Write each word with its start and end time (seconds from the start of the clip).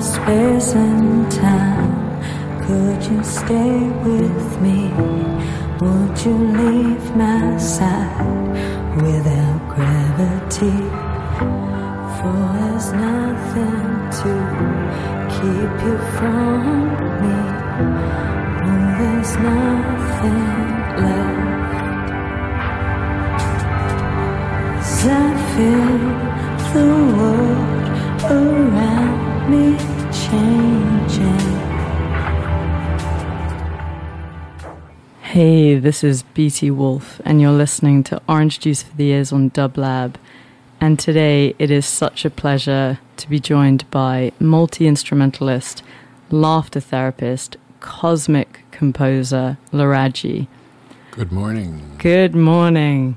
space 0.00 0.72
and 0.74 1.30
time. 1.30 1.90
Could 2.64 3.04
you 3.04 3.22
stay 3.22 3.78
with 4.04 4.60
me? 4.60 4.90
Would 5.80 6.24
you 6.24 6.36
leave 6.60 7.16
my 7.16 7.56
side 7.58 8.96
without 9.02 9.60
gravity? 9.74 10.78
For 12.16 12.40
there's 12.56 12.92
nothing 12.92 13.88
to 14.20 14.32
keep 15.34 15.74
you 15.86 15.96
from 16.16 16.60
me. 17.22 17.38
Oh, 18.68 18.86
there's 18.98 19.36
nothing 19.36 20.49
Hey, 35.42 35.78
this 35.78 36.04
is 36.04 36.22
BT 36.22 36.70
Wolf, 36.70 37.18
and 37.24 37.40
you're 37.40 37.50
listening 37.50 38.04
to 38.04 38.20
Orange 38.28 38.60
Juice 38.60 38.82
for 38.82 38.94
the 38.94 39.06
Ears 39.06 39.32
on 39.32 39.48
Dublab. 39.48 40.16
And 40.82 40.98
today 40.98 41.54
it 41.58 41.70
is 41.70 41.86
such 41.86 42.26
a 42.26 42.30
pleasure 42.30 42.98
to 43.16 43.30
be 43.30 43.40
joined 43.40 43.90
by 43.90 44.32
multi 44.38 44.86
instrumentalist, 44.86 45.82
laughter 46.30 46.78
therapist, 46.78 47.56
cosmic 47.80 48.60
composer, 48.70 49.56
Laraji. 49.72 50.46
Good 51.12 51.32
morning. 51.32 51.94
Good 51.96 52.34
morning. 52.34 53.16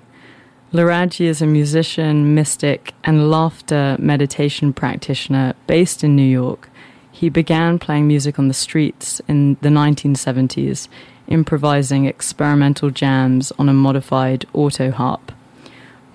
Laraji 0.71 1.25
is 1.25 1.41
a 1.41 1.45
musician, 1.45 2.33
mystic, 2.33 2.93
and 3.03 3.29
laughter 3.29 3.97
meditation 3.99 4.71
practitioner 4.71 5.55
based 5.67 6.05
in 6.05 6.15
New 6.15 6.23
York. 6.23 6.69
He 7.11 7.27
began 7.27 7.79
playing 7.79 8.07
music 8.07 8.39
on 8.39 8.47
the 8.47 8.53
streets 8.53 9.19
in 9.27 9.57
the 9.59 9.67
1970s, 9.67 10.87
improvising 11.33 12.05
experimental 12.05 12.91
jams 12.91 13.51
on 13.57 13.67
a 13.67 13.73
modified 13.73 14.45
auto 14.53 14.91
harp. 14.91 15.31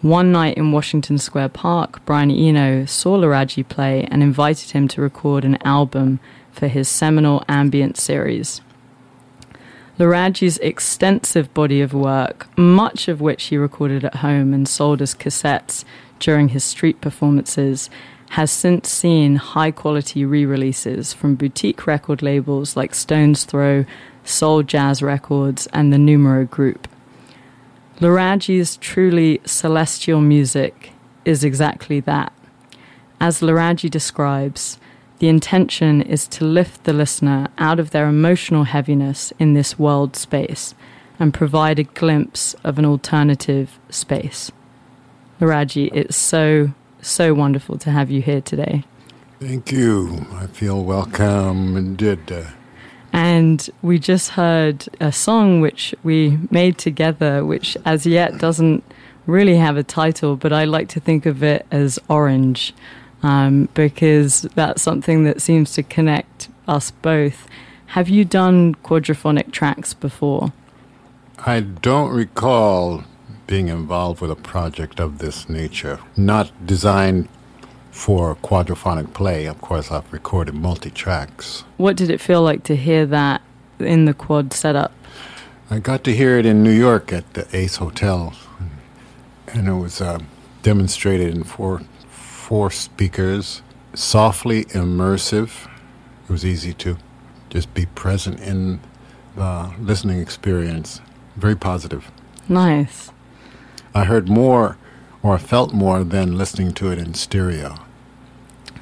One 0.01 0.31
night 0.31 0.57
in 0.57 0.71
Washington 0.71 1.19
Square 1.19 1.49
Park, 1.51 2.05
Brian 2.07 2.31
Eno 2.31 2.87
saw 2.87 3.19
Laraji 3.19 3.69
play 3.69 4.07
and 4.13 4.23
invited 4.23 4.71
him 4.71 4.87
to 4.89 5.03
record 5.03 5.45
an 5.45 5.59
album 5.65 6.21
for 6.53 6.69
his 6.69 6.89
seminal 6.89 7.45
ambient 7.49 7.97
series. 7.97 8.61
Laraji's 9.99 10.59
extensive 10.59 11.53
body 11.53 11.81
of 11.81 11.93
work, 11.93 12.47
much 12.57 13.09
of 13.09 13.21
which 13.21 13.47
he 13.47 13.57
recorded 13.57 14.05
at 14.05 14.17
home 14.17 14.55
and 14.55 14.69
sold 14.69 15.03
as 15.03 15.17
cassettes 15.17 15.85
during 16.21 16.51
his 16.51 16.63
street 16.63 17.01
performances, 17.01 17.91
has 18.31 18.53
since 18.53 18.89
seen 18.89 19.35
high 19.35 19.73
quality 19.73 20.25
re 20.25 20.45
releases 20.45 21.13
from 21.13 21.35
boutique 21.35 21.89
record 21.89 22.23
labels 22.23 22.77
like 22.77 22.95
Stones 22.95 23.43
Throw, 23.43 23.85
Soul 24.29 24.63
Jazz 24.63 25.03
Records, 25.03 25.67
and 25.73 25.93
the 25.93 25.99
Numero 25.99 26.45
Group. 26.45 26.87
Laraji's 28.01 28.77
truly 28.77 29.41
celestial 29.45 30.21
music 30.21 30.93
is 31.25 31.43
exactly 31.43 32.01
that. 32.01 32.33
As 33.21 33.41
Laraji 33.41 33.91
describes, 33.91 34.79
the 35.19 35.29
intention 35.29 36.01
is 36.03 36.29
to 36.29 36.45
lift 36.45 36.85
the 36.85 36.93
listener 36.93 37.49
out 37.59 37.81
of 37.81 37.91
their 37.91 38.07
emotional 38.07 38.65
heaviness 38.65 39.33
in 39.39 39.55
this 39.55 39.79
world 39.79 40.15
space 40.15 40.75
and 41.19 41.35
provide 41.35 41.81
a 41.81 41.85
glimpse 41.85 42.55
of 42.63 42.79
an 42.79 42.85
alternative 42.85 43.81
space. 43.91 44.53
Laraji, 45.41 45.91
it's 45.93 46.17
so, 46.17 46.73
so 47.01 47.35
wonderful 47.35 47.79
to 47.79 47.91
have 47.91 48.11
you 48.11 48.23
here 48.23 48.41
today. 48.41 48.85
Thank 49.41 49.73
you. 49.73 50.27
I 50.33 50.47
feel 50.47 50.85
welcome 50.85 51.77
indeed. 51.77 52.31
Uh, 52.31 52.45
And 53.13 53.69
we 53.83 53.99
just 53.99 54.31
heard 54.31 54.87
a 55.01 55.13
song 55.13 55.61
which 55.61 55.95
we 56.03 56.39
made 56.51 56.79
together, 56.79 57.45
which 57.45 57.77
as 57.85 58.07
yet 58.07 58.39
doesn't 58.39 58.85
really 59.27 59.57
have 59.57 59.77
a 59.77 59.83
title, 59.83 60.37
but 60.37 60.53
I 60.53 60.65
like 60.65 60.89
to 60.91 61.01
think 61.01 61.27
of 61.27 61.43
it 61.43 61.67
as 61.71 61.99
Orange 62.09 62.75
um, 63.23 63.69
because 63.75 64.43
that's 64.55 64.83
something 64.83 65.25
that 65.25 65.43
seems 65.43 65.73
to 65.75 65.83
connect 65.83 66.49
us 66.67 66.91
both. 66.91 67.47
Have 67.89 68.09
you 68.09 68.25
done 68.25 68.75
quadraphonic 68.77 69.51
tracks 69.51 69.95
before? 69.95 70.53
I 71.39 71.61
don't 71.61 72.11
recall 72.11 73.05
being 73.47 73.69
involved 73.69 74.21
with 74.21 74.31
a 74.31 74.37
project 74.37 75.01
of 75.01 75.19
this 75.19 75.49
nature, 75.49 75.99
not 76.17 76.51
designed 76.67 77.29
for 77.99 78.37
quadraphonic 78.37 79.13
play. 79.13 79.47
Of 79.47 79.61
course, 79.61 79.91
I've 79.91 80.11
recorded 80.13 80.55
multi 80.55 80.89
tracks. 80.89 81.65
What 81.79 81.97
did 81.97 82.11
it 82.11 82.21
feel 82.21 82.43
like 82.43 82.63
to 82.65 82.77
hear 82.77 83.05
that 83.07 83.43
in 83.81 84.05
the 84.05 84.15
quad 84.15 84.53
setup? 84.53 84.93
I 85.69 85.81
got 85.81 86.05
to 86.05 86.15
hear 86.15 86.39
it 86.39 86.47
in 86.47 86.63
New 86.63 86.71
York 86.71 87.13
at 87.13 87.35
the 87.35 87.45
Ace 87.55 87.77
Hotel, 87.77 88.35
and 89.49 89.69
it 89.69 89.73
was 89.73 90.01
uh, 90.01 90.21
demonstrated 90.63 91.35
in 91.35 91.43
four 91.43 91.83
four 92.09 92.71
speakers, 92.71 93.63
softly 93.95 94.65
immersive. 94.67 95.69
It 96.29 96.31
was 96.31 96.47
easy 96.47 96.73
to 96.75 96.99
just 97.51 97.75
be 97.75 97.87
present 97.87 98.39
in 98.39 98.81
the 99.35 99.75
listening 99.81 100.21
experience. 100.21 101.01
Very 101.35 101.57
positive. 101.57 102.13
Nice. 102.49 103.11
I 103.93 104.05
heard 104.05 104.29
more 104.29 104.79
or 105.21 105.37
felt 105.37 105.73
more 105.75 106.05
than 106.05 106.39
listening 106.39 106.73
to 106.75 106.93
it 106.93 106.99
in 106.99 107.15
stereo. 107.15 107.75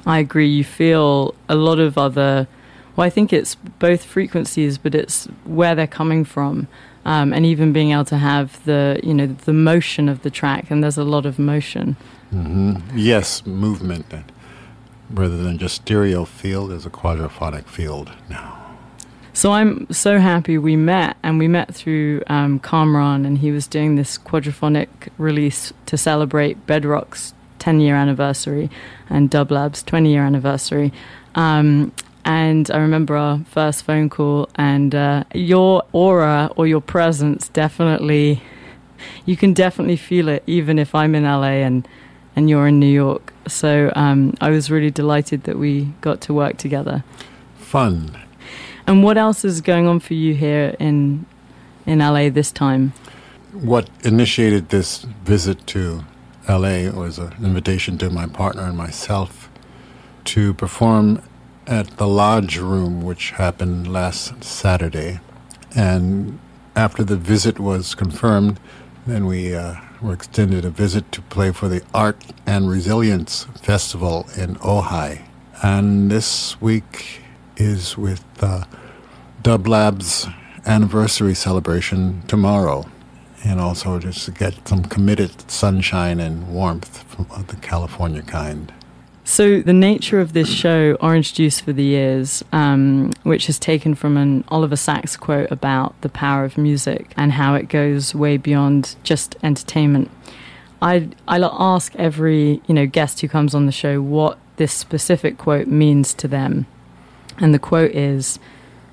I 0.07 0.19
agree. 0.19 0.47
You 0.47 0.63
feel 0.63 1.35
a 1.49 1.55
lot 1.55 1.79
of 1.79 1.97
other. 1.97 2.47
Well, 2.95 3.05
I 3.05 3.09
think 3.09 3.33
it's 3.33 3.55
both 3.55 4.03
frequencies, 4.03 4.77
but 4.77 4.95
it's 4.95 5.25
where 5.43 5.75
they're 5.75 5.85
coming 5.85 6.23
from, 6.23 6.67
um, 7.05 7.33
and 7.33 7.45
even 7.45 7.73
being 7.73 7.91
able 7.91 8.05
to 8.05 8.17
have 8.17 8.63
the 8.63 8.99
you 9.03 9.13
know 9.13 9.27
the 9.27 9.53
motion 9.53 10.07
of 10.09 10.23
the 10.23 10.31
track. 10.31 10.71
And 10.71 10.81
there's 10.81 10.97
a 10.97 11.03
lot 11.03 11.25
of 11.25 11.37
motion. 11.37 11.97
hmm 12.31 12.75
Yes, 12.95 13.45
movement, 13.45 14.05
rather 15.09 15.37
than 15.37 15.57
just 15.57 15.75
stereo 15.75 16.23
field, 16.23 16.71
there's 16.71 16.85
a 16.85 16.89
quadraphonic 16.89 17.65
field 17.67 18.11
now. 18.29 18.63
So 19.33 19.51
I'm 19.51 19.85
so 19.91 20.17
happy 20.17 20.57
we 20.57 20.75
met, 20.75 21.17
and 21.21 21.37
we 21.37 21.47
met 21.47 21.75
through 21.75 22.23
um, 22.27 22.59
Kamran, 22.59 23.25
and 23.25 23.37
he 23.37 23.51
was 23.51 23.67
doing 23.67 23.95
this 23.95 24.17
quadraphonic 24.17 24.87
release 25.19 25.73
to 25.85 25.97
celebrate 25.97 26.65
Bedrock's 26.65 27.33
10 27.67 27.81
year 27.81 27.97
anniversary 27.97 28.69
and 29.09 29.29
Dublab's 29.29 29.83
20 29.83 30.09
year 30.09 30.23
anniversary. 30.23 30.93
Um, 31.35 31.91
and 32.23 32.71
I 32.71 32.77
remember 32.77 33.17
our 33.17 33.39
first 33.39 33.83
phone 33.83 34.09
call, 34.09 34.47
and 34.55 34.95
uh, 34.95 35.25
your 35.33 35.83
aura 35.91 36.49
or 36.55 36.65
your 36.65 36.79
presence 36.79 37.49
definitely, 37.49 38.41
you 39.25 39.35
can 39.35 39.53
definitely 39.53 39.97
feel 39.97 40.29
it, 40.29 40.43
even 40.47 40.79
if 40.79 40.95
I'm 40.95 41.13
in 41.13 41.23
LA 41.25 41.59
and, 41.67 41.85
and 42.37 42.49
you're 42.49 42.67
in 42.67 42.79
New 42.79 42.93
York. 43.05 43.33
So 43.49 43.91
um, 43.97 44.33
I 44.39 44.49
was 44.49 44.71
really 44.71 44.91
delighted 44.91 45.43
that 45.43 45.59
we 45.59 45.93
got 45.99 46.21
to 46.21 46.33
work 46.33 46.55
together. 46.55 47.03
Fun. 47.57 48.17
And 48.87 49.03
what 49.03 49.17
else 49.17 49.43
is 49.43 49.59
going 49.59 49.87
on 49.87 49.99
for 49.99 50.13
you 50.13 50.33
here 50.33 50.73
in 50.79 51.25
in 51.85 51.99
LA 51.99 52.29
this 52.29 52.49
time? 52.49 52.93
What 53.51 53.89
initiated 54.05 54.69
this 54.69 55.01
visit 55.25 55.67
to 55.67 56.05
LA 56.47 56.89
was 56.89 57.17
an 57.17 57.33
invitation 57.43 57.97
to 57.97 58.09
my 58.09 58.25
partner 58.25 58.63
and 58.63 58.77
myself 58.77 59.49
to 60.25 60.53
perform 60.53 61.21
at 61.65 61.97
the 61.97 62.07
Lodge 62.07 62.57
Room, 62.57 63.01
which 63.01 63.31
happened 63.31 63.91
last 63.91 64.43
Saturday. 64.43 65.19
And 65.75 66.39
after 66.75 67.03
the 67.03 67.17
visit 67.17 67.59
was 67.59 67.95
confirmed, 67.95 68.59
then 69.05 69.25
we 69.25 69.53
uh, 69.53 69.75
were 70.01 70.13
extended 70.13 70.63
a 70.63 70.69
visit 70.69 71.11
to 71.11 71.21
play 71.23 71.51
for 71.51 71.67
the 71.67 71.81
Art 71.93 72.23
and 72.45 72.69
Resilience 72.69 73.45
Festival 73.61 74.27
in 74.37 74.55
Ojai. 74.55 75.25
And 75.61 76.09
this 76.09 76.59
week 76.61 77.21
is 77.57 77.97
with 77.97 78.23
uh, 78.41 78.63
Dublab's 79.41 80.27
anniversary 80.65 81.33
celebration 81.33 82.21
tomorrow. 82.27 82.85
And 83.43 83.59
also 83.59 83.99
just 83.99 84.25
to 84.25 84.31
get 84.31 84.67
some 84.67 84.83
committed 84.83 85.49
sunshine 85.49 86.19
and 86.19 86.47
warmth 86.47 87.03
from 87.03 87.27
the 87.47 87.55
California 87.57 88.21
kind. 88.21 88.73
So 89.27 89.59
the 89.59 89.73
nature 89.73 90.21
of 90.21 90.31
this 90.31 90.49
show, 90.49 90.93
Orange 91.01 91.33
Juice 91.33 91.59
for 91.59 91.73
the 91.73 91.89
Ears, 91.89 92.45
um, 92.53 93.11
which 93.23 93.49
is 93.49 93.59
taken 93.59 93.93
from 93.93 94.15
an 94.15 94.45
Oliver 94.47 94.77
Sacks 94.77 95.17
quote 95.17 95.51
about 95.51 95.99
the 95.99 96.07
power 96.07 96.45
of 96.45 96.57
music 96.57 97.11
and 97.17 97.33
how 97.33 97.53
it 97.53 97.67
goes 97.67 98.15
way 98.15 98.37
beyond 98.37 98.95
just 99.03 99.35
entertainment. 99.43 100.09
I 100.81 101.09
I 101.27 101.39
ask 101.41 101.93
every 101.97 102.61
you 102.67 102.73
know 102.73 102.87
guest 102.87 103.19
who 103.19 103.27
comes 103.27 103.53
on 103.53 103.65
the 103.65 103.71
show 103.73 104.01
what 104.01 104.37
this 104.55 104.71
specific 104.71 105.37
quote 105.37 105.67
means 105.67 106.13
to 106.13 106.29
them, 106.29 106.65
and 107.37 107.53
the 107.53 107.59
quote 107.59 107.91
is, 107.91 108.39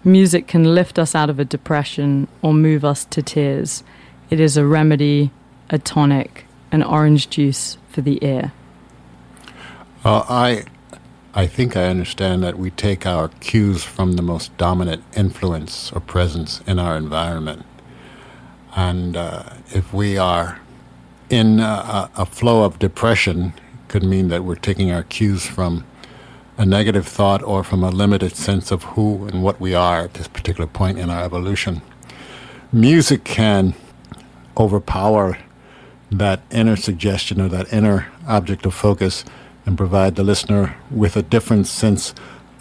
"Music 0.02 0.49
can 0.49 0.75
lift 0.75 0.99
us 0.99 1.14
out 1.14 1.31
of 1.31 1.38
a 1.38 1.44
depression 1.44 2.26
or 2.43 2.52
move 2.52 2.85
us 2.85 3.05
to 3.05 3.23
tears. 3.23 3.85
It 4.30 4.40
is 4.40 4.56
a 4.56 4.64
remedy, 4.64 5.30
a 5.70 5.78
tonic, 5.78 6.46
an 6.72 6.82
orange 6.82 7.30
juice 7.30 7.78
for 7.88 8.00
the 8.00 8.18
ear." 8.24 8.52
Uh, 10.04 10.24
I 10.28 10.64
I 11.36 11.48
think 11.48 11.76
I 11.76 11.86
understand 11.86 12.44
that 12.44 12.58
we 12.58 12.70
take 12.70 13.06
our 13.06 13.28
cues 13.40 13.82
from 13.82 14.12
the 14.12 14.22
most 14.22 14.56
dominant 14.56 15.02
influence 15.16 15.90
or 15.92 16.00
presence 16.00 16.60
in 16.64 16.78
our 16.78 16.96
environment. 16.96 17.66
And 18.76 19.16
uh, 19.16 19.42
if 19.70 19.92
we 19.92 20.16
are 20.16 20.60
in 21.30 21.58
a, 21.58 22.08
a 22.16 22.24
flow 22.24 22.64
of 22.64 22.78
depression, 22.78 23.52
it 23.56 23.88
could 23.88 24.04
mean 24.04 24.28
that 24.28 24.44
we're 24.44 24.54
taking 24.54 24.92
our 24.92 25.02
cues 25.02 25.44
from 25.44 25.84
a 26.56 26.64
negative 26.64 27.08
thought 27.08 27.42
or 27.42 27.64
from 27.64 27.82
a 27.82 27.90
limited 27.90 28.36
sense 28.36 28.70
of 28.70 28.84
who 28.84 29.26
and 29.26 29.42
what 29.42 29.60
we 29.60 29.74
are 29.74 30.02
at 30.02 30.14
this 30.14 30.28
particular 30.28 30.68
point 30.68 30.98
in 30.98 31.10
our 31.10 31.24
evolution. 31.24 31.82
Music 32.72 33.24
can 33.24 33.74
overpower 34.56 35.38
that 36.10 36.42
inner 36.50 36.76
suggestion 36.76 37.40
or 37.40 37.48
that 37.48 37.72
inner 37.72 38.08
object 38.26 38.66
of 38.66 38.74
focus 38.74 39.24
and 39.66 39.76
provide 39.76 40.16
the 40.16 40.24
listener 40.24 40.76
with 40.90 41.16
a 41.16 41.22
different 41.22 41.66
sense 41.66 42.14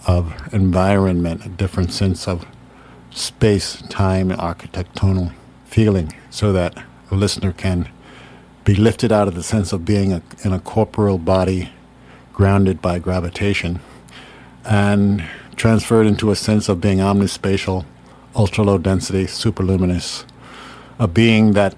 of 0.08 0.54
environment, 0.54 1.46
a 1.46 1.50
different 1.50 1.92
sense 1.92 2.28
of 2.28 2.46
space, 3.12 3.82
time, 3.90 4.30
architectonal 4.30 5.34
feeling, 5.66 6.14
so 6.30 6.52
that 6.52 6.74
the 7.10 7.16
listener 7.16 7.52
can 7.52 7.90
be 8.64 8.76
lifted 8.76 9.12
out 9.12 9.28
of 9.28 9.36
the 9.36 9.44
sense 9.44 9.74
of 9.74 9.86
being 9.86 10.14
a, 10.14 10.22
in 10.44 10.54
a 10.54 10.60
corporeal 10.60 11.18
body 11.18 11.70
grounded 12.32 12.82
by 12.82 12.98
gravitation 12.98 13.80
and 14.66 15.24
transferred 15.56 16.08
into 16.08 16.32
a 16.32 16.36
sense 16.36 16.70
of 16.70 16.82
being 16.82 17.00
omnispatial, 17.00 17.86
ultra 18.36 18.64
low 18.64 18.78
density, 18.78 19.28
superluminous, 19.28 20.26
a 21.00 21.08
being 21.08 21.54
that 21.54 21.76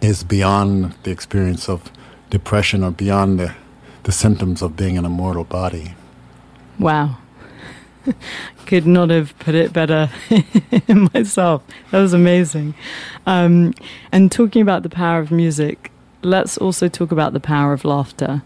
is 0.00 0.24
beyond 0.24 0.94
the 1.02 1.10
experience 1.10 1.68
of 1.68 1.90
depression 2.30 2.82
or 2.82 2.90
beyond 2.90 3.38
the, 3.38 3.54
the 4.02 4.12
symptoms 4.12 4.62
of 4.62 4.76
being 4.76 4.96
in 4.96 5.04
a 5.04 5.08
mortal 5.08 5.44
body. 5.44 5.94
Wow. 6.78 7.18
Could 8.66 8.86
not 8.86 9.10
have 9.10 9.38
put 9.38 9.54
it 9.54 9.72
better 9.72 10.10
myself. 11.14 11.62
That 11.90 12.00
was 12.00 12.12
amazing. 12.12 12.74
Um, 13.26 13.74
and 14.10 14.32
talking 14.32 14.62
about 14.62 14.82
the 14.82 14.88
power 14.88 15.20
of 15.20 15.30
music, 15.30 15.92
let's 16.22 16.58
also 16.58 16.88
talk 16.88 17.12
about 17.12 17.32
the 17.32 17.40
power 17.40 17.72
of 17.72 17.84
laughter. 17.84 18.42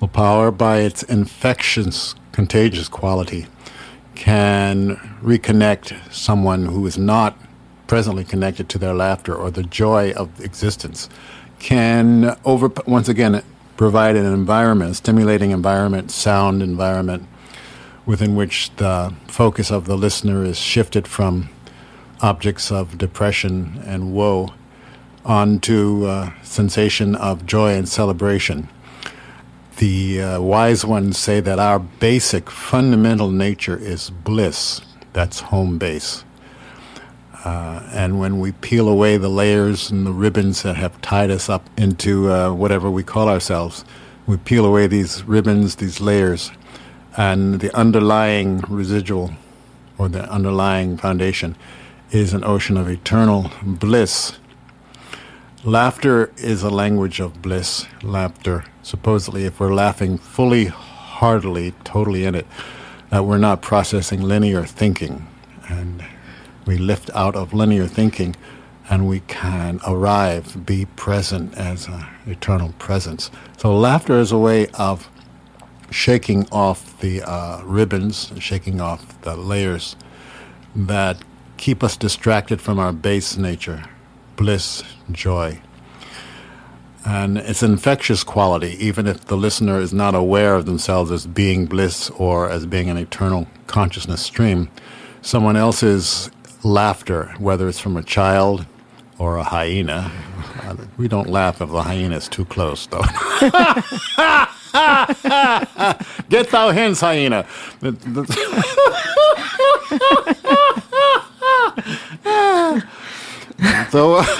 Well, 0.00 0.08
power, 0.08 0.50
by 0.50 0.78
its 0.78 1.02
infectious, 1.02 2.14
contagious 2.32 2.88
quality, 2.88 3.46
can 4.14 4.96
reconnect 5.22 6.12
someone 6.12 6.66
who 6.66 6.86
is 6.86 6.96
not 6.96 7.36
presently 7.90 8.22
connected 8.22 8.68
to 8.68 8.78
their 8.78 8.94
laughter 8.94 9.34
or 9.34 9.50
the 9.50 9.64
joy 9.64 10.12
of 10.12 10.40
existence 10.40 11.08
can 11.58 12.36
over 12.44 12.70
once 12.86 13.08
again 13.08 13.42
provide 13.76 14.14
an 14.14 14.24
environment, 14.24 14.92
a 14.92 14.94
stimulating 14.94 15.50
environment, 15.50 16.08
sound 16.08 16.62
environment 16.62 17.26
within 18.06 18.36
which 18.36 18.70
the 18.76 19.12
focus 19.26 19.72
of 19.72 19.86
the 19.86 19.96
listener 19.96 20.44
is 20.44 20.56
shifted 20.56 21.08
from 21.08 21.48
objects 22.20 22.70
of 22.70 22.96
depression 22.96 23.82
and 23.84 24.12
woe 24.12 24.54
onto 25.24 26.04
uh, 26.04 26.30
sensation 26.44 27.16
of 27.16 27.44
joy 27.44 27.74
and 27.74 27.88
celebration. 27.88 28.68
The 29.78 30.22
uh, 30.22 30.40
wise 30.40 30.84
ones 30.84 31.18
say 31.18 31.40
that 31.40 31.58
our 31.58 31.80
basic 31.80 32.50
fundamental 32.50 33.32
nature 33.32 33.76
is 33.76 34.10
bliss. 34.10 34.80
That's 35.12 35.40
home 35.40 35.76
base. 35.76 36.22
Uh, 37.44 37.82
and 37.92 38.18
when 38.18 38.38
we 38.38 38.52
peel 38.52 38.88
away 38.88 39.16
the 39.16 39.28
layers 39.28 39.90
and 39.90 40.06
the 40.06 40.12
ribbons 40.12 40.62
that 40.62 40.76
have 40.76 41.00
tied 41.00 41.30
us 41.30 41.48
up 41.48 41.68
into 41.78 42.30
uh, 42.30 42.52
whatever 42.52 42.90
we 42.90 43.02
call 43.02 43.28
ourselves, 43.28 43.84
we 44.26 44.36
peel 44.36 44.66
away 44.66 44.86
these 44.86 45.24
ribbons, 45.24 45.76
these 45.76 46.00
layers, 46.00 46.50
and 47.16 47.60
the 47.60 47.74
underlying 47.74 48.58
residual 48.68 49.30
or 49.96 50.08
the 50.08 50.30
underlying 50.30 50.96
foundation 50.96 51.56
is 52.10 52.32
an 52.32 52.44
ocean 52.44 52.76
of 52.76 52.88
eternal 52.88 53.50
bliss. 53.62 54.38
Laughter 55.64 56.32
is 56.36 56.62
a 56.62 56.70
language 56.70 57.20
of 57.20 57.42
bliss. 57.42 57.86
Laughter, 58.02 58.64
supposedly, 58.82 59.44
if 59.44 59.60
we're 59.60 59.74
laughing 59.74 60.18
fully, 60.18 60.66
heartily, 60.66 61.74
totally 61.84 62.24
in 62.24 62.34
it, 62.34 62.46
that 63.10 63.24
we're 63.24 63.38
not 63.38 63.60
processing 63.60 64.22
linear 64.22 64.64
thinking. 64.64 65.26
And 65.68 66.02
we 66.66 66.78
lift 66.78 67.10
out 67.14 67.36
of 67.36 67.52
linear 67.52 67.86
thinking 67.86 68.36
and 68.88 69.08
we 69.08 69.20
can 69.20 69.80
arrive, 69.86 70.66
be 70.66 70.84
present 70.84 71.56
as 71.56 71.86
an 71.86 72.04
eternal 72.26 72.74
presence. 72.78 73.30
So, 73.56 73.76
laughter 73.76 74.18
is 74.18 74.32
a 74.32 74.38
way 74.38 74.66
of 74.74 75.08
shaking 75.90 76.48
off 76.50 76.98
the 77.00 77.22
uh, 77.22 77.62
ribbons, 77.64 78.32
shaking 78.38 78.80
off 78.80 79.20
the 79.22 79.36
layers 79.36 79.96
that 80.74 81.18
keep 81.56 81.82
us 81.82 81.96
distracted 81.96 82.60
from 82.60 82.78
our 82.78 82.92
base 82.92 83.36
nature 83.36 83.84
bliss, 84.36 84.82
joy. 85.12 85.60
And 87.04 87.36
it's 87.36 87.62
an 87.62 87.72
infectious 87.72 88.24
quality, 88.24 88.74
even 88.82 89.06
if 89.06 89.26
the 89.26 89.36
listener 89.36 89.78
is 89.78 89.92
not 89.92 90.14
aware 90.14 90.54
of 90.54 90.64
themselves 90.64 91.10
as 91.10 91.26
being 91.26 91.66
bliss 91.66 92.08
or 92.10 92.48
as 92.48 92.64
being 92.64 92.88
an 92.88 92.96
eternal 92.96 93.48
consciousness 93.66 94.22
stream. 94.22 94.70
Someone 95.20 95.56
else's 95.56 96.30
laughter, 96.62 97.34
whether 97.38 97.68
it's 97.68 97.78
from 97.78 97.96
a 97.96 98.02
child 98.02 98.66
or 99.18 99.36
a 99.36 99.44
hyena. 99.44 100.10
We 100.96 101.08
don't 101.08 101.28
laugh 101.28 101.60
if 101.60 101.70
the 101.70 101.82
hyena 101.82 102.16
is 102.16 102.28
too 102.28 102.46
close, 102.46 102.86
though. 102.86 103.00
Get 106.28 106.50
thou 106.50 106.70
hence, 106.70 107.00
hyena. 107.00 107.44
so. 113.90 114.22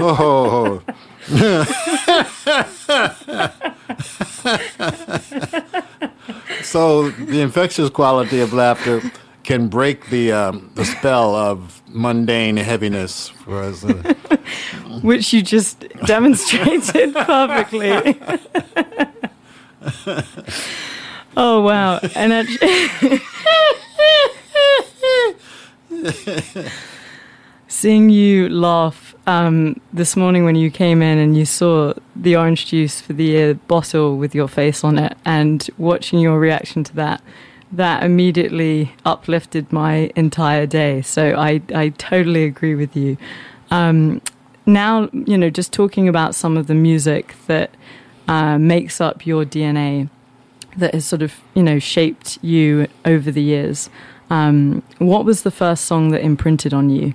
oh. 0.00 0.82
So 6.64 7.10
the 7.10 7.40
infectious 7.40 7.90
quality 7.90 8.40
of 8.40 8.52
laughter 8.52 9.00
can 9.44 9.68
break 9.68 10.08
the 10.08 10.32
um, 10.32 10.70
the 10.74 10.84
spell 10.84 11.34
of 11.36 11.82
mundane 11.88 12.56
heaviness, 12.56 13.28
whereas, 13.44 13.84
uh, 13.84 13.92
which 15.02 15.32
you 15.32 15.42
just 15.42 15.84
demonstrated 16.06 17.14
perfectly. 17.14 18.18
oh 21.36 21.60
wow! 21.60 22.00
And 22.14 22.32
actually, 22.32 23.20
seeing 27.68 28.08
you 28.10 28.48
laugh 28.48 29.13
um, 29.26 29.80
this 29.92 30.16
morning 30.16 30.44
when 30.44 30.54
you 30.54 30.70
came 30.70 31.02
in 31.02 31.18
and 31.18 31.36
you 31.36 31.44
saw 31.44 31.94
the 32.14 32.36
orange 32.36 32.66
juice 32.66 33.00
for 33.00 33.12
the 33.12 33.42
uh, 33.42 33.54
bottle 33.54 34.16
with 34.16 34.34
your 34.34 34.48
face 34.48 34.84
on 34.84 34.98
it, 34.98 35.16
and 35.24 35.68
watching 35.78 36.18
your 36.18 36.38
reaction 36.38 36.84
to 36.84 36.94
that, 36.96 37.22
that 37.72 38.02
immediately 38.02 38.92
uplifted 39.04 39.72
my 39.72 40.10
entire 40.14 40.66
day. 40.66 41.02
So 41.02 41.34
I, 41.36 41.62
I 41.74 41.88
totally 41.90 42.44
agree 42.44 42.74
with 42.74 42.96
you. 42.96 43.16
Um, 43.70 44.20
now, 44.66 45.08
you 45.12 45.36
know, 45.36 45.50
just 45.50 45.72
talking 45.72 46.08
about 46.08 46.34
some 46.34 46.56
of 46.56 46.66
the 46.66 46.74
music 46.74 47.34
that 47.46 47.70
uh, 48.28 48.58
makes 48.58 49.00
up 49.00 49.26
your 49.26 49.44
DNA, 49.44 50.08
that 50.76 50.94
has 50.94 51.04
sort 51.04 51.22
of, 51.22 51.40
you 51.54 51.62
know, 51.62 51.78
shaped 51.78 52.38
you 52.42 52.88
over 53.04 53.30
the 53.30 53.42
years. 53.42 53.90
Um, 54.30 54.82
what 54.98 55.24
was 55.24 55.42
the 55.42 55.50
first 55.50 55.84
song 55.84 56.10
that 56.10 56.22
imprinted 56.22 56.72
on 56.72 56.90
you? 56.90 57.14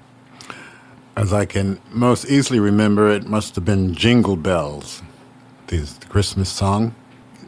As 1.20 1.34
I 1.34 1.46
can 1.46 1.82
most 1.92 2.32
easily 2.32 2.62
remember, 2.62 3.10
it 3.10 3.28
must 3.28 3.54
have 3.56 3.66
been 3.66 3.94
Jingle 3.94 4.38
Bells, 4.38 5.02
the 5.68 5.86
Christmas 6.08 6.48
song. 6.48 6.96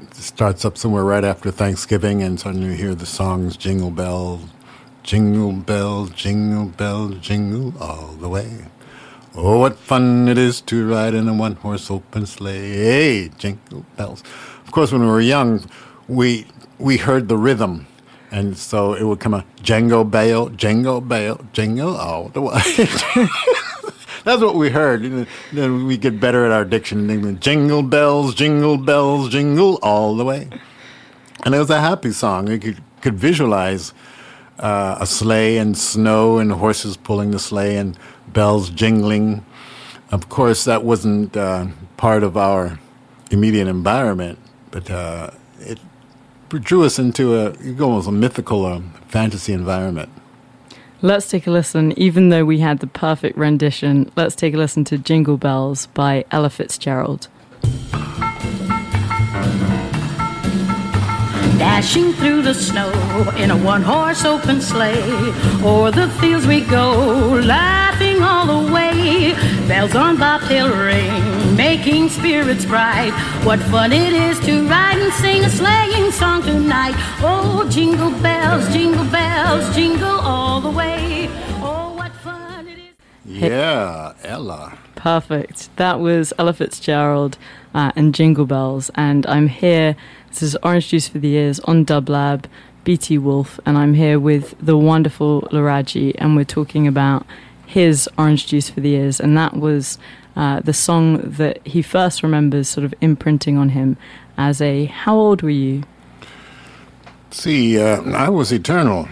It 0.02 0.14
starts 0.18 0.66
up 0.66 0.78
somewhere 0.78 1.06
right 1.06 1.24
after 1.24 1.52
Thanksgiving, 1.52 2.22
and 2.22 2.38
suddenly 2.38 2.72
you 2.72 2.74
hear 2.74 2.96
the 2.96 3.06
songs 3.06 3.56
Jingle 3.56 3.90
Bells, 3.90 4.42
Jingle 5.04 5.54
Bells, 5.54 6.10
Jingle 6.10 6.66
Bells, 6.66 7.16
Jingle 7.22 7.74
all 7.82 8.08
the 8.20 8.28
way. 8.28 8.66
Oh, 9.36 9.60
what 9.60 9.78
fun 9.78 10.28
it 10.28 10.38
is 10.38 10.60
to 10.64 10.86
ride 10.90 11.14
in 11.14 11.30
a 11.30 11.34
one 11.34 11.56
horse 11.56 11.90
open 11.90 12.26
sleigh. 12.26 12.74
Hey, 12.74 13.30
jingle 13.38 13.86
bells. 13.96 14.22
Of 14.66 14.74
course, 14.74 14.92
when 14.92 15.00
we 15.00 15.08
were 15.08 15.22
young, 15.22 15.64
we, 16.10 16.46
we 16.78 16.98
heard 16.98 17.30
the 17.30 17.38
rhythm 17.38 17.88
and 18.32 18.58
so 18.58 18.94
it 18.94 19.04
would 19.04 19.20
come 19.20 19.34
a 19.34 19.46
jingle 19.62 20.04
bell, 20.04 20.50
jingle 20.50 21.02
bell, 21.02 21.42
jingle 21.54 21.96
all 21.98 22.30
the 22.30 22.42
way. 22.42 22.62
That's 24.24 24.42
what 24.42 24.56
we 24.56 24.70
heard. 24.70 25.04
And 25.04 25.28
then 25.52 25.86
we 25.86 25.98
get 25.98 26.20
better 26.20 26.46
at 26.46 26.52
our 26.52 26.64
diction. 26.64 27.40
Jingle 27.40 27.84
bells, 27.84 28.36
jingle 28.36 28.78
bells, 28.78 29.30
jingle 29.30 29.80
all 29.82 30.16
the 30.16 30.24
way. 30.24 30.48
And 31.44 31.56
it 31.56 31.60
was 31.60 31.70
a 31.70 31.82
happy 31.82 32.12
song. 32.12 32.50
You 32.50 32.60
could, 32.60 32.82
could 33.02 33.16
visualize 33.16 33.94
uh, 34.60 34.98
a 35.00 35.08
sleigh 35.08 35.58
and 35.58 35.78
snow 35.78 36.38
and 36.38 36.52
horses 36.52 36.96
pulling 36.98 37.32
the 37.32 37.40
sleigh 37.40 37.78
and 37.78 37.98
bells 38.28 38.70
jingling 38.70 39.44
Of 40.12 40.30
course, 40.30 40.66
that 40.66 40.84
wasn't 40.84 41.36
uh, 41.36 41.68
part 41.98 42.24
of 42.24 42.36
our 42.38 42.80
immediate 43.32 43.68
environment, 43.68 44.40
but 44.70 44.90
uh, 44.92 45.32
it 45.60 45.80
drew 46.60 46.84
us 46.84 47.00
into 47.00 47.36
a 47.36 47.54
almost 47.82 48.08
a 48.08 48.12
mythical 48.12 48.66
uh, 48.66 48.82
fantasy 49.08 49.54
environment. 49.54 50.10
Let's 51.04 51.28
take 51.30 51.48
a 51.48 51.52
listen. 51.52 51.94
Even 51.98 52.30
though 52.30 52.46
we 52.46 52.60
had 52.60 52.80
the 52.80 52.88
perfect 52.88 53.36
rendition, 53.38 54.12
let's 54.16 54.36
take 54.36 54.54
a 54.54 54.58
listen 54.58 54.84
to 54.86 55.00
Jingle 55.00 55.38
Bells 55.38 55.88
by 55.88 56.26
Ella 56.30 56.52
Fitzgerald. 56.52 57.28
Dashing 61.58 62.14
through 62.14 62.44
the 62.44 62.54
snow 62.54 62.92
in 63.38 63.50
a 63.50 63.58
one 63.58 63.82
horse 63.82 64.26
open 64.26 64.62
sleigh. 64.62 65.02
O'er 65.64 65.92
the 65.92 66.10
fields 66.20 66.46
we 66.46 66.62
go, 66.62 67.40
laughing 67.44 68.22
all 68.22 68.46
the 68.46 68.72
way. 68.72 69.34
Bells 69.68 69.96
on 69.96 70.18
bobtail 70.18 70.70
ring, 70.70 71.24
making 71.62 72.10
spirits 72.10 72.66
bright. 72.66 73.14
What 73.44 73.60
fun 73.60 73.94
it 73.94 74.14
is 74.14 74.40
to 74.48 74.68
ride 74.68 74.98
and 74.98 75.14
sing 75.14 75.44
a 75.44 75.50
sleighing 75.50 76.10
song 76.10 76.42
tonight. 76.42 76.96
Oh, 77.22 77.68
jingle 77.70 78.10
bells, 78.20 78.68
jingle 78.74 79.06
bells, 79.06 79.76
jingle 79.76 80.20
all 80.32 80.60
the 80.60 80.72
way. 80.72 81.30
Oh, 81.62 81.94
what 81.96 82.14
fun 82.14 82.68
it 82.68 82.80
is. 82.80 82.96
Yeah, 83.26 84.14
Ella. 84.24 84.80
Perfect. 84.96 85.70
That 85.76 86.00
was 86.00 86.34
Ella 86.40 86.54
Fitzgerald 86.54 87.38
uh, 87.76 87.92
and 87.96 88.16
Jingle 88.16 88.48
Bells. 88.48 88.90
And 88.96 89.28
I'm 89.28 89.48
here 89.48 89.96
this 90.30 90.42
is 90.42 90.58
Orange 90.64 90.88
Juice 90.88 91.10
for 91.10 91.20
the 91.20 91.34
Ears 91.36 91.60
on 91.62 91.86
Dublab, 91.86 92.46
BT 92.86 93.20
Wolf, 93.20 93.60
and 93.68 93.78
I'm 93.78 93.94
here 93.94 94.20
with 94.20 94.56
the 94.60 94.78
wonderful 94.78 95.42
Laraji, 95.52 96.16
and 96.18 96.36
we're 96.36 96.46
talking 96.46 96.88
about 96.88 97.26
his 97.68 98.10
Orange 98.18 98.48
Juice 98.48 98.70
for 98.70 98.80
the 98.80 98.94
Ears, 98.94 99.20
and 99.20 99.38
that 99.38 99.58
was 99.58 100.00
uh, 100.36 100.60
the 100.62 100.74
song 100.74 101.22
that 101.22 101.66
he 101.66 101.82
first 101.82 102.24
remembers 102.24 102.70
sort 102.70 102.86
of 102.86 102.94
imprinting 103.02 103.58
on 103.58 103.70
him 103.70 103.98
as 104.38 104.62
a. 104.62 104.86
How 104.86 105.16
old 105.16 105.42
were 105.42 105.50
you? 105.50 105.84
See, 107.32 107.80
uh, 107.80 108.02
I 108.12 108.30
was 108.30 108.52
eternal, 108.52 109.08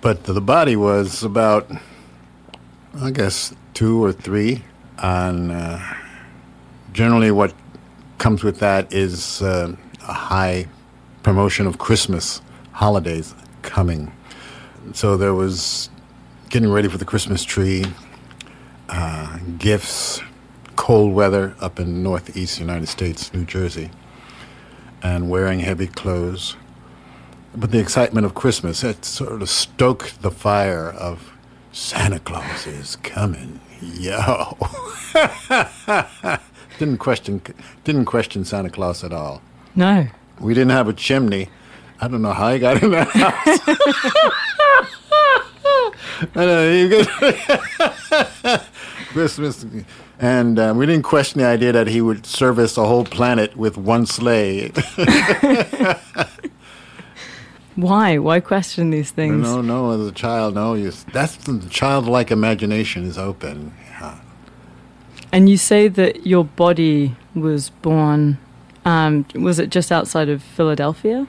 but 0.00 0.24
the 0.24 0.40
body 0.40 0.76
was 0.76 1.22
about, 1.22 1.70
I 3.00 3.10
guess, 3.10 3.54
two 3.74 4.02
or 4.04 4.12
three. 4.12 4.62
And 4.98 5.52
uh, 5.52 5.78
generally, 6.92 7.30
what 7.30 7.54
comes 8.18 8.42
with 8.42 8.58
that 8.60 8.92
is 8.92 9.42
uh, 9.42 9.74
a 10.02 10.12
high 10.12 10.66
promotion 11.22 11.66
of 11.66 11.78
Christmas 11.78 12.40
holidays 12.72 13.34
coming. 13.62 14.12
So 14.92 15.16
there 15.16 15.34
was 15.34 15.90
getting 16.50 16.70
ready 16.70 16.88
for 16.88 16.98
the 16.98 17.04
Christmas 17.04 17.42
tree, 17.42 17.84
uh, 18.88 19.38
gifts, 19.58 20.20
cold 20.76 21.14
weather 21.14 21.54
up 21.60 21.80
in 21.80 22.02
northeast 22.02 22.60
United 22.60 22.88
States, 22.88 23.32
New 23.34 23.44
Jersey, 23.44 23.90
and 25.02 25.28
wearing 25.28 25.60
heavy 25.60 25.86
clothes. 25.86 26.56
But 27.54 27.70
the 27.70 27.78
excitement 27.78 28.26
of 28.26 28.34
Christmas, 28.34 28.84
it 28.84 29.04
sort 29.04 29.42
of 29.42 29.48
stoked 29.48 30.22
the 30.22 30.30
fire 30.30 30.90
of 30.90 31.32
Santa 31.72 32.20
Claus 32.20 32.66
is 32.66 32.96
coming. 32.96 33.60
Yo. 33.80 34.56
didn't 36.78 36.98
question 36.98 37.40
didn't 37.84 38.04
question 38.04 38.44
Santa 38.44 38.70
Claus 38.70 39.04
at 39.04 39.12
all. 39.12 39.42
No. 39.74 40.06
We 40.40 40.54
didn't 40.54 40.70
have 40.70 40.88
a 40.88 40.92
chimney. 40.92 41.48
I 42.00 42.08
don't 42.08 42.22
know 42.22 42.32
how 42.32 42.52
he 42.52 42.58
got 42.58 42.82
in 42.82 42.90
that 42.90 43.08
house. 43.08 43.60
I 46.34 46.46
know, 46.46 46.72
you 46.72 47.04
Christmas, 49.08 49.66
and 50.18 50.58
um, 50.58 50.78
we 50.78 50.86
didn't 50.86 51.04
question 51.04 51.40
the 51.40 51.46
idea 51.46 51.72
that 51.72 51.88
he 51.88 52.00
would 52.00 52.26
service 52.26 52.76
a 52.76 52.86
whole 52.86 53.04
planet 53.04 53.56
with 53.56 53.76
one 53.76 54.06
sleigh. 54.06 54.72
Why? 57.76 58.16
Why 58.16 58.40
question 58.40 58.90
these 58.90 59.10
things? 59.10 59.42
No, 59.42 59.60
no. 59.60 59.90
As 59.90 60.08
a 60.08 60.12
child, 60.12 60.54
no. 60.54 60.74
You, 60.74 60.92
that's 61.12 61.36
the 61.36 61.58
childlike 61.68 62.30
imagination 62.30 63.04
is 63.04 63.18
open. 63.18 63.74
Yeah. 63.90 64.18
And 65.30 65.50
you 65.50 65.58
say 65.58 65.88
that 65.88 66.26
your 66.26 66.44
body 66.44 67.14
was 67.34 67.68
born 67.68 68.38
um, 68.86 69.26
was 69.34 69.58
it 69.58 69.70
just 69.70 69.90
outside 69.90 70.28
of 70.28 70.42
Philadelphia? 70.42 71.26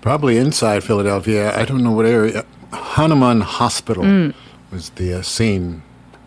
Probably 0.00 0.38
inside 0.38 0.84
Philadelphia. 0.84 1.54
I 1.54 1.64
don't 1.64 1.82
know 1.82 1.90
what 1.90 2.06
area. 2.06 2.46
Hahnemann 2.72 3.40
Hospital 3.40 4.04
mm. 4.04 4.32
was 4.70 4.90
the 4.90 5.14
uh, 5.14 5.22
scene, 5.22 5.82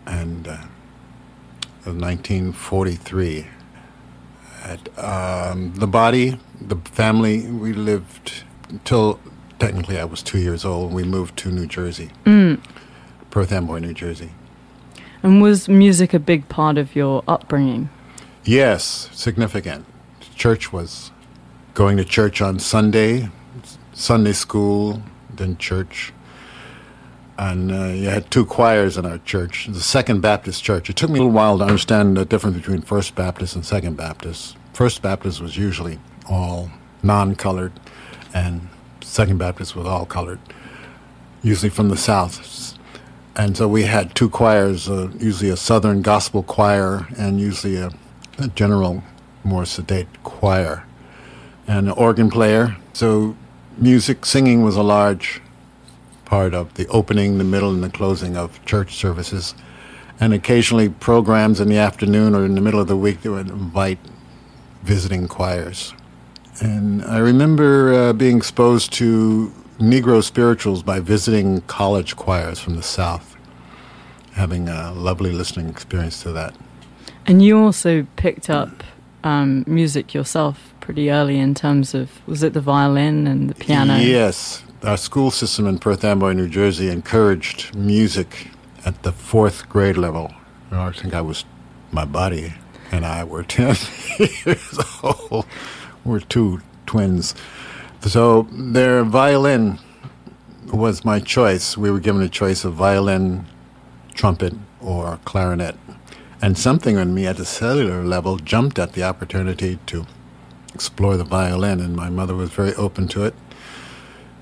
and 0.06 0.46
uh, 0.46 0.58
of 1.84 2.00
1943. 2.00 3.46
At, 4.62 4.98
um, 4.98 5.74
the 5.74 5.86
body, 5.86 6.38
the 6.60 6.76
family, 6.76 7.46
we 7.46 7.72
lived 7.72 8.44
until 8.68 9.18
technically 9.58 9.98
I 9.98 10.04
was 10.04 10.22
two 10.22 10.38
years 10.38 10.64
old. 10.64 10.92
We 10.92 11.02
moved 11.02 11.36
to 11.38 11.50
New 11.50 11.66
Jersey, 11.66 12.10
mm. 12.24 12.60
Perth 13.30 13.52
Amboy, 13.52 13.80
New 13.80 13.92
Jersey. 13.92 14.30
And 15.22 15.42
was 15.42 15.68
music 15.68 16.14
a 16.14 16.18
big 16.18 16.48
part 16.48 16.78
of 16.78 16.94
your 16.94 17.24
upbringing? 17.26 17.90
Yes, 18.44 19.08
significant 19.12 19.86
church 20.42 20.72
was 20.72 21.12
going 21.74 21.96
to 21.96 22.04
church 22.04 22.42
on 22.42 22.58
Sunday, 22.58 23.28
Sunday 23.92 24.32
school, 24.32 25.00
then 25.32 25.56
church. 25.56 26.12
And 27.38 27.72
uh, 27.72 27.86
you 27.86 28.08
had 28.08 28.30
two 28.30 28.44
choirs 28.44 28.98
in 28.98 29.06
our 29.06 29.18
church, 29.18 29.66
the 29.66 29.80
Second 29.80 30.20
Baptist 30.20 30.62
Church. 30.62 30.90
It 30.90 30.96
took 30.96 31.10
me 31.10 31.18
a 31.18 31.22
little 31.22 31.32
while 31.32 31.58
to 31.58 31.64
understand 31.64 32.16
the 32.16 32.24
difference 32.24 32.56
between 32.56 32.82
First 32.82 33.14
Baptist 33.14 33.56
and 33.56 33.64
Second 33.64 33.96
Baptist. 33.96 34.56
First 34.72 35.02
Baptist 35.02 35.40
was 35.40 35.56
usually 35.56 35.98
all 36.28 36.70
non 37.02 37.34
colored, 37.34 37.72
and 38.34 38.68
Second 39.00 39.38
Baptist 39.38 39.74
was 39.74 39.86
all 39.86 40.06
colored, 40.06 40.40
usually 41.42 41.70
from 41.70 41.88
the 41.88 41.96
South. 41.96 42.76
And 43.34 43.56
so 43.56 43.66
we 43.66 43.84
had 43.84 44.14
two 44.14 44.28
choirs, 44.28 44.88
uh, 44.88 45.10
usually 45.18 45.50
a 45.50 45.56
Southern 45.56 46.02
gospel 46.02 46.42
choir 46.42 47.06
and 47.16 47.40
usually 47.40 47.76
a, 47.76 47.90
a 48.38 48.48
general 48.48 49.02
more 49.42 49.64
sedate 49.64 50.22
choir 50.22 50.84
and 51.66 51.88
an 51.88 51.94
organ 51.94 52.30
player. 52.30 52.76
So 52.92 53.34
music, 53.78 54.26
singing 54.26 54.62
was 54.62 54.76
a 54.76 54.82
large 54.82 55.40
part 56.32 56.54
of 56.54 56.72
the 56.76 56.88
opening, 56.88 57.36
the 57.36 57.44
middle, 57.44 57.68
and 57.68 57.84
the 57.84 57.90
closing 57.90 58.38
of 58.38 58.64
church 58.64 58.94
services. 58.94 59.54
And 60.18 60.32
occasionally 60.32 60.88
programs 60.88 61.60
in 61.60 61.68
the 61.68 61.76
afternoon 61.76 62.34
or 62.34 62.46
in 62.46 62.54
the 62.54 62.62
middle 62.62 62.80
of 62.80 62.88
the 62.88 62.96
week 62.96 63.20
that 63.20 63.30
would 63.32 63.50
invite 63.50 63.98
visiting 64.82 65.28
choirs. 65.28 65.92
And 66.58 67.04
I 67.04 67.18
remember 67.18 67.92
uh, 67.92 68.12
being 68.14 68.38
exposed 68.38 68.94
to 68.94 69.52
Negro 69.78 70.24
spirituals 70.24 70.82
by 70.82 71.00
visiting 71.00 71.60
college 71.62 72.16
choirs 72.16 72.58
from 72.58 72.76
the 72.76 72.82
South, 72.82 73.36
having 74.32 74.70
a 74.70 74.90
lovely 74.92 75.32
listening 75.32 75.68
experience 75.68 76.22
to 76.22 76.32
that. 76.32 76.54
And 77.26 77.42
you 77.42 77.58
also 77.58 78.06
picked 78.16 78.48
up 78.48 78.82
um, 79.22 79.64
music 79.66 80.14
yourself 80.14 80.72
pretty 80.80 81.10
early 81.10 81.38
in 81.38 81.54
terms 81.54 81.92
of 81.92 82.26
was 82.26 82.42
it 82.42 82.54
the 82.54 82.62
violin 82.62 83.26
and 83.26 83.50
the 83.50 83.54
piano? 83.54 83.96
Yes, 83.98 84.62
our 84.84 84.96
school 84.96 85.30
system 85.30 85.66
in 85.66 85.78
Perth 85.78 86.04
Amboy, 86.04 86.32
New 86.32 86.48
Jersey, 86.48 86.88
encouraged 86.88 87.74
music 87.74 88.48
at 88.84 89.02
the 89.02 89.12
fourth 89.12 89.68
grade 89.68 89.96
level. 89.96 90.32
I 90.70 90.90
think 90.92 91.14
I 91.14 91.20
was 91.20 91.44
my 91.92 92.04
buddy 92.04 92.54
and 92.90 93.04
I 93.06 93.24
were 93.24 93.42
ten 93.58 93.76
years 94.18 94.78
old. 95.02 95.46
We're 96.04 96.20
two 96.20 96.60
twins, 96.86 97.34
so 98.00 98.48
their 98.50 99.04
violin 99.04 99.78
was 100.72 101.04
my 101.04 101.20
choice. 101.20 101.76
We 101.76 101.90
were 101.90 102.00
given 102.00 102.22
a 102.22 102.28
choice 102.28 102.64
of 102.64 102.74
violin, 102.74 103.46
trumpet, 104.14 104.54
or 104.80 105.20
clarinet. 105.24 105.76
And 106.40 106.58
something 106.58 106.96
in 106.96 107.14
me 107.14 107.26
at 107.26 107.36
the 107.36 107.44
cellular 107.44 108.02
level 108.02 108.36
jumped 108.38 108.78
at 108.80 108.94
the 108.94 109.04
opportunity 109.04 109.78
to 109.86 110.06
explore 110.74 111.16
the 111.16 111.24
violin, 111.24 111.78
and 111.78 111.94
my 111.94 112.10
mother 112.10 112.34
was 112.34 112.50
very 112.50 112.74
open 112.74 113.06
to 113.08 113.24
it. 113.24 113.34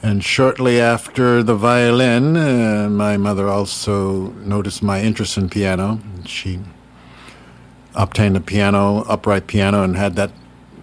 And 0.03 0.25
shortly 0.25 0.81
after 0.81 1.43
the 1.43 1.55
violin, 1.55 2.37
uh, 2.37 2.89
my 2.89 3.19
mother 3.19 3.49
also 3.49 4.29
noticed 4.45 4.83
my 4.83 5.03
interest 5.03 5.37
in 5.37 5.51
piano. 5.51 6.01
She 6.25 6.59
obtained 7.95 8.37
a 8.37 8.41
piano, 8.41 9.05
upright 9.09 9.47
piano, 9.47 9.83
and 9.83 9.97
had 9.97 10.17
that 10.17 10.33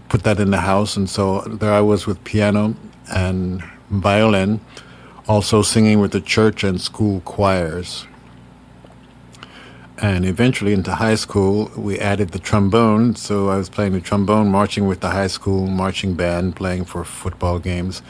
put 0.07 0.23
that 0.23 0.39
in 0.39 0.51
the 0.51 0.61
house. 0.61 0.95
And 0.95 1.09
so 1.09 1.41
there 1.41 1.73
I 1.73 1.81
was 1.81 2.05
with 2.05 2.23
piano 2.23 2.75
and 3.11 3.63
violin, 3.89 4.61
also 5.27 5.61
singing 5.61 5.99
with 5.99 6.11
the 6.11 6.21
church 6.21 6.63
and 6.63 6.79
school 6.79 7.21
choirs. 7.21 8.05
And 9.97 10.25
eventually 10.25 10.73
into 10.73 10.93
high 10.93 11.15
school, 11.15 11.71
we 11.75 11.97
added 11.97 12.29
the 12.29 12.39
trombone. 12.39 13.15
So 13.15 13.49
I 13.49 13.57
was 13.57 13.67
playing 13.67 13.93
the 13.93 14.01
trombone, 14.01 14.51
marching 14.51 14.85
with 14.87 14.99
the 14.99 15.09
high 15.09 15.27
school 15.27 15.65
marching 15.65 16.13
band, 16.13 16.55
playing 16.55 16.85
for 16.85 17.03
football 17.03 17.57
games, 17.57 18.03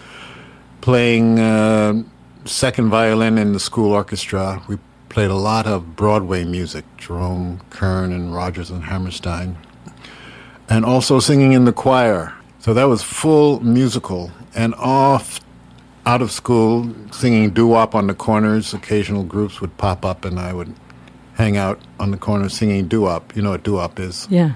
playing 0.82 1.40
uh, 1.40 2.04
second 2.46 2.90
violin 2.90 3.38
in 3.38 3.54
the 3.54 3.60
school 3.60 3.92
orchestra. 3.92 4.62
We 4.68 4.78
played 5.10 5.32
a 5.32 5.36
lot 5.36 5.68
of 5.68 5.96
Broadway 5.96 6.44
music, 6.44 6.86
Jerome 6.98 7.62
Kern 7.70 8.12
and 8.12 8.34
Rodgers 8.34 8.70
and 8.70 8.84
Hammerstein, 8.84 9.58
and 10.70 10.86
also 10.86 11.20
singing 11.20 11.54
in 11.54 11.66
the 11.66 11.74
choir. 11.74 12.34
So 12.60 12.74
that 12.74 12.86
was 12.86 13.04
full 13.04 13.60
musical. 13.62 14.32
And 14.56 14.74
off 14.76 15.40
out 16.06 16.22
of 16.22 16.32
school, 16.32 16.94
singing 17.12 17.52
doo 17.52 17.68
wop 17.68 17.94
on 17.94 18.08
the 18.08 18.14
corners. 18.14 18.74
Occasional 18.74 19.24
groups 19.24 19.62
would 19.62 19.78
pop 19.78 20.06
up, 20.06 20.26
and 20.26 20.40
I 20.40 20.54
would 20.54 20.74
hang 21.36 21.58
out 21.58 21.80
on 22.00 22.12
the 22.12 22.18
corner 22.18 22.50
singing 22.50 22.88
doo 22.88 23.02
wop. 23.02 23.36
You 23.36 23.42
know 23.42 23.52
what 23.52 23.64
doo 23.64 23.74
wop 23.74 24.00
is? 24.00 24.28
Yeah. 24.30 24.54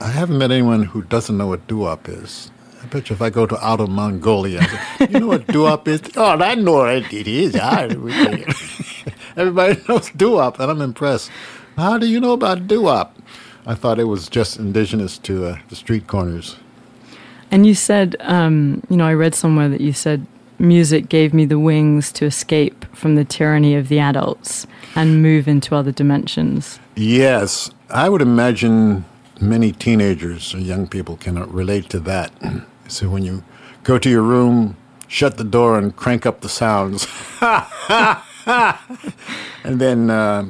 I 0.00 0.08
haven't 0.08 0.38
met 0.38 0.50
anyone 0.50 0.84
who 0.84 1.02
doesn't 1.02 1.36
know 1.36 1.46
what 1.46 1.66
doo 1.66 1.78
wop 1.78 2.08
is. 2.08 2.50
I 2.84 2.86
bet 2.88 3.08
you 3.08 3.14
if 3.14 3.22
I 3.22 3.30
go 3.30 3.46
to 3.46 3.56
Outer 3.66 3.86
Mongolia, 3.86 4.62
say, 4.62 5.08
you 5.08 5.20
know 5.20 5.28
what 5.28 5.46
doo 5.46 5.62
wop 5.62 5.88
is? 5.88 6.02
Oh, 6.16 6.38
I 6.38 6.54
know 6.54 6.72
what 6.74 7.12
it 7.14 7.26
is. 7.26 7.54
Everybody 9.36 9.80
knows 9.88 10.10
doo 10.10 10.32
wop, 10.32 10.60
and 10.60 10.70
I'm 10.70 10.82
impressed. 10.82 11.30
How 11.78 11.96
do 11.96 12.06
you 12.06 12.20
know 12.20 12.34
about 12.34 12.68
doo 12.68 12.82
wop? 12.82 13.16
I 13.66 13.74
thought 13.74 13.98
it 13.98 14.04
was 14.04 14.28
just 14.28 14.58
indigenous 14.58 15.16
to 15.18 15.46
uh, 15.46 15.58
the 15.70 15.76
street 15.76 16.06
corners. 16.06 16.56
And 17.50 17.66
you 17.66 17.74
said, 17.74 18.16
um, 18.20 18.82
you 18.90 18.98
know, 18.98 19.06
I 19.06 19.14
read 19.14 19.34
somewhere 19.34 19.70
that 19.70 19.80
you 19.80 19.94
said 19.94 20.26
music 20.58 21.08
gave 21.08 21.32
me 21.32 21.46
the 21.46 21.58
wings 21.58 22.12
to 22.12 22.26
escape 22.26 22.84
from 22.94 23.14
the 23.14 23.24
tyranny 23.24 23.74
of 23.74 23.88
the 23.88 23.98
adults 23.98 24.66
and 24.94 25.22
move 25.22 25.48
into 25.48 25.74
other 25.74 25.90
dimensions. 25.90 26.78
Yes, 26.96 27.70
I 27.88 28.10
would 28.10 28.20
imagine 28.20 29.06
many 29.40 29.72
teenagers 29.72 30.54
or 30.54 30.58
young 30.58 30.86
people 30.86 31.16
can 31.16 31.42
relate 31.50 31.88
to 31.90 32.00
that. 32.00 32.30
So 32.88 33.08
when 33.08 33.24
you 33.24 33.42
go 33.82 33.98
to 33.98 34.10
your 34.10 34.22
room, 34.22 34.76
shut 35.08 35.36
the 35.36 35.44
door, 35.44 35.78
and 35.78 35.94
crank 35.94 36.26
up 36.26 36.40
the 36.40 36.48
sounds, 36.48 37.06
and 39.64 39.80
then 39.80 40.10
uh, 40.10 40.44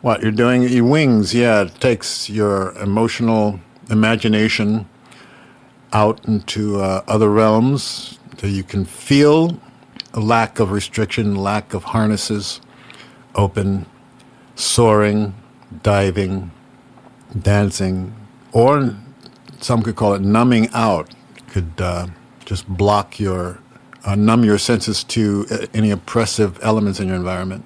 what 0.00 0.22
you're 0.22 0.32
doing, 0.32 0.62
your 0.62 0.84
wings, 0.84 1.34
yeah, 1.34 1.62
it 1.62 1.80
takes 1.80 2.30
your 2.30 2.72
emotional 2.78 3.60
imagination 3.90 4.88
out 5.92 6.24
into 6.26 6.80
uh, 6.80 7.02
other 7.08 7.30
realms 7.30 8.18
so 8.38 8.46
you 8.46 8.62
can 8.62 8.84
feel 8.84 9.58
a 10.14 10.20
lack 10.20 10.60
of 10.60 10.70
restriction, 10.70 11.34
lack 11.34 11.74
of 11.74 11.84
harnesses, 11.84 12.60
open, 13.34 13.86
soaring, 14.54 15.34
diving, 15.82 16.50
dancing, 17.40 18.14
or 18.52 18.96
some 19.60 19.82
could 19.82 19.96
call 19.96 20.14
it 20.14 20.22
numbing 20.22 20.68
out. 20.72 21.10
Could 21.48 21.72
uh, 21.78 22.06
just 22.44 22.68
block 22.68 23.18
your, 23.18 23.60
uh, 24.04 24.14
numb 24.14 24.44
your 24.44 24.58
senses 24.58 25.04
to 25.04 25.46
uh, 25.50 25.66
any 25.74 25.90
oppressive 25.90 26.58
elements 26.62 27.00
in 27.00 27.08
your 27.08 27.16
environment. 27.16 27.64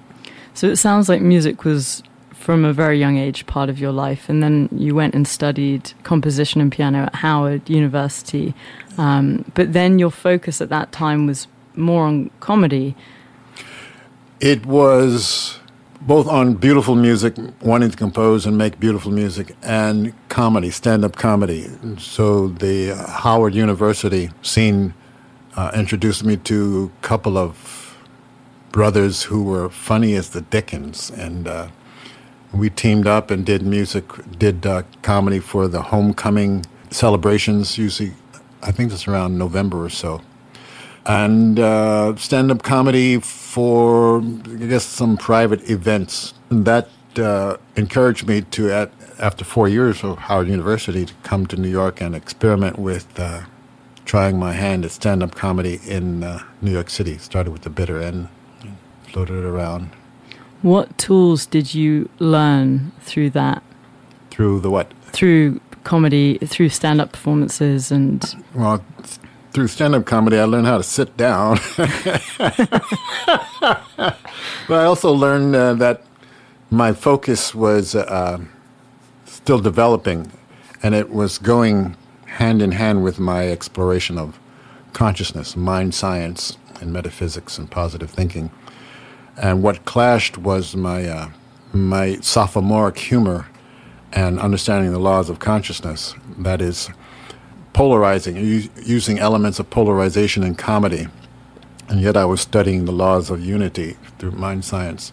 So 0.53 0.67
it 0.67 0.77
sounds 0.77 1.09
like 1.09 1.21
music 1.21 1.63
was 1.63 2.03
from 2.31 2.65
a 2.65 2.73
very 2.73 2.99
young 2.99 3.17
age 3.17 3.45
part 3.45 3.69
of 3.69 3.79
your 3.79 3.91
life, 3.91 4.27
and 4.27 4.43
then 4.43 4.67
you 4.71 4.93
went 4.93 5.15
and 5.15 5.25
studied 5.27 5.93
composition 6.03 6.59
and 6.59 6.71
piano 6.71 7.03
at 7.03 7.15
Howard 7.15 7.69
University. 7.69 8.53
Um, 8.97 9.45
but 9.53 9.71
then 9.71 9.97
your 9.97 10.11
focus 10.11 10.59
at 10.59 10.69
that 10.69 10.91
time 10.91 11.25
was 11.25 11.47
more 11.75 12.05
on 12.05 12.29
comedy. 12.41 12.95
It 14.41 14.65
was 14.65 15.57
both 16.05 16.27
on 16.27 16.55
beautiful 16.55 16.95
music, 16.95 17.33
wanting 17.61 17.89
to 17.89 17.97
compose 17.97 18.45
and 18.45 18.57
make 18.57 18.79
beautiful 18.79 19.11
music, 19.11 19.55
and 19.61 20.13
comedy, 20.27 20.69
stand 20.69 21.05
up 21.05 21.15
comedy. 21.15 21.69
So 21.97 22.49
the 22.49 22.95
Howard 23.07 23.55
University 23.55 24.29
scene 24.41 24.93
uh, 25.55 25.71
introduced 25.73 26.25
me 26.25 26.35
to 26.37 26.91
a 26.97 27.01
couple 27.01 27.37
of 27.37 27.97
brothers 28.71 29.23
who 29.23 29.43
were 29.43 29.69
funny 29.69 30.15
as 30.15 30.31
the 30.31 30.41
Dickens. 30.41 31.09
And 31.11 31.47
uh, 31.47 31.69
we 32.53 32.69
teamed 32.69 33.07
up 33.07 33.31
and 33.31 33.45
did 33.45 33.61
music, 33.61 34.05
did 34.37 34.65
uh, 34.65 34.83
comedy 35.03 35.39
for 35.39 35.69
the 35.69 35.83
homecoming 35.83 36.65
celebrations, 36.89 37.77
usually, 37.77 38.13
I 38.61 38.71
think 38.71 38.91
it's 38.91 39.07
around 39.07 39.37
November 39.37 39.83
or 39.83 39.89
so. 39.89 40.21
And 41.05 41.59
uh, 41.59 42.15
stand 42.15 42.49
up 42.49 42.63
comedy 42.63 43.19
for, 43.19 44.21
I 44.21 44.65
guess, 44.67 44.85
some 44.85 45.17
private 45.17 45.69
events. 45.69 46.33
And 46.49 46.65
that 46.65 46.87
uh, 47.17 47.57
encouraged 47.75 48.27
me 48.27 48.41
to, 48.41 48.71
at, 48.71 48.91
after 49.19 49.43
four 49.43 49.67
years 49.67 50.03
of 50.03 50.17
Howard 50.17 50.47
University, 50.47 51.05
to 51.05 51.13
come 51.23 51.45
to 51.47 51.57
New 51.57 51.69
York 51.69 52.01
and 52.01 52.15
experiment 52.15 52.79
with 52.79 53.19
uh, 53.19 53.41
trying 54.05 54.39
my 54.39 54.53
hand 54.53 54.85
at 54.85 54.91
stand 54.91 55.23
up 55.23 55.35
comedy 55.35 55.79
in 55.85 56.23
uh, 56.23 56.41
New 56.61 56.71
York 56.71 56.89
City. 56.89 57.17
Started 57.17 57.51
with 57.51 57.63
the 57.63 57.69
bitter 57.69 58.01
end, 58.01 58.29
floated 59.11 59.39
it 59.39 59.45
around. 59.45 59.89
What 60.61 60.97
tools 60.97 61.45
did 61.45 61.73
you 61.75 62.09
learn 62.19 62.93
through 63.01 63.31
that? 63.31 63.61
Through 64.31 64.61
the 64.61 64.71
what? 64.71 64.91
Through 65.07 65.59
comedy, 65.83 66.37
through 66.37 66.69
stand 66.69 67.01
up 67.01 67.11
performances 67.11 67.91
and. 67.91 68.23
Well, 68.55 68.83
through 69.53 69.67
stand 69.67 69.93
up 69.93 70.05
comedy, 70.05 70.37
I 70.39 70.45
learned 70.45 70.65
how 70.65 70.77
to 70.77 70.83
sit 70.83 71.15
down. 71.15 71.59
but 71.77 72.57
I 74.69 74.85
also 74.85 75.11
learned 75.11 75.55
uh, 75.55 75.75
that 75.75 76.03
my 76.71 76.91
focus 76.91 77.53
was 77.53 77.93
uh, 77.93 78.39
still 79.25 79.59
developing, 79.59 80.31
and 80.81 80.95
it 80.95 81.11
was 81.11 81.37
going 81.37 81.95
hand 82.25 82.63
in 82.63 82.71
hand 82.71 83.03
with 83.03 83.19
my 83.19 83.47
exploration 83.49 84.17
of 84.17 84.39
consciousness, 84.93 85.55
mind 85.55 85.93
science, 85.93 86.57
and 86.81 86.91
metaphysics 86.91 87.57
and 87.59 87.69
positive 87.69 88.09
thinking. 88.09 88.49
And 89.37 89.61
what 89.61 89.85
clashed 89.85 90.37
was 90.37 90.75
my, 90.75 91.05
uh, 91.05 91.29
my 91.71 92.17
sophomoric 92.21 92.97
humor 92.97 93.47
and 94.11 94.39
understanding 94.39 94.91
the 94.91 94.99
laws 94.99 95.29
of 95.29 95.39
consciousness. 95.39 96.15
That 96.39 96.61
is, 96.61 96.89
polarizing, 97.73 98.37
using 98.37 99.19
elements 99.19 99.59
of 99.59 99.69
polarization 99.69 100.43
in 100.43 100.55
comedy. 100.55 101.07
And 101.89 101.99
yet 101.99 102.15
I 102.15 102.25
was 102.25 102.41
studying 102.41 102.85
the 102.85 102.91
laws 102.91 103.29
of 103.29 103.43
unity 103.43 103.97
through 104.17 104.31
mind 104.31 104.63
science. 104.63 105.11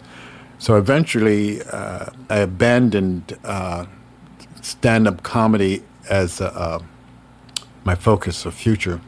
So 0.57 0.77
eventually 0.77 1.61
uh, 1.63 2.11
I 2.29 2.37
abandoned 2.37 3.37
uh, 3.43 3.87
stand 4.61 5.07
up 5.07 5.23
comedy 5.23 5.83
as 6.09 6.39
uh, 6.39 6.79
my 7.83 7.95
focus 7.95 8.45
of 8.45 8.53
future 8.53 9.01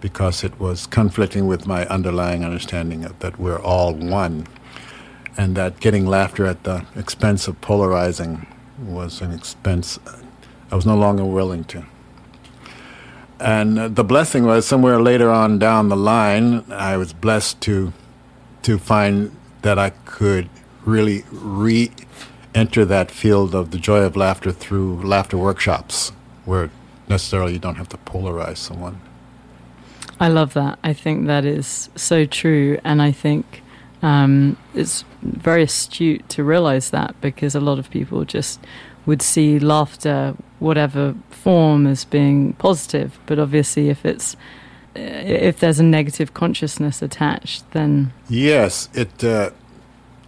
because 0.00 0.44
it 0.44 0.58
was 0.60 0.86
conflicting 0.86 1.46
with 1.46 1.66
my 1.66 1.86
underlying 1.86 2.44
understanding 2.44 3.04
of 3.04 3.18
that 3.20 3.38
we're 3.38 3.60
all 3.60 3.94
one 3.94 4.46
and 5.36 5.56
that 5.56 5.80
getting 5.80 6.06
laughter 6.06 6.46
at 6.46 6.64
the 6.64 6.84
expense 6.96 7.46
of 7.48 7.60
polarizing 7.60 8.46
was 8.78 9.20
an 9.20 9.32
expense 9.32 9.98
I 10.70 10.74
was 10.74 10.86
no 10.86 10.96
longer 10.96 11.24
willing 11.24 11.64
to. 11.64 11.84
And 13.38 13.94
the 13.94 14.04
blessing 14.04 14.44
was 14.44 14.66
somewhere 14.66 15.00
later 15.00 15.30
on 15.30 15.58
down 15.58 15.88
the 15.88 15.96
line, 15.96 16.64
I 16.70 16.96
was 16.96 17.12
blessed 17.12 17.60
to 17.62 17.92
to 18.62 18.78
find 18.78 19.30
that 19.62 19.78
I 19.78 19.90
could 19.90 20.48
really 20.84 21.24
re 21.30 21.90
enter 22.54 22.84
that 22.86 23.10
field 23.10 23.54
of 23.54 23.70
the 23.70 23.78
joy 23.78 24.00
of 24.00 24.16
laughter 24.16 24.50
through 24.50 25.02
laughter 25.02 25.36
workshops, 25.36 26.12
where 26.46 26.70
necessarily 27.08 27.52
you 27.52 27.58
don't 27.58 27.76
have 27.76 27.88
to 27.90 27.98
polarize 27.98 28.56
someone. 28.56 29.00
I 30.18 30.28
love 30.28 30.54
that. 30.54 30.78
I 30.82 30.94
think 30.94 31.26
that 31.26 31.44
is 31.44 31.90
so 31.94 32.24
true, 32.24 32.78
and 32.84 33.02
I 33.02 33.12
think 33.12 33.62
um, 34.02 34.56
it's 34.74 35.04
very 35.22 35.62
astute 35.62 36.28
to 36.30 36.42
realize 36.42 36.90
that 36.90 37.20
because 37.20 37.54
a 37.54 37.60
lot 37.60 37.78
of 37.78 37.90
people 37.90 38.24
just 38.24 38.60
would 39.04 39.20
see 39.22 39.58
laughter, 39.58 40.34
whatever 40.58 41.14
form, 41.30 41.86
as 41.86 42.04
being 42.04 42.54
positive. 42.54 43.18
But 43.26 43.38
obviously, 43.38 43.88
if 43.88 44.04
it's 44.04 44.36
if 44.94 45.60
there's 45.60 45.78
a 45.78 45.84
negative 45.84 46.32
consciousness 46.34 47.02
attached, 47.02 47.70
then 47.72 48.12
yes, 48.28 48.88
it 48.94 49.22
uh, 49.22 49.50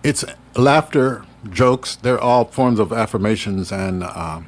it's 0.03 0.25
laughter, 0.57 1.25
jokes. 1.51 1.97
They're 1.97 2.21
all 2.21 2.45
forms 2.45 2.79
of 2.79 2.93
affirmations 2.93 3.73
and 3.73 4.03
uh, 4.03 4.41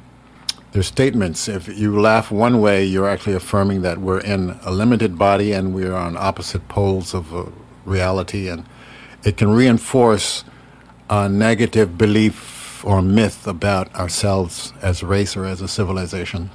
they're 0.71 0.83
statements. 0.83 1.47
If 1.47 1.67
you 1.67 1.99
laugh 1.99 2.31
one 2.31 2.61
way, 2.61 2.85
you're 2.85 3.09
actually 3.09 3.35
affirming 3.35 3.81
that 3.81 3.97
we're 3.97 4.21
in 4.21 4.59
a 4.63 4.71
limited 4.71 5.17
body 5.17 5.51
and 5.51 5.73
we're 5.73 5.95
on 5.95 6.15
opposite 6.15 6.67
poles 6.67 7.13
of 7.13 7.33
uh, 7.35 7.45
reality, 7.85 8.47
and 8.47 8.65
it 9.23 9.37
can 9.37 9.51
reinforce 9.51 10.43
a 11.09 11.27
negative 11.27 11.97
belief 11.97 12.60
or 12.83 13.01
myth 13.01 13.47
about 13.47 13.93
ourselves 13.95 14.73
as 14.81 15.01
a 15.01 15.05
race 15.05 15.35
or 15.35 15.45
as 15.45 15.61
a 15.61 15.67
civilization. 15.67 16.49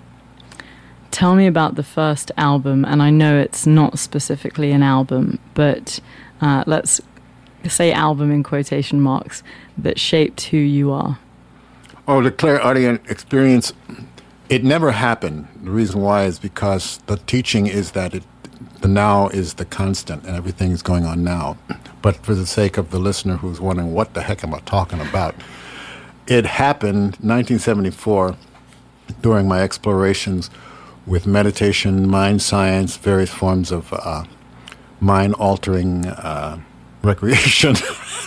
Tell 1.10 1.34
me 1.34 1.46
about 1.46 1.76
the 1.76 1.82
first 1.82 2.30
album, 2.36 2.84
and 2.84 3.02
I 3.02 3.10
know 3.10 3.38
it's 3.38 3.66
not 3.66 3.98
specifically 3.98 4.72
an 4.72 4.82
album, 4.82 5.38
but 5.54 6.00
uh, 6.40 6.64
let's 6.66 7.00
say 7.68 7.92
album 7.92 8.30
in 8.30 8.42
quotation 8.42 9.00
marks 9.00 9.42
that 9.78 9.98
shaped 9.98 10.42
who 10.44 10.58
you 10.58 10.92
are. 10.92 11.18
Oh, 12.08 12.22
the 12.22 12.30
clairaudient 12.30 13.10
experience, 13.10 13.72
it 14.48 14.62
never 14.62 14.92
happened. 14.92 15.48
The 15.62 15.70
reason 15.70 16.00
why 16.00 16.24
is 16.24 16.38
because 16.38 16.98
the 17.06 17.16
teaching 17.16 17.66
is 17.66 17.92
that 17.92 18.14
it, 18.14 18.22
the 18.80 18.88
now 18.88 19.28
is 19.28 19.54
the 19.54 19.64
constant 19.64 20.24
and 20.24 20.36
everything 20.36 20.70
is 20.70 20.82
going 20.82 21.04
on 21.04 21.24
now. 21.24 21.56
But 22.02 22.16
for 22.16 22.34
the 22.34 22.46
sake 22.46 22.76
of 22.76 22.90
the 22.90 22.98
listener 23.00 23.38
who's 23.38 23.60
wondering 23.60 23.92
what 23.92 24.14
the 24.14 24.22
heck 24.22 24.44
am 24.44 24.54
I 24.54 24.60
talking 24.60 25.00
about, 25.00 25.34
it 26.26 26.46
happened 26.46 27.16
1974 27.20 28.36
during 29.22 29.46
my 29.46 29.62
explorations 29.62 30.50
with 31.06 31.26
meditation, 31.26 32.08
mind 32.08 32.42
science, 32.42 32.96
various 32.96 33.30
forms 33.30 33.70
of 33.70 33.92
uh, 33.92 34.24
mind 35.00 35.34
altering 35.34 36.06
uh, 36.06 36.58
recreation, 37.02 37.76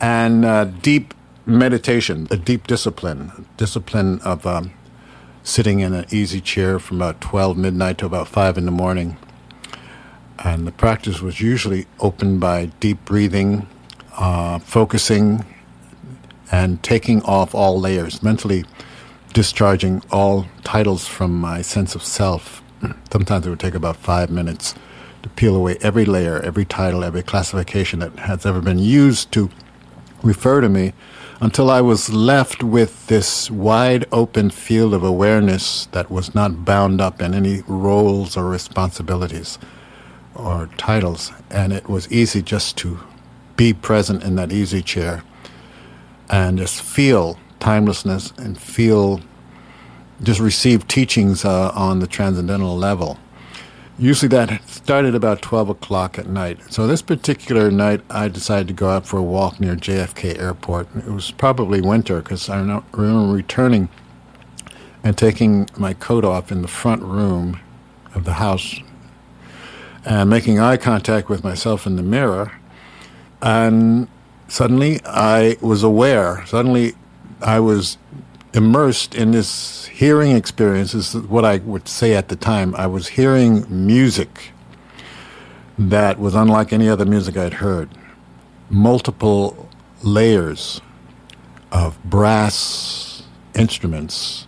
and 0.00 0.44
uh, 0.44 0.64
deep 0.64 1.14
meditation, 1.46 2.28
a 2.30 2.36
deep 2.36 2.66
discipline, 2.66 3.46
discipline 3.56 4.20
of 4.20 4.46
um, 4.46 4.72
sitting 5.42 5.80
in 5.80 5.94
an 5.94 6.04
easy 6.10 6.42
chair 6.42 6.78
from 6.78 6.98
about 6.98 7.22
12 7.22 7.56
midnight 7.56 7.96
to 7.96 8.04
about 8.04 8.28
5 8.28 8.58
in 8.58 8.66
the 8.66 8.70
morning. 8.70 9.16
And 10.44 10.66
the 10.66 10.72
practice 10.72 11.22
was 11.22 11.40
usually 11.40 11.86
opened 11.98 12.38
by 12.38 12.66
deep 12.80 13.02
breathing, 13.06 13.66
uh, 14.18 14.58
focusing, 14.58 15.44
and 16.50 16.82
taking 16.82 17.22
off 17.22 17.54
all 17.54 17.80
layers, 17.80 18.22
mentally 18.22 18.64
discharging 19.32 20.02
all 20.10 20.46
titles 20.64 21.06
from 21.06 21.38
my 21.38 21.62
sense 21.62 21.94
of 21.94 22.02
self. 22.02 22.62
Sometimes 23.12 23.46
it 23.46 23.50
would 23.50 23.60
take 23.60 23.74
about 23.74 23.96
five 23.96 24.30
minutes 24.30 24.74
to 25.22 25.28
peel 25.30 25.56
away 25.56 25.76
every 25.80 26.04
layer, 26.04 26.40
every 26.40 26.64
title, 26.64 27.04
every 27.04 27.22
classification 27.22 28.00
that 28.00 28.18
has 28.20 28.46
ever 28.46 28.60
been 28.60 28.78
used 28.78 29.32
to 29.32 29.50
refer 30.22 30.60
to 30.60 30.68
me 30.68 30.92
until 31.40 31.70
I 31.70 31.80
was 31.80 32.10
left 32.10 32.62
with 32.62 33.06
this 33.06 33.50
wide 33.50 34.06
open 34.10 34.50
field 34.50 34.92
of 34.94 35.04
awareness 35.04 35.86
that 35.86 36.10
was 36.10 36.34
not 36.34 36.64
bound 36.64 37.00
up 37.00 37.22
in 37.22 37.34
any 37.34 37.62
roles 37.68 38.36
or 38.36 38.48
responsibilities 38.48 39.58
or 40.34 40.68
titles. 40.76 41.32
And 41.50 41.72
it 41.72 41.88
was 41.88 42.10
easy 42.10 42.42
just 42.42 42.76
to 42.78 42.98
be 43.56 43.72
present 43.72 44.22
in 44.24 44.36
that 44.36 44.52
easy 44.52 44.82
chair 44.82 45.22
and 46.30 46.58
just 46.58 46.82
feel 46.82 47.38
timelessness 47.60 48.32
and 48.38 48.58
feel, 48.58 49.20
just 50.22 50.40
receive 50.40 50.86
teachings 50.88 51.44
uh, 51.44 51.70
on 51.74 51.98
the 51.98 52.06
transcendental 52.06 52.76
level. 52.76 53.18
Usually 53.98 54.28
that 54.28 54.62
started 54.68 55.16
about 55.16 55.42
12 55.42 55.70
o'clock 55.70 56.18
at 56.20 56.28
night. 56.28 56.60
So 56.72 56.86
this 56.86 57.02
particular 57.02 57.68
night, 57.70 58.00
I 58.08 58.28
decided 58.28 58.68
to 58.68 58.74
go 58.74 58.90
out 58.90 59.06
for 59.06 59.16
a 59.16 59.22
walk 59.22 59.58
near 59.58 59.74
JFK 59.74 60.38
Airport. 60.38 60.86
It 60.94 61.10
was 61.10 61.32
probably 61.32 61.80
winter 61.80 62.20
because 62.20 62.48
I 62.48 62.58
remember 62.60 63.32
returning 63.32 63.88
and 65.02 65.18
taking 65.18 65.68
my 65.76 65.94
coat 65.94 66.24
off 66.24 66.52
in 66.52 66.62
the 66.62 66.68
front 66.68 67.02
room 67.02 67.58
of 68.14 68.24
the 68.24 68.34
house 68.34 68.76
and 70.04 70.30
making 70.30 70.60
eye 70.60 70.76
contact 70.76 71.28
with 71.28 71.42
myself 71.42 71.86
in 71.86 71.96
the 71.96 72.02
mirror. 72.02 72.52
And 73.42 74.08
suddenly 74.48 75.00
I 75.04 75.56
was 75.60 75.82
aware, 75.82 76.44
suddenly 76.46 76.94
I 77.40 77.60
was 77.60 77.98
immersed 78.54 79.14
in 79.14 79.30
this 79.30 79.86
hearing 79.86 80.34
experience 80.34 80.92
This 80.92 81.14
is 81.14 81.22
what 81.26 81.44
I 81.44 81.58
would 81.58 81.86
say 81.86 82.14
at 82.14 82.28
the 82.28 82.36
time. 82.36 82.74
I 82.74 82.86
was 82.86 83.08
hearing 83.08 83.66
music 83.68 84.52
that 85.78 86.18
was 86.18 86.34
unlike 86.34 86.72
any 86.72 86.88
other 86.88 87.04
music 87.04 87.36
I'd 87.36 87.54
heard. 87.54 87.90
Multiple 88.70 89.68
layers 90.02 90.80
of 91.70 92.02
brass 92.04 93.22
instruments 93.54 94.46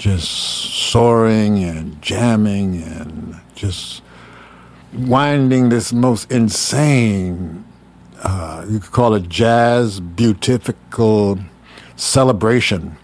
just 0.00 0.30
soaring 0.30 1.62
and 1.62 2.00
jamming 2.00 2.82
and 2.82 3.38
just 3.54 4.02
winding 4.94 5.68
this 5.68 5.92
most 5.92 6.32
insane, 6.32 7.64
uh, 8.22 8.64
you 8.68 8.78
could 8.80 8.92
call 8.92 9.14
it 9.14 9.28
jazz, 9.28 10.00
beatifical 10.00 11.38
celebration 11.96 12.96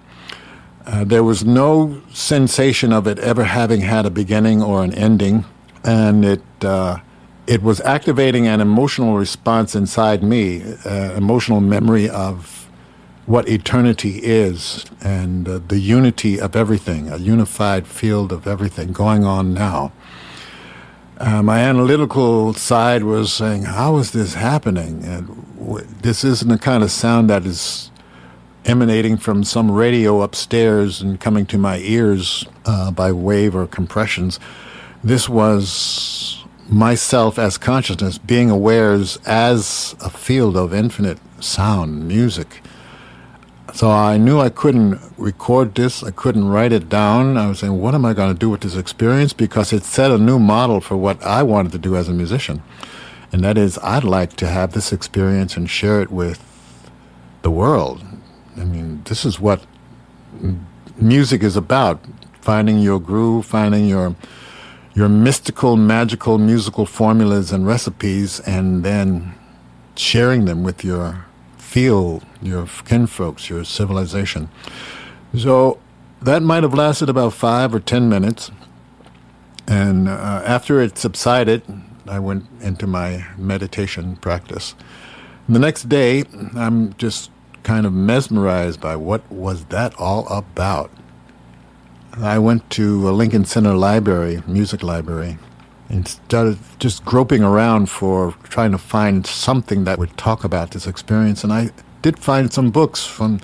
uh, 0.87 1.02
there 1.02 1.24
was 1.24 1.44
no 1.44 2.00
sensation 2.12 2.92
of 2.92 3.09
it 3.09 3.18
ever 3.18 3.42
having 3.42 3.81
had 3.81 4.07
a 4.07 4.11
beginning 4.11 4.62
or 4.62 4.85
an 4.85 4.94
ending, 4.94 5.44
and 5.83 6.24
it 6.24 6.42
uh, 6.62 6.98
it 7.46 7.62
was 7.62 7.81
activating 7.81 8.46
an 8.46 8.61
emotional 8.61 9.16
response 9.16 9.74
inside 9.74 10.22
me, 10.22 10.62
uh, 10.85 11.12
emotional 11.16 11.61
memory 11.61 12.09
of 12.09 12.68
what 13.26 13.48
eternity 13.48 14.20
is 14.22 14.85
and 15.00 15.48
uh, 15.48 15.59
the 15.66 15.81
unity 15.81 16.40
of 16.40 16.55
everything, 16.55 17.09
a 17.09 17.16
unified 17.16 17.87
field 17.87 18.31
of 18.31 18.46
everything 18.46 18.92
going 18.92 19.24
on 19.24 19.52
now. 19.52 19.92
Uh, 21.18 21.42
my 21.42 21.61
analytical 21.61 22.52
side 22.55 23.05
was 23.05 23.33
saying, 23.33 23.62
"How 23.64 23.96
is 23.96 24.11
this 24.11 24.35
happening? 24.35 25.02
And 25.05 25.29
w- 25.59 25.87
this 26.02 26.24
isn't 26.24 26.48
the 26.48 26.59
kind 26.59 26.83
of 26.83 26.90
sound 26.90 27.31
that 27.31 27.46
is." 27.46 27.90
emanating 28.66 29.16
from 29.16 29.44
some 29.44 29.70
radio 29.70 30.22
upstairs 30.22 31.00
and 31.00 31.20
coming 31.20 31.46
to 31.46 31.57
my 31.57 31.79
ears 31.79 32.44
uh, 32.64 32.90
by 32.90 33.12
wave 33.12 33.55
or 33.55 33.66
compressions. 33.66 34.40
This 35.05 35.29
was 35.29 36.44
myself 36.68 37.38
as 37.38 37.59
consciousness 37.59 38.18
being 38.18 38.50
aware 38.50 38.92
as 39.24 39.94
a 40.00 40.11
field 40.11 40.57
of 40.57 40.74
infinite 40.74 41.18
sound, 41.38 42.09
music. 42.09 42.61
So 43.74 43.90
I 43.90 44.16
knew 44.16 44.40
I 44.40 44.48
couldn't 44.48 44.98
record 45.18 45.74
this, 45.74 46.02
I 46.02 46.11
couldn't 46.11 46.48
write 46.48 46.72
it 46.72 46.88
down. 46.88 47.37
I 47.37 47.48
was 47.48 47.59
saying, 47.59 47.79
what 47.79 47.94
am 47.94 48.05
I 48.05 48.14
going 48.14 48.33
to 48.33 48.38
do 48.38 48.48
with 48.48 48.62
this 48.62 48.76
experience? 48.76 49.33
Because 49.33 49.72
it 49.72 49.85
set 49.85 50.11
a 50.11 50.18
new 50.18 50.38
model 50.38 50.81
for 50.81 50.96
what 50.96 51.22
I 51.22 51.42
wanted 51.42 51.72
to 51.72 51.79
do 51.79 51.96
as 51.96 52.09
a 52.09 52.12
musician. 52.12 52.62
And 53.33 53.44
that 53.44 53.59
is, 53.59 53.79
I'd 53.83 54.05
like 54.05 54.35
to 54.37 54.46
have 54.46 54.72
this 54.72 54.92
experience 54.92 55.57
and 55.57 55.68
share 55.68 56.00
it 56.00 56.11
with 56.11 56.42
the 57.42 57.50
world, 57.50 58.02
I 58.57 58.64
mean, 58.64 59.02
this 59.05 59.24
is 59.24 59.38
what 59.38 59.64
music 60.96 61.42
is 61.42 61.57
about: 61.57 62.00
finding 62.40 62.81
your 62.81 62.98
groove, 62.98 63.46
finding 63.46 63.87
your 63.87 64.16
your 64.94 65.09
mystical, 65.09 65.76
magical 65.76 66.38
musical 66.38 66.87
formulas 66.87 67.52
and 67.52 67.66
recipes, 67.66 68.40
and 68.40 68.83
then 68.83 69.35
sharing 69.94 70.46
them 70.46 70.64
with 70.64 70.83
your 70.83 71.26
field, 71.76 72.24
your 72.40 72.64
kinfolks, 72.86 73.50
your 73.50 73.62
civilization. 73.62 74.48
So 75.36 75.78
that 76.22 76.42
might 76.42 76.62
have 76.62 76.72
lasted 76.72 77.10
about 77.10 77.34
five 77.34 77.74
or 77.74 77.80
ten 77.80 78.08
minutes. 78.08 78.50
And 79.68 80.08
uh, 80.08 80.42
after 80.46 80.80
it 80.80 80.96
subsided, 80.96 81.60
I 82.08 82.18
went 82.18 82.44
into 82.62 82.86
my 82.86 83.26
meditation 83.36 84.16
practice. 84.16 84.74
The 85.50 85.58
next 85.58 85.90
day, 85.90 86.24
I'm 86.54 86.94
just 86.94 87.30
kind 87.62 87.84
of 87.84 87.92
mesmerized 87.92 88.80
by 88.80 88.96
what 88.96 89.30
was 89.30 89.66
that 89.66 89.94
all 89.98 90.26
about. 90.28 90.90
I 92.16 92.38
went 92.38 92.70
to 92.70 93.06
a 93.06 93.12
Lincoln 93.12 93.44
Center 93.44 93.74
library, 93.74 94.42
music 94.46 94.82
library, 94.82 95.36
and 95.88 96.09
started 96.09 96.59
just 96.79 97.05
groping 97.05 97.42
around 97.42 97.88
for 97.88 98.33
trying 98.44 98.72
to 98.72 98.79
find 98.79 99.27
something 99.27 99.85
that 99.85 99.99
would 99.99 100.16
talk 100.16 100.44
about 100.44 100.72
this 100.72 100.87
experience. 100.87 101.44
And 101.44 101.53
I 101.53 101.70
did 102.03 102.18
find 102.18 102.53
some 102.53 102.70
books 102.70 103.07
from 103.07 103.40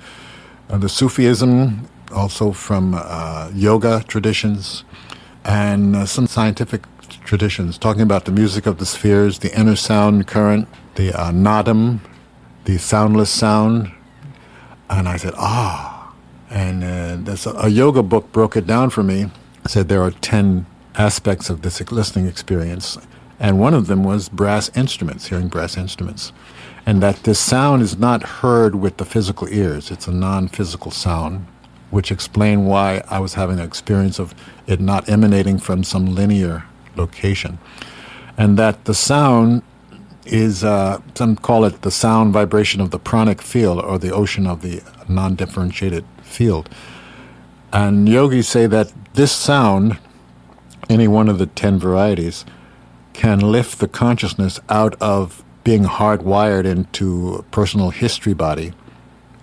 uh, 0.68 0.78
the 0.78 0.88
Sufism, 0.88 1.88
also 2.14 2.52
from 2.52 2.94
uh, 2.94 3.50
yoga 3.54 4.04
traditions, 4.08 4.84
and 5.44 5.96
uh, 5.96 6.06
some 6.06 6.26
scientific 6.26 6.82
traditions 7.24 7.78
talking 7.78 8.02
about 8.02 8.24
the 8.24 8.32
music 8.32 8.66
of 8.66 8.78
the 8.78 8.86
spheres, 8.86 9.38
the 9.38 9.58
inner 9.58 9.76
sound 9.76 10.26
current, 10.26 10.68
the 10.96 11.12
uh, 11.12 11.30
nadam, 11.30 12.00
the 12.64 12.78
soundless 12.78 13.30
sound, 13.30 13.92
and 14.90 15.08
I 15.08 15.16
said, 15.16 15.34
ah. 15.36 16.14
And 16.50 16.84
uh, 16.84 17.36
a, 17.46 17.66
a 17.66 17.68
yoga 17.68 18.02
book 18.02 18.30
broke 18.30 18.56
it 18.56 18.66
down 18.66 18.90
for 18.90 19.02
me. 19.02 19.30
Said 19.66 19.88
there 19.88 20.02
are 20.02 20.10
10 20.10 20.66
aspects 20.96 21.50
of 21.50 21.62
this 21.62 21.80
listening 21.90 22.26
experience. 22.26 22.98
And 23.38 23.58
one 23.58 23.74
of 23.74 23.86
them 23.86 24.04
was 24.04 24.28
brass 24.28 24.70
instruments, 24.76 25.26
hearing 25.26 25.48
brass 25.48 25.76
instruments. 25.76 26.32
And 26.86 27.02
that 27.02 27.24
this 27.24 27.38
sound 27.38 27.82
is 27.82 27.98
not 27.98 28.22
heard 28.22 28.74
with 28.74 28.96
the 28.96 29.04
physical 29.04 29.48
ears, 29.48 29.90
it's 29.90 30.06
a 30.06 30.12
non 30.12 30.48
physical 30.48 30.90
sound, 30.90 31.46
which 31.90 32.10
explained 32.10 32.66
why 32.66 33.02
I 33.08 33.18
was 33.20 33.34
having 33.34 33.58
an 33.58 33.64
experience 33.64 34.18
of 34.18 34.34
it 34.66 34.80
not 34.80 35.08
emanating 35.08 35.58
from 35.58 35.84
some 35.84 36.14
linear 36.14 36.64
location. 36.96 37.58
And 38.36 38.58
that 38.58 38.84
the 38.84 38.94
sound 38.94 39.62
is 40.24 40.62
uh, 40.64 41.00
some 41.14 41.36
call 41.36 41.64
it 41.64 41.82
the 41.82 41.90
sound 41.90 42.32
vibration 42.32 42.80
of 42.80 42.90
the 42.90 42.98
pranic 42.98 43.42
field 43.42 43.80
or 43.80 43.98
the 43.98 44.12
ocean 44.12 44.46
of 44.46 44.62
the 44.62 44.82
non-differentiated 45.08 46.04
field. 46.22 46.68
And 47.72 48.08
yogis 48.08 48.48
say 48.48 48.66
that 48.66 48.92
this 49.14 49.32
sound, 49.32 49.98
any 50.92 51.08
one 51.08 51.28
of 51.28 51.38
the 51.38 51.46
ten 51.46 51.78
varieties, 51.78 52.44
can 53.12 53.40
lift 53.40 53.78
the 53.78 53.88
consciousness 53.88 54.60
out 54.68 54.94
of 55.00 55.42
being 55.64 55.84
hardwired 55.84 56.64
into 56.64 57.34
a 57.34 57.42
personal 57.44 57.90
history 57.90 58.34
body, 58.34 58.72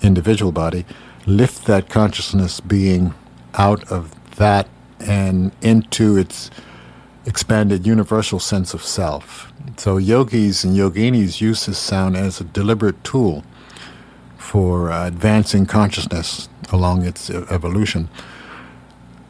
individual 0.01 0.51
body, 0.51 0.85
lift 1.25 1.65
that 1.65 1.89
consciousness 1.89 2.59
being 2.59 3.13
out 3.55 3.89
of 3.91 4.13
that 4.35 4.67
and 4.99 5.51
into 5.61 6.17
its 6.17 6.49
expanded 7.25 7.85
universal 7.85 8.39
sense 8.39 8.73
of 8.73 8.83
self. 8.83 9.51
So 9.77 9.97
yogis 9.97 10.63
and 10.63 10.75
yoginis 10.75 11.41
use 11.41 11.65
this 11.65 11.77
sound 11.77 12.17
as 12.17 12.41
a 12.41 12.43
deliberate 12.43 13.03
tool 13.03 13.43
for 14.37 14.91
uh, 14.91 15.07
advancing 15.07 15.65
consciousness 15.65 16.49
along 16.71 17.05
its 17.05 17.29
evolution. 17.29 18.09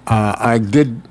Uh, 0.07 0.35
I 0.37 0.57
did. 0.57 1.01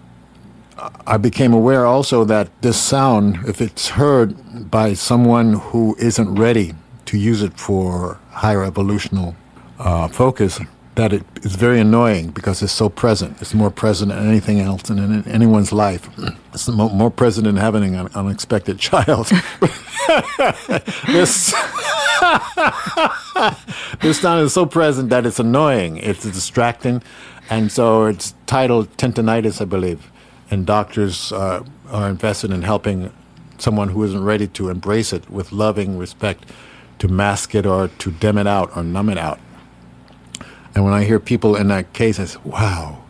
I 1.06 1.16
became 1.16 1.52
aware 1.52 1.86
also 1.86 2.24
that 2.24 2.48
this 2.62 2.80
sound, 2.80 3.38
if 3.46 3.60
it's 3.60 3.88
heard 3.88 4.70
by 4.70 4.94
someone 4.94 5.54
who 5.54 5.96
isn't 5.98 6.34
ready 6.34 6.74
to 7.06 7.18
use 7.18 7.42
it 7.42 7.58
for 7.58 8.18
higher 8.30 8.64
evolutional 8.64 9.34
uh, 9.78 10.08
focus, 10.08 10.60
that 10.94 11.12
it 11.12 11.24
is 11.42 11.56
very 11.56 11.80
annoying 11.80 12.30
because 12.30 12.62
it's 12.62 12.72
so 12.72 12.88
present. 12.88 13.40
It's 13.40 13.54
more 13.54 13.70
present 13.70 14.10
than 14.10 14.28
anything 14.28 14.60
else 14.60 14.90
in, 14.90 14.98
in 14.98 15.26
anyone's 15.28 15.72
life. 15.72 16.08
It's 16.52 16.68
more, 16.68 16.90
more 16.90 17.10
present 17.10 17.44
than 17.44 17.56
having 17.56 17.94
an 17.94 18.08
unexpected 18.16 18.78
child. 18.80 19.26
this 21.06 21.54
this 24.00 24.20
sound 24.20 24.44
is 24.44 24.52
so 24.52 24.66
present 24.66 25.10
that 25.10 25.24
it's 25.24 25.38
annoying. 25.38 25.98
It's 25.98 26.24
distracting, 26.24 27.00
and 27.48 27.70
so 27.70 28.06
it's 28.06 28.34
titled 28.46 28.88
tinnitus, 28.96 29.60
I 29.60 29.66
believe. 29.66 30.10
And 30.50 30.64
doctors 30.66 31.32
uh, 31.32 31.64
are 31.90 32.08
invested 32.08 32.50
in 32.50 32.62
helping 32.62 33.12
someone 33.58 33.88
who 33.88 34.02
isn't 34.04 34.24
ready 34.24 34.46
to 34.46 34.70
embrace 34.70 35.12
it 35.12 35.28
with 35.30 35.52
loving 35.52 35.98
respect, 35.98 36.46
to 37.00 37.08
mask 37.08 37.54
it 37.54 37.66
or 37.66 37.88
to 37.88 38.10
dim 38.10 38.38
it 38.38 38.46
out 38.46 38.74
or 38.76 38.82
numb 38.82 39.10
it 39.10 39.18
out. 39.18 39.40
And 40.74 40.84
when 40.84 40.94
I 40.94 41.04
hear 41.04 41.18
people 41.18 41.56
in 41.56 41.68
that 41.68 41.92
case, 41.92 42.18
I 42.20 42.24
say, 42.24 42.38
wow, 42.44 43.02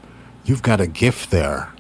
you've 0.45 0.63
got 0.63 0.81
a 0.81 0.87
gift 0.87 1.31
there. 1.31 1.73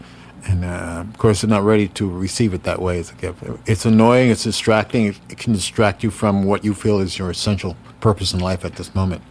And 0.47 0.65
uh, 0.65 1.05
of 1.09 1.19
course, 1.19 1.43
they're 1.43 1.51
not 1.51 1.63
ready 1.63 1.89
to 1.89 2.09
receive 2.09 2.55
it 2.55 2.63
that 2.63 2.81
way 2.81 2.99
as 2.99 3.11
a 3.11 3.15
gift. 3.15 3.43
It's 3.67 3.85
annoying, 3.85 4.31
it's 4.31 4.45
distracting, 4.45 5.07
it, 5.07 5.21
it 5.29 5.39
can 5.39 5.53
distract 5.53 6.03
you 6.03 6.11
from 6.11 6.45
what 6.45 6.65
you 6.65 6.75
feel 6.75 7.01
is 7.01 7.19
your 7.19 7.31
essential 7.31 7.77
purpose 8.01 8.33
in 8.33 8.41
life 8.41 8.65
at 8.65 8.77
this 8.77 8.95
moment. 8.95 9.23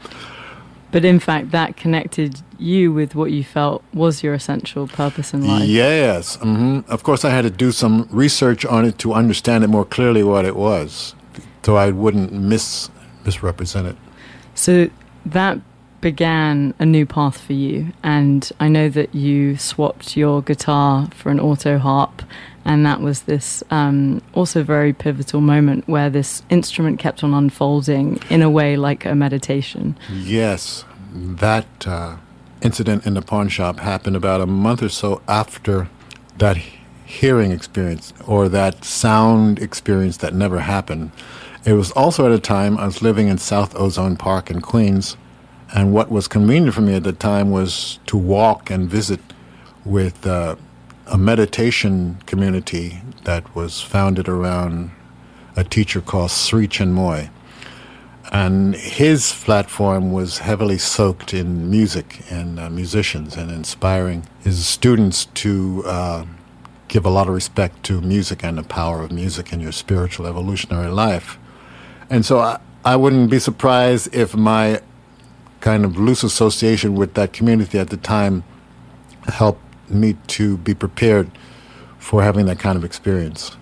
But 0.98 1.06
in 1.06 1.20
fact, 1.20 1.52
that 1.52 1.78
connected 1.78 2.42
you 2.58 2.92
with 2.92 3.14
what 3.14 3.30
you 3.30 3.44
felt 3.44 3.84
was 3.94 4.24
your 4.24 4.34
essential 4.34 4.88
purpose 4.88 5.32
in 5.32 5.46
life. 5.46 5.70
Yes. 5.70 6.38
Mm-hmm. 6.38 6.92
Of 6.92 7.04
course, 7.04 7.24
I 7.24 7.30
had 7.30 7.44
to 7.44 7.52
do 7.52 7.72
some 7.72 8.08
research 8.10 8.66
on 8.66 8.84
it 8.84 8.98
to 8.98 9.14
understand 9.14 9.64
it 9.64 9.68
more 9.68 9.86
clearly 9.86 10.24
what 10.24 10.44
it 10.44 10.56
was, 10.56 11.14
so 11.62 11.76
I 11.76 11.92
wouldn't 11.92 12.34
mis- 12.34 12.90
misrepresent 13.24 13.90
it. 13.90 13.96
So 14.56 14.90
that 15.28 15.60
began 16.02 16.74
a 16.80 16.86
new 16.86 17.06
path 17.06 17.40
for 17.40 17.54
you. 17.54 17.92
And 18.04 18.50
I 18.60 18.68
know 18.68 18.90
that 18.90 19.14
you 19.16 19.58
swapped 19.58 20.16
your 20.16 20.42
guitar 20.42 21.08
for 21.14 21.30
an 21.30 21.40
auto 21.40 21.78
harp, 21.78 22.22
and 22.66 22.86
that 22.86 23.02
was 23.02 23.22
this 23.24 23.64
um, 23.72 24.22
also 24.34 24.64
very 24.64 24.94
pivotal 24.94 25.42
moment 25.42 25.88
where 25.88 26.10
this 26.10 26.44
instrument 26.50 27.00
kept 27.00 27.24
on 27.24 27.34
unfolding 27.34 28.20
in 28.30 28.42
a 28.42 28.50
way 28.50 28.76
like 28.76 29.06
a 29.06 29.16
meditation. 29.16 29.98
Yes, 30.12 30.86
that 31.14 31.88
uh, 31.88 32.18
incident 32.62 33.06
in 33.06 33.14
the 33.14 33.22
pawn 33.22 33.48
shop 33.48 33.80
happened 33.80 34.16
about 34.16 34.42
a 34.42 34.46
month 34.46 34.84
or 34.84 34.90
so 34.90 35.22
after 35.28 35.90
that 36.38 36.58
hearing 37.06 37.52
experience 37.52 38.14
or 38.28 38.50
that 38.50 38.84
sound 38.84 39.60
experience 39.60 40.18
that 40.18 40.34
never 40.34 40.60
happened. 40.60 41.12
It 41.66 41.74
was 41.74 41.92
also 41.92 42.26
at 42.26 42.32
a 42.32 42.40
time 42.40 42.78
I 42.78 42.86
was 42.86 43.02
living 43.02 43.30
in 43.30 43.38
South 43.38 43.76
Ozone 43.76 44.18
Park 44.18 44.52
in 44.52 44.62
Queens 44.62 45.16
and 45.74 45.94
what 45.94 46.10
was 46.10 46.28
convenient 46.28 46.74
for 46.74 46.82
me 46.82 46.96
at 46.96 47.04
the 47.04 47.14
time 47.14 47.52
was 47.52 48.00
to 48.06 48.18
walk 48.18 48.70
and 48.70 48.90
visit 48.90 49.20
with 49.84 50.26
uh, 50.26 50.56
a 51.08 51.18
meditation 51.18 52.18
community 52.26 53.02
that 53.24 53.56
was 53.56 53.82
founded 53.82 54.28
around 54.28 54.92
a 55.56 55.64
teacher 55.64 56.02
called 56.02 56.32
Sri 56.32 56.68
Chinmoy. 56.68 57.30
And 58.32 58.76
his 58.76 59.34
platform 59.46 60.12
was 60.12 60.40
heavily 60.40 60.78
soaked 60.78 61.34
in 61.34 61.70
music 61.70 62.24
and 62.30 62.60
uh, 62.60 62.70
musicians 62.70 63.38
and 63.38 63.50
inspiring 63.50 64.28
his 64.42 64.66
students 64.66 65.26
to 65.26 65.84
uh, 65.86 66.26
give 66.90 67.06
a 67.06 67.10
lot 67.10 67.28
of 67.28 67.34
respect 67.34 67.84
to 67.84 68.02
music 68.02 68.44
and 68.44 68.58
the 68.58 68.64
power 68.64 69.02
of 69.02 69.12
music 69.12 69.54
in 69.54 69.62
your 69.62 69.72
spiritual 69.72 70.28
evolutionary 70.28 70.92
life. 70.92 71.38
And 72.10 72.26
so 72.26 72.40
I, 72.40 72.60
I 72.84 72.96
wouldn't 72.98 73.30
be 73.30 73.40
surprised 73.40 74.14
if 74.14 74.36
my 74.36 74.82
kind 75.60 75.86
of 75.86 75.98
loose 75.98 76.24
association 76.24 76.96
with 76.96 77.14
that 77.16 77.34
community 77.34 77.80
at 77.80 77.90
the 77.90 77.98
time 77.98 78.44
helped 79.28 79.62
me 79.90 80.16
to 80.28 80.58
be 80.58 80.74
prepared 80.74 81.30
for 81.98 82.24
having 82.24 82.46
that 82.46 82.60
kind 82.60 82.78
of 82.78 82.84
experience. 82.84 83.58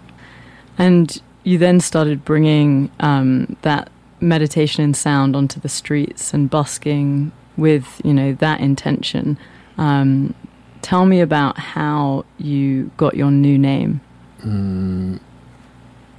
And 0.77 1.21
you 1.43 1.57
then 1.57 1.79
started 1.79 2.25
bringing 2.25 2.91
um, 2.99 3.55
that 3.61 3.89
meditation 4.19 4.83
and 4.83 4.95
sound 4.95 5.35
onto 5.35 5.59
the 5.59 5.69
streets 5.69 6.33
and 6.33 6.49
busking 6.49 7.31
with, 7.57 8.01
you 8.03 8.13
know, 8.13 8.33
that 8.33 8.59
intention. 8.59 9.37
Um, 9.77 10.33
tell 10.81 11.05
me 11.05 11.21
about 11.21 11.57
how 11.57 12.25
you 12.37 12.91
got 12.97 13.15
your 13.15 13.31
new 13.31 13.57
name. 13.57 14.01
Mm, 14.41 15.19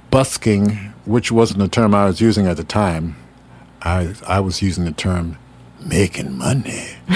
busking, 0.09 0.69
which 1.05 1.31
wasn't 1.31 1.61
a 1.61 1.67
term 1.67 1.93
I 1.93 2.05
was 2.05 2.19
using 2.19 2.47
at 2.47 2.57
the 2.57 2.63
time, 2.63 3.15
I, 3.81 4.15
I 4.27 4.39
was 4.39 4.61
using 4.61 4.85
the 4.85 4.91
term 4.91 5.37
making 5.87 6.37
money. 6.37 6.87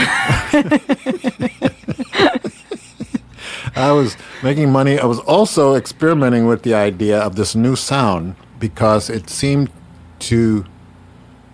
I 3.75 3.91
was 3.91 4.17
making 4.43 4.71
money. 4.71 4.99
I 4.99 5.05
was 5.05 5.19
also 5.19 5.75
experimenting 5.75 6.45
with 6.45 6.63
the 6.63 6.73
idea 6.73 7.19
of 7.19 7.36
this 7.36 7.55
new 7.55 7.75
sound 7.75 8.36
because 8.60 9.10
it 9.10 9.29
seemed 9.29 9.71
to 10.19 10.65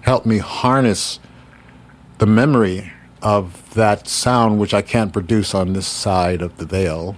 help 0.02 0.26
me 0.26 0.38
harness 0.40 1.20
the 2.18 2.26
memory 2.26 2.92
of 3.22 3.74
that 3.74 4.08
sound, 4.08 4.60
which 4.60 4.74
I 4.74 4.82
can't 4.82 5.14
produce 5.14 5.54
on 5.54 5.74
this 5.74 5.88
side 5.88 6.42
of 6.42 6.58
the 6.58 6.66
veil. 6.66 7.16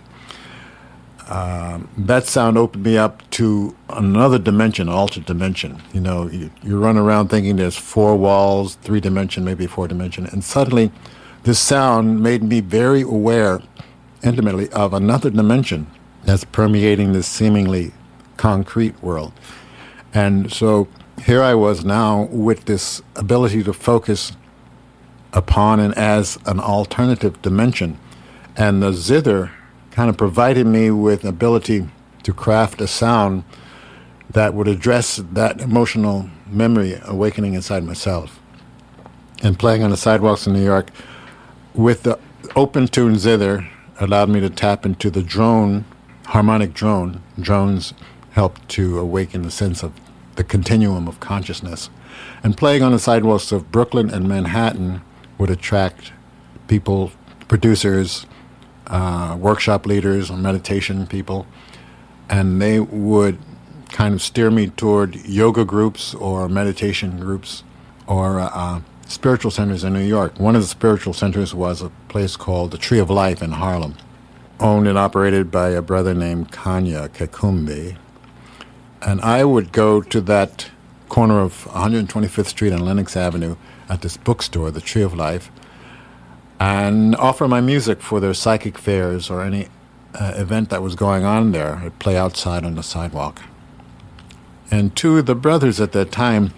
Um, 1.30 1.88
that 1.96 2.26
sound 2.26 2.58
opened 2.58 2.84
me 2.84 2.98
up 2.98 3.30
to 3.32 3.76
another 3.90 4.40
dimension, 4.40 4.90
altered 4.90 5.26
dimension. 5.26 5.80
You 5.94 6.02
know, 6.02 6.28
you, 6.28 6.50
you 6.64 6.80
run 6.80 6.98
around 6.98 7.28
thinking 7.28 7.56
there's 7.56 7.78
four 7.78 8.16
walls, 8.16 8.76
three 8.82 9.00
dimension, 9.00 9.46
maybe 9.46 9.68
four 9.68 9.88
dimension, 9.88 10.26
and 10.26 10.44
suddenly 10.44 10.92
this 11.44 11.60
sound 11.60 12.24
made 12.24 12.42
me 12.42 12.62
very 12.62 13.04
aware 13.04 13.62
intimately 14.24 14.70
of 14.72 14.92
another 14.92 15.30
dimension 15.30 15.86
that's 16.24 16.44
permeating 16.46 17.14
this 17.14 17.28
seemingly 17.28 17.94
concrete 18.38 19.02
world. 19.04 19.32
And 20.14 20.52
so 20.52 20.88
here 21.22 21.44
I 21.44 21.54
was 21.54 21.86
now 21.86 22.24
with 22.32 22.66
this 22.66 23.04
ability 23.16 23.64
to 23.64 23.74
focus 23.74 24.32
upon 25.32 25.80
and 25.80 25.96
as 25.96 26.40
an 26.48 26.60
alternative 26.60 27.40
dimension. 27.44 28.00
And 28.58 28.82
the 28.82 28.94
zither 28.94 29.52
kind 29.92 30.10
of 30.10 30.18
provided 30.18 30.66
me 30.68 30.92
with 30.92 31.24
ability 31.26 31.88
to 32.24 32.34
craft 32.34 32.82
a 32.82 32.88
sound 32.88 33.44
that 34.30 34.54
would 34.54 34.68
address 34.68 35.18
that 35.18 35.60
emotional 35.60 36.30
memory 36.48 37.00
awakening 37.06 37.54
inside 37.54 37.84
myself. 37.84 38.40
And 39.42 39.58
playing 39.58 39.84
on 39.84 39.90
the 39.90 39.98
sidewalks 39.98 40.46
in 40.46 40.54
New 40.54 40.64
York 40.64 40.92
with 41.74 42.04
the 42.04 42.20
open 42.56 42.88
tune 42.88 43.16
zither 43.18 43.68
allowed 44.00 44.30
me 44.30 44.40
to 44.40 44.50
tap 44.50 44.86
into 44.86 45.10
the 45.10 45.24
drone, 45.24 45.86
harmonic 46.28 46.74
drone. 46.74 47.22
Drones 47.40 47.94
help 48.32 48.66
to 48.70 49.00
awaken 49.00 49.42
the 49.42 49.52
sense 49.52 49.84
of 49.84 49.94
the 50.36 50.44
continuum 50.44 51.08
of 51.08 51.20
consciousness. 51.20 51.90
And 52.44 52.58
playing 52.58 52.84
on 52.84 52.92
the 52.92 53.00
sidewalks 53.00 53.52
of 53.52 53.72
Brooklyn 53.72 54.10
and 54.10 54.28
Manhattan 54.28 55.02
would 55.38 55.50
attract 55.50 56.12
people, 56.68 57.12
producers, 57.48 58.26
uh, 58.90 59.38
workshop 59.40 59.86
leaders 59.86 60.30
or 60.30 60.38
meditation 60.38 61.08
people, 61.08 61.46
and 62.30 62.62
they 62.62 62.80
would 62.80 63.38
kind 63.90 64.14
of 64.14 64.22
steer 64.22 64.52
me 64.52 64.68
toward 64.70 65.16
yoga 65.26 65.66
groups 65.66 66.14
or 66.16 66.48
meditation 66.48 67.20
groups 67.20 67.64
or 68.08 68.40
uh, 68.40 68.50
uh, 68.54 68.82
spiritual 69.08 69.52
centers 69.52 69.84
in 69.84 69.94
New 69.94 70.06
York. 70.06 70.40
One 70.40 70.56
of 70.56 70.62
the 70.62 70.68
spiritual 70.68 71.14
centers 71.14 71.54
was 71.54 71.82
a 71.82 71.90
place 72.08 72.36
called 72.36 72.72
the 72.72 72.78
Tree 72.78 73.00
of 73.00 73.10
Life 73.10 73.42
in 73.42 73.54
Harlem, 73.54 73.96
owned 74.60 74.88
and 74.88 74.98
operated 74.98 75.52
by 75.52 75.70
a 75.70 75.82
brother 75.82 76.14
named 76.14 76.52
Kanya 76.52 77.10
Kekumbi. 77.10 77.98
And 79.02 79.22
I 79.22 79.44
would 79.44 79.72
go 79.72 80.02
to 80.02 80.22
that 80.22 80.70
corner 81.08 81.40
of 81.40 81.66
125th 81.66 82.48
Street 82.48 82.72
and 82.72 82.86
Lenox 82.86 83.18
Avenue 83.18 83.56
at 83.88 84.02
this 84.02 84.18
bookstore, 84.18 84.72
the 84.72 84.82
Tree 84.82 85.02
of 85.02 85.14
Life, 85.14 85.50
and 86.60 87.16
offer 87.16 87.48
my 87.48 87.62
music 87.62 88.02
for 88.02 88.20
their 88.20 88.34
psychic 88.34 88.78
fairs 88.78 89.30
or 89.30 89.42
any 89.42 89.68
uh, 90.14 90.34
event 90.36 90.70
that 90.70 90.82
was 90.82 90.96
going 90.96 91.24
on 91.24 91.52
there. 91.52 91.76
I'd 91.78 92.00
play 92.00 92.18
outside 92.18 92.66
on 92.66 92.76
the 92.76 92.84
sidewalk. 92.84 93.42
And 94.72 94.96
two 94.96 95.18
of 95.18 95.26
the 95.26 95.36
brothers 95.36 95.80
at 95.80 95.94
that 95.94 96.12
time, 96.12 96.54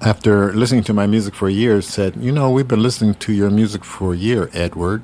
after 0.00 0.52
listening 0.52 0.82
to 0.84 0.92
my 0.92 1.06
music 1.06 1.34
for 1.34 1.48
years, 1.48 1.86
said, 1.86 2.16
"You 2.16 2.32
know, 2.32 2.50
we've 2.50 2.68
been 2.68 2.82
listening 2.82 3.14
to 3.14 3.32
your 3.32 3.50
music 3.50 3.84
for 3.84 4.12
a 4.12 4.16
year, 4.16 4.50
Edward, 4.52 5.02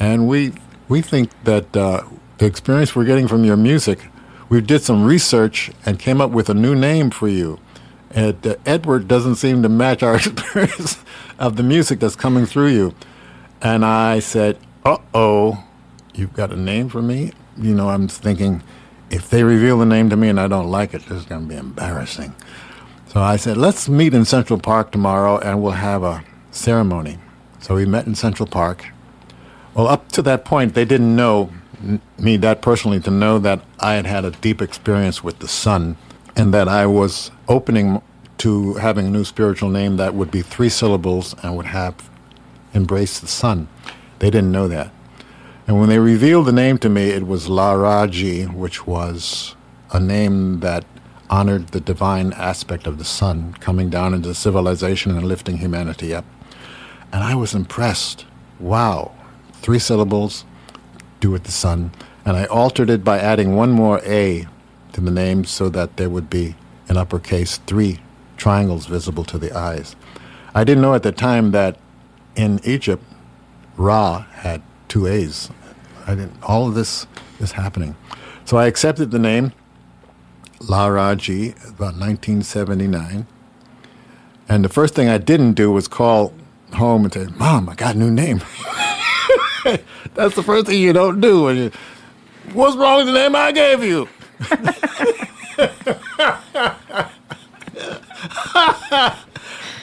and 0.00 0.26
we 0.26 0.54
we 0.88 1.02
think 1.02 1.30
that 1.44 1.76
uh, 1.76 2.02
the 2.38 2.46
experience 2.46 2.96
we're 2.96 3.04
getting 3.04 3.28
from 3.28 3.44
your 3.44 3.56
music, 3.56 4.00
we 4.48 4.60
did 4.60 4.82
some 4.82 5.04
research 5.04 5.70
and 5.86 5.98
came 5.98 6.20
up 6.20 6.30
with 6.30 6.48
a 6.48 6.54
new 6.54 6.74
name 6.74 7.10
for 7.10 7.28
you. 7.28 7.58
Uh, 8.14 8.32
Edward 8.66 9.06
doesn't 9.06 9.36
seem 9.36 9.62
to 9.62 9.68
match 9.68 10.02
our 10.02 10.16
experience 10.16 10.98
of 11.38 11.56
the 11.56 11.62
music 11.62 12.00
that's 12.00 12.16
coming 12.16 12.46
through 12.46 12.68
you. 12.68 12.94
And 13.62 13.84
I 13.84 14.18
said, 14.18 14.58
uh 14.84 14.98
oh, 15.14 15.62
you've 16.14 16.34
got 16.34 16.52
a 16.52 16.56
name 16.56 16.88
for 16.88 17.00
me? 17.00 17.32
You 17.56 17.74
know, 17.74 17.90
I'm 17.90 18.08
thinking, 18.08 18.62
if 19.08 19.30
they 19.30 19.44
reveal 19.44 19.78
the 19.78 19.86
name 19.86 20.10
to 20.10 20.16
me 20.16 20.28
and 20.28 20.40
I 20.40 20.48
don't 20.48 20.68
like 20.68 20.94
it, 20.94 21.02
this 21.06 21.18
is 21.18 21.24
going 21.26 21.42
to 21.42 21.48
be 21.48 21.54
embarrassing. 21.54 22.34
So 23.08 23.20
I 23.20 23.36
said, 23.36 23.56
let's 23.56 23.88
meet 23.88 24.14
in 24.14 24.24
Central 24.24 24.58
Park 24.58 24.90
tomorrow 24.90 25.38
and 25.38 25.62
we'll 25.62 25.72
have 25.72 26.02
a 26.02 26.24
ceremony. 26.50 27.18
So 27.60 27.76
we 27.76 27.84
met 27.84 28.06
in 28.06 28.14
Central 28.14 28.48
Park. 28.48 28.86
Well, 29.74 29.86
up 29.86 30.10
to 30.12 30.22
that 30.22 30.44
point, 30.44 30.74
they 30.74 30.84
didn't 30.84 31.14
know 31.14 31.50
me 32.18 32.36
that 32.38 32.62
personally 32.62 33.00
to 33.00 33.10
know 33.10 33.38
that 33.38 33.60
I 33.78 33.94
had 33.94 34.06
had 34.06 34.24
a 34.24 34.30
deep 34.30 34.60
experience 34.60 35.22
with 35.22 35.38
the 35.38 35.48
sun 35.48 35.96
and 36.34 36.52
that 36.54 36.68
I 36.68 36.86
was 36.86 37.30
opening 37.48 38.02
to 38.38 38.74
having 38.74 39.06
a 39.06 39.10
new 39.10 39.24
spiritual 39.24 39.68
name 39.68 39.98
that 39.98 40.14
would 40.14 40.30
be 40.30 40.42
three 40.42 40.68
syllables 40.68 41.34
and 41.42 41.56
would 41.56 41.66
have 41.66 42.10
embraced 42.74 43.20
the 43.20 43.26
sun. 43.26 43.68
They 44.18 44.30
didn't 44.30 44.52
know 44.52 44.68
that. 44.68 44.92
And 45.66 45.78
when 45.78 45.88
they 45.88 45.98
revealed 45.98 46.46
the 46.46 46.52
name 46.52 46.78
to 46.78 46.88
me, 46.88 47.10
it 47.10 47.26
was 47.26 47.48
Laraji, 47.48 48.52
which 48.52 48.86
was 48.86 49.54
a 49.92 50.00
name 50.00 50.60
that 50.60 50.84
honored 51.30 51.68
the 51.68 51.80
divine 51.80 52.32
aspect 52.34 52.86
of 52.86 52.98
the 52.98 53.04
sun 53.04 53.54
coming 53.54 53.88
down 53.88 54.12
into 54.12 54.34
civilization 54.34 55.16
and 55.16 55.26
lifting 55.26 55.58
humanity 55.58 56.14
up. 56.14 56.24
And 57.12 57.22
I 57.22 57.34
was 57.34 57.54
impressed. 57.54 58.26
Wow. 58.58 59.12
Three 59.54 59.78
syllables, 59.78 60.44
do 61.20 61.30
with 61.30 61.44
the 61.44 61.52
sun. 61.52 61.92
And 62.24 62.36
I 62.36 62.44
altered 62.46 62.90
it 62.90 63.02
by 63.02 63.18
adding 63.18 63.56
one 63.56 63.70
more 63.70 64.00
A 64.04 64.46
to 64.92 65.00
the 65.00 65.10
name 65.10 65.44
so 65.44 65.68
that 65.70 65.96
there 65.96 66.10
would 66.10 66.28
be, 66.28 66.54
in 66.88 66.96
uppercase, 66.96 67.58
three 67.66 68.00
triangles 68.36 68.86
visible 68.86 69.24
to 69.24 69.38
the 69.38 69.56
eyes. 69.56 69.96
I 70.54 70.64
didn't 70.64 70.82
know 70.82 70.94
at 70.94 71.02
the 71.02 71.12
time 71.12 71.52
that 71.52 71.78
in 72.36 72.60
Egypt, 72.64 73.04
Ra 73.76 74.20
had 74.32 74.62
two 74.88 75.06
A's. 75.06 75.50
I 76.06 76.14
didn't, 76.14 76.42
all 76.42 76.68
of 76.68 76.74
this 76.74 77.06
is 77.40 77.52
happening. 77.52 77.96
So 78.44 78.56
I 78.56 78.66
accepted 78.66 79.10
the 79.10 79.18
name 79.18 79.52
Laraji 80.58 81.52
about 81.64 81.98
1979. 81.98 83.26
And 84.48 84.64
the 84.64 84.68
first 84.68 84.94
thing 84.94 85.08
I 85.08 85.18
didn't 85.18 85.54
do 85.54 85.70
was 85.70 85.88
call 85.88 86.32
home 86.74 87.04
and 87.04 87.12
say, 87.12 87.26
Mom, 87.36 87.68
I 87.68 87.74
got 87.74 87.94
a 87.94 87.98
new 87.98 88.10
name. 88.10 88.38
That's 90.14 90.34
the 90.34 90.42
first 90.42 90.66
thing 90.66 90.80
you 90.80 90.92
don't 90.92 91.20
do. 91.20 91.52
You, 91.52 91.70
What's 92.52 92.76
wrong 92.76 92.98
with 92.98 93.06
the 93.06 93.12
name 93.12 93.36
I 93.36 93.52
gave 93.52 93.82
you? 93.82 94.08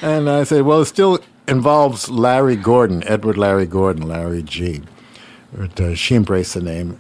and 0.02 0.30
I 0.30 0.44
said, 0.44 0.64
Well, 0.64 0.82
it's 0.82 0.90
still 0.90 1.20
involves 1.50 2.10
Larry 2.10 2.56
Gordon, 2.56 3.04
Edward 3.08 3.38
Larry 3.38 3.66
Gordon, 3.66 4.08
Larry 4.08 4.44
G. 4.44 4.82
But, 5.52 5.80
uh, 5.80 5.96
she 5.96 6.16
embraced 6.16 6.54
the 6.54 6.62
name 6.62 7.00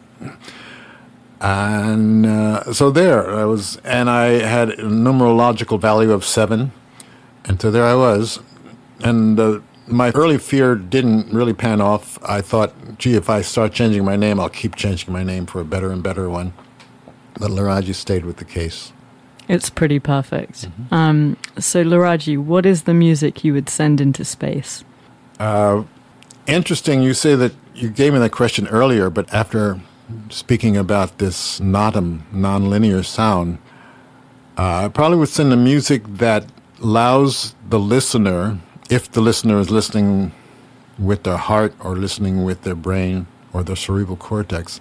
and 1.41 2.25
uh, 2.25 2.73
so 2.73 2.91
there 2.91 3.29
I 3.33 3.45
was, 3.45 3.77
and 3.83 4.09
I 4.09 4.45
had 4.45 4.71
a 4.71 4.83
numerological 4.83 5.79
value 5.79 6.11
of 6.11 6.25
seven, 6.25 6.71
and 7.45 7.61
so 7.61 7.71
there 7.71 7.85
I 7.85 7.95
was, 7.95 8.39
and 9.01 9.39
uh, 9.39 9.59
my 9.87 10.11
early 10.11 10.37
fear 10.37 10.75
didn't 10.75 11.33
really 11.33 11.53
pan 11.53 11.79
off. 11.79 12.19
I 12.23 12.41
thought, 12.41 12.73
gee, 12.97 13.15
if 13.15 13.29
I 13.29 13.41
start 13.41 13.73
changing 13.73 14.03
my 14.03 14.17
name, 14.17 14.39
I'll 14.39 14.49
keep 14.49 14.75
changing 14.75 15.13
my 15.13 15.23
name 15.23 15.45
for 15.45 15.61
a 15.61 15.65
better 15.65 15.91
and 15.91 16.03
better 16.03 16.29
one. 16.29 16.53
But 17.39 17.51
Laraji 17.51 17.95
stayed 17.95 18.25
with 18.25 18.37
the 18.37 18.45
case. 18.45 18.91
It's 19.49 19.71
pretty 19.71 19.99
perfect. 19.99 20.69
Mm-hmm. 20.69 20.93
Um, 20.93 21.37
so, 21.57 21.83
Laraji, 21.83 22.37
what 22.37 22.67
is 22.67 22.83
the 22.83 22.93
music 22.93 23.43
you 23.43 23.51
would 23.53 23.67
send 23.67 23.99
into 23.99 24.23
space? 24.23 24.85
Uh, 25.39 25.83
interesting. 26.45 27.01
You 27.01 27.15
say 27.15 27.35
that 27.35 27.53
you 27.73 27.89
gave 27.89 28.13
me 28.13 28.19
that 28.19 28.31
question 28.31 28.67
earlier, 28.67 29.09
but 29.09 29.33
after 29.33 29.81
speaking 30.29 30.77
about 30.77 31.17
this 31.17 31.59
natam, 31.59 32.21
nonlinear 32.31 33.03
sound, 33.03 33.57
uh, 34.55 34.85
I 34.85 34.87
probably 34.89 35.17
would 35.17 35.29
send 35.29 35.51
a 35.51 35.57
music 35.57 36.03
that 36.05 36.45
allows 36.79 37.55
the 37.69 37.79
listener, 37.79 38.59
if 38.89 39.11
the 39.11 39.21
listener 39.21 39.59
is 39.59 39.71
listening 39.71 40.31
with 40.99 41.23
their 41.23 41.37
heart 41.37 41.73
or 41.79 41.95
listening 41.95 42.43
with 42.43 42.61
their 42.61 42.75
brain 42.75 43.25
or 43.51 43.63
their 43.63 43.75
cerebral 43.75 44.17
cortex, 44.17 44.79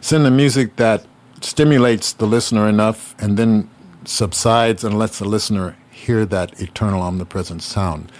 send 0.00 0.26
a 0.26 0.30
music 0.30 0.76
that 0.76 1.04
stimulates 1.42 2.12
the 2.12 2.26
listener 2.26 2.68
enough 2.68 3.14
and 3.18 3.36
then 3.36 3.68
subsides 4.04 4.84
and 4.84 4.98
lets 4.98 5.18
the 5.18 5.24
listener 5.24 5.76
hear 5.90 6.24
that 6.26 6.60
eternal 6.60 7.02
omnipresent 7.02 7.62
sound. 7.62 8.10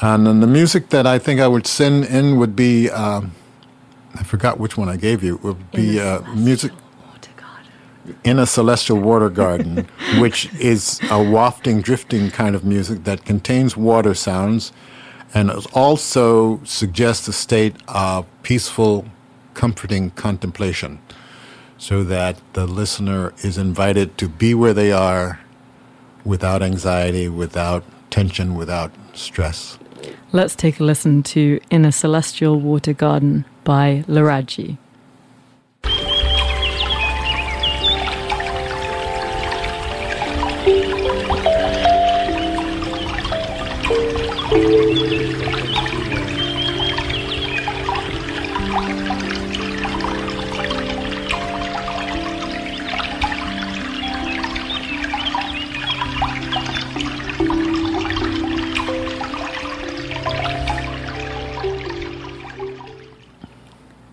And 0.00 0.26
then 0.26 0.40
the 0.40 0.46
music 0.46 0.90
that 0.90 1.06
I 1.06 1.18
think 1.18 1.40
I 1.40 1.48
would 1.48 1.66
send 1.66 2.04
in 2.04 2.38
would 2.38 2.54
be. 2.54 2.88
Uh, 2.90 3.22
I 4.14 4.22
forgot 4.24 4.58
which 4.58 4.76
one 4.76 4.88
I 4.88 4.96
gave 4.96 5.22
you. 5.22 5.36
It 5.36 5.42
would 5.42 5.70
be 5.70 6.00
uh, 6.00 6.22
music 6.34 6.72
in 8.24 8.38
a 8.38 8.46
celestial 8.46 8.98
water 8.98 9.28
garden, 9.28 9.88
which 10.18 10.52
is 10.54 11.00
a 11.10 11.22
wafting, 11.22 11.82
drifting 11.82 12.30
kind 12.30 12.54
of 12.56 12.64
music 12.64 13.04
that 13.04 13.24
contains 13.24 13.76
water 13.76 14.14
sounds 14.14 14.72
and 15.34 15.50
also 15.74 16.62
suggests 16.64 17.28
a 17.28 17.32
state 17.32 17.76
of 17.86 18.26
peaceful, 18.42 19.04
comforting 19.54 20.10
contemplation 20.12 20.98
so 21.78 22.04
that 22.04 22.40
the 22.52 22.66
listener 22.66 23.32
is 23.42 23.56
invited 23.56 24.18
to 24.18 24.28
be 24.28 24.52
where 24.52 24.74
they 24.74 24.92
are 24.92 25.40
without 26.24 26.62
anxiety, 26.62 27.28
without 27.28 27.84
tension, 28.10 28.54
without 28.54 28.92
stress. 29.14 29.78
Let's 30.32 30.54
take 30.54 30.80
a 30.80 30.84
listen 30.84 31.22
to 31.24 31.60
In 31.70 31.84
a 31.84 31.92
Celestial 31.92 32.60
Water 32.60 32.92
Garden 32.92 33.44
by 33.64 34.04
Laraji. 34.06 34.76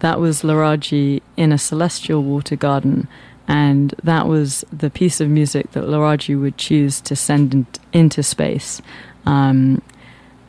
That 0.05 0.19
was 0.19 0.43
Laraji 0.43 1.23
in 1.35 1.51
a 1.51 1.57
celestial 1.57 2.21
water 2.21 2.55
garden, 2.55 3.07
and 3.47 3.95
that 4.03 4.27
was 4.27 4.63
the 4.71 4.91
piece 4.91 5.19
of 5.19 5.29
music 5.29 5.71
that 5.71 5.85
Laraji 5.85 6.39
would 6.39 6.59
choose 6.59 7.01
to 7.01 7.15
send 7.15 7.55
in, 7.55 7.65
into 7.91 8.21
space. 8.21 8.83
Um, 9.25 9.81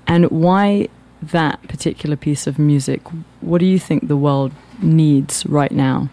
and 0.06 0.30
why 0.30 0.88
that 1.22 1.62
particular 1.68 2.16
piece 2.16 2.46
of 2.46 2.58
music? 2.58 3.00
What 3.40 3.60
do 3.60 3.64
you 3.64 3.78
think 3.78 4.08
the 4.08 4.16
world 4.18 4.52
needs 4.82 5.46
right 5.46 5.72
now? 5.72 6.10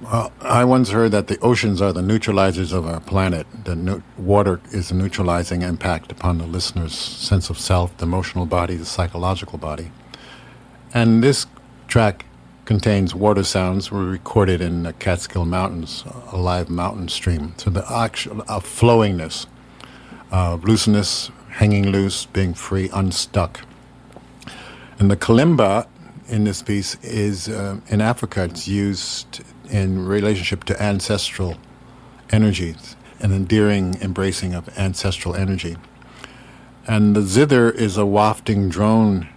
Well, 0.00 0.32
I 0.40 0.64
once 0.64 0.90
heard 0.90 1.12
that 1.12 1.28
the 1.28 1.38
oceans 1.38 1.80
are 1.80 1.92
the 1.92 2.02
neutralizers 2.02 2.72
of 2.72 2.84
our 2.84 2.98
planet. 2.98 3.46
The 3.62 4.02
water 4.16 4.60
is 4.72 4.90
a 4.90 4.94
neutralizing 4.96 5.62
impact 5.62 6.10
upon 6.10 6.38
the 6.38 6.46
listener's 6.46 6.96
sense 6.98 7.48
of 7.48 7.60
self, 7.60 7.96
the 7.98 8.06
emotional 8.06 8.44
body, 8.44 8.74
the 8.74 8.86
psychological 8.86 9.56
body. 9.56 9.92
And 10.92 11.22
this 11.22 11.46
track 11.88 12.26
contains 12.66 13.14
water 13.14 13.42
sounds 13.42 13.90
were 13.90 14.04
recorded 14.04 14.60
in 14.60 14.82
the 14.82 14.92
Catskill 14.92 15.46
Mountains, 15.46 16.04
a 16.30 16.36
live 16.36 16.68
mountain 16.68 17.08
stream. 17.08 17.54
So 17.56 17.70
the 17.70 17.90
actual 17.90 18.42
uh, 18.42 18.60
flowingness, 18.60 19.46
uh, 20.30 20.56
looseness, 20.56 21.30
hanging 21.48 21.88
loose, 21.90 22.26
being 22.26 22.52
free, 22.52 22.90
unstuck. 22.92 23.62
And 24.98 25.10
the 25.10 25.16
kalimba 25.16 25.88
in 26.28 26.44
this 26.44 26.60
piece 26.60 26.96
is 27.02 27.48
uh, 27.48 27.80
in 27.88 28.02
Africa. 28.02 28.44
It's 28.44 28.68
used 28.68 29.40
in 29.70 30.04
relationship 30.06 30.64
to 30.64 30.82
ancestral 30.82 31.56
energies, 32.28 32.96
an 33.20 33.32
endearing 33.32 33.96
embracing 34.02 34.52
of 34.52 34.68
ancestral 34.78 35.34
energy. 35.34 35.78
And 36.86 37.16
the 37.16 37.22
zither 37.22 37.70
is 37.70 37.96
a 37.96 38.04
wafting 38.04 38.68
drone 38.68 39.28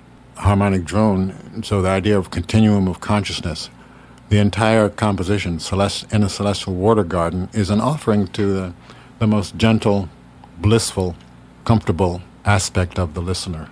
harmonic 0.45 0.83
drone, 0.85 1.61
so 1.63 1.81
the 1.81 1.89
idea 1.89 2.17
of 2.17 2.31
continuum 2.31 2.87
of 2.87 2.99
consciousness, 2.99 3.69
the 4.29 4.37
entire 4.39 4.89
composition, 4.89 5.57
Celest- 5.59 6.11
in 6.13 6.23
a 6.23 6.29
celestial 6.29 6.73
water 6.73 7.03
garden, 7.03 7.49
is 7.53 7.69
an 7.69 7.79
offering 7.81 8.27
to 8.29 8.53
the, 8.53 8.73
the 9.19 9.27
most 9.27 9.55
gentle, 9.57 10.09
blissful, 10.57 11.15
comfortable 11.65 12.21
aspect 12.45 12.97
of 12.97 13.13
the 13.13 13.21
listener. 13.21 13.69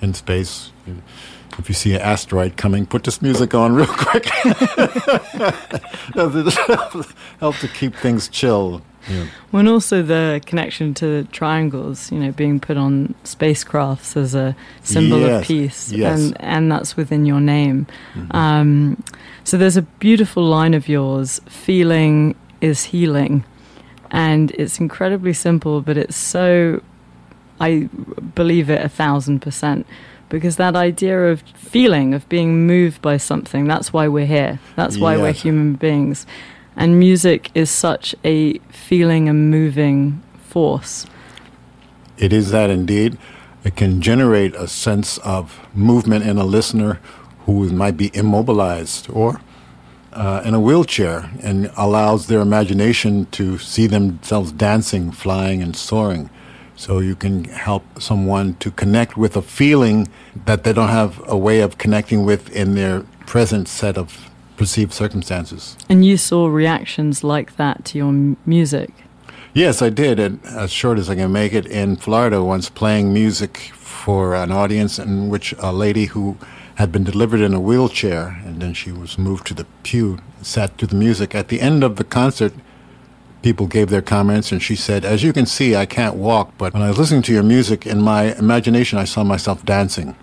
in 0.00 0.12
space. 0.14 0.70
If 1.58 1.68
you 1.68 1.74
see 1.74 1.94
an 1.94 2.00
asteroid 2.00 2.56
coming, 2.56 2.84
put 2.84 3.04
this 3.04 3.22
music 3.22 3.54
on 3.54 3.74
real 3.74 3.86
quick. 3.88 4.26
help 7.40 7.56
to 7.58 7.68
keep 7.68 7.94
things 7.94 8.28
chill. 8.28 8.82
Yeah. 9.08 9.26
When 9.50 9.68
also 9.68 10.02
the 10.02 10.40
connection 10.46 10.94
to 10.94 11.24
triangles, 11.24 12.10
you 12.10 12.18
know, 12.18 12.32
being 12.32 12.60
put 12.60 12.76
on 12.76 13.14
spacecrafts 13.24 14.16
as 14.16 14.34
a 14.34 14.56
symbol 14.82 15.20
yes. 15.20 15.40
of 15.40 15.46
peace, 15.46 15.92
yes. 15.92 16.18
and 16.18 16.40
and 16.40 16.72
that's 16.72 16.96
within 16.96 17.26
your 17.26 17.40
name. 17.40 17.86
Mm-hmm. 18.14 18.36
Um, 18.36 19.02
so 19.44 19.56
there's 19.58 19.76
a 19.76 19.82
beautiful 19.82 20.44
line 20.44 20.74
of 20.74 20.88
yours: 20.88 21.40
"Feeling 21.46 22.34
is 22.60 22.84
healing," 22.84 23.44
and 24.10 24.50
it's 24.52 24.80
incredibly 24.80 25.32
simple, 25.32 25.80
but 25.80 25.96
it's 25.96 26.16
so. 26.16 26.82
I 27.60 27.88
believe 28.34 28.68
it 28.68 28.84
a 28.84 28.88
thousand 28.88 29.40
percent 29.40 29.86
because 30.28 30.56
that 30.56 30.74
idea 30.74 31.30
of 31.30 31.42
feeling, 31.54 32.14
of 32.14 32.28
being 32.28 32.66
moved 32.66 33.00
by 33.00 33.16
something, 33.16 33.66
that's 33.66 33.92
why 33.92 34.08
we're 34.08 34.26
here. 34.26 34.58
That's 34.74 34.98
why 34.98 35.12
yes. 35.12 35.22
we're 35.22 35.32
human 35.32 35.74
beings. 35.74 36.26
And 36.76 36.98
music 36.98 37.50
is 37.54 37.70
such 37.70 38.14
a 38.24 38.58
feeling 38.70 39.28
and 39.28 39.50
moving 39.50 40.22
force. 40.40 41.06
It 42.18 42.32
is 42.32 42.50
that 42.50 42.70
indeed. 42.70 43.18
It 43.64 43.76
can 43.76 44.00
generate 44.00 44.54
a 44.54 44.68
sense 44.68 45.18
of 45.18 45.58
movement 45.74 46.26
in 46.26 46.36
a 46.38 46.44
listener 46.44 47.00
who 47.46 47.68
might 47.70 47.96
be 47.96 48.10
immobilized 48.14 49.08
or 49.10 49.40
uh, 50.12 50.42
in 50.44 50.54
a 50.54 50.60
wheelchair 50.60 51.30
and 51.42 51.70
allows 51.76 52.26
their 52.26 52.40
imagination 52.40 53.26
to 53.32 53.58
see 53.58 53.86
themselves 53.86 54.52
dancing, 54.52 55.10
flying, 55.10 55.62
and 55.62 55.74
soaring. 55.74 56.30
So 56.76 56.98
you 56.98 57.14
can 57.14 57.44
help 57.44 57.84
someone 58.00 58.54
to 58.56 58.70
connect 58.70 59.16
with 59.16 59.36
a 59.36 59.42
feeling 59.42 60.08
that 60.44 60.64
they 60.64 60.72
don't 60.72 60.88
have 60.88 61.22
a 61.28 61.36
way 61.36 61.60
of 61.60 61.78
connecting 61.78 62.24
with 62.24 62.50
in 62.54 62.74
their 62.74 63.00
present 63.26 63.68
set 63.68 63.96
of 63.96 64.30
perceived 64.56 64.92
circumstances. 64.92 65.76
And 65.88 66.04
you 66.04 66.16
saw 66.16 66.46
reactions 66.46 67.24
like 67.24 67.56
that 67.56 67.84
to 67.86 67.98
your 67.98 68.08
m- 68.08 68.36
music? 68.46 68.90
Yes, 69.52 69.82
I 69.82 69.90
did. 69.90 70.18
And 70.18 70.44
as 70.44 70.72
short 70.72 70.98
as 70.98 71.08
I 71.08 71.14
can 71.14 71.32
make 71.32 71.52
it, 71.52 71.66
in 71.66 71.96
Florida, 71.96 72.42
once 72.42 72.68
playing 72.68 73.12
music 73.12 73.58
for 73.74 74.34
an 74.34 74.50
audience 74.50 74.98
in 74.98 75.28
which 75.28 75.54
a 75.58 75.72
lady 75.72 76.06
who 76.06 76.36
had 76.76 76.90
been 76.90 77.04
delivered 77.04 77.40
in 77.40 77.54
a 77.54 77.60
wheelchair 77.60 78.40
and 78.44 78.60
then 78.60 78.74
she 78.74 78.90
was 78.90 79.16
moved 79.16 79.46
to 79.46 79.54
the 79.54 79.66
pew, 79.84 80.18
sat 80.42 80.76
to 80.78 80.86
the 80.86 80.96
music. 80.96 81.34
At 81.34 81.48
the 81.48 81.60
end 81.60 81.84
of 81.84 81.96
the 81.96 82.04
concert, 82.04 82.52
people 83.42 83.66
gave 83.66 83.90
their 83.90 84.02
comments, 84.02 84.50
and 84.50 84.62
she 84.62 84.74
said, 84.74 85.04
As 85.04 85.22
you 85.22 85.32
can 85.32 85.46
see, 85.46 85.76
I 85.76 85.86
can't 85.86 86.16
walk, 86.16 86.52
but 86.58 86.72
when 86.72 86.82
I 86.82 86.88
was 86.88 86.98
listening 86.98 87.22
to 87.22 87.32
your 87.32 87.42
music, 87.42 87.86
in 87.86 88.00
my 88.00 88.34
imagination, 88.36 88.98
I 88.98 89.04
saw 89.04 89.22
myself 89.22 89.64
dancing. 89.64 90.16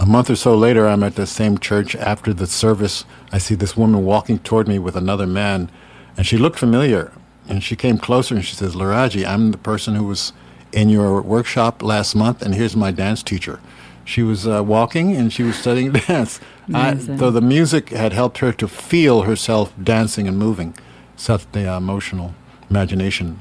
A 0.00 0.06
month 0.06 0.30
or 0.30 0.36
so 0.36 0.54
later, 0.54 0.86
I'm 0.86 1.02
at 1.02 1.16
the 1.16 1.26
same 1.26 1.58
church. 1.58 1.96
After 1.96 2.32
the 2.32 2.46
service, 2.46 3.04
I 3.32 3.38
see 3.38 3.56
this 3.56 3.76
woman 3.76 4.04
walking 4.04 4.38
toward 4.38 4.68
me 4.68 4.78
with 4.78 4.94
another 4.94 5.26
man, 5.26 5.70
and 6.16 6.24
she 6.24 6.38
looked 6.38 6.58
familiar. 6.58 7.12
And 7.48 7.64
she 7.64 7.76
came 7.76 7.98
closer 7.98 8.34
and 8.34 8.44
she 8.44 8.54
says, 8.54 8.74
Laraji, 8.74 9.26
I'm 9.26 9.52
the 9.52 9.58
person 9.58 9.94
who 9.94 10.04
was 10.04 10.32
in 10.70 10.90
your 10.90 11.22
workshop 11.22 11.82
last 11.82 12.14
month, 12.14 12.42
and 12.42 12.54
here's 12.54 12.76
my 12.76 12.90
dance 12.90 13.22
teacher. 13.22 13.58
She 14.04 14.22
was 14.22 14.46
uh, 14.46 14.62
walking 14.62 15.16
and 15.16 15.32
she 15.32 15.42
was 15.42 15.56
studying 15.56 15.92
dance. 16.08 16.40
I, 16.72 16.96
so 16.96 17.30
the 17.30 17.40
music 17.40 17.90
had 17.90 18.12
helped 18.12 18.38
her 18.38 18.52
to 18.52 18.68
feel 18.68 19.22
herself 19.22 19.72
dancing 19.82 20.28
and 20.28 20.38
moving. 20.38 20.74
Such 21.16 21.50
the 21.52 21.70
uh, 21.70 21.78
emotional 21.78 22.34
imagination 22.70 23.40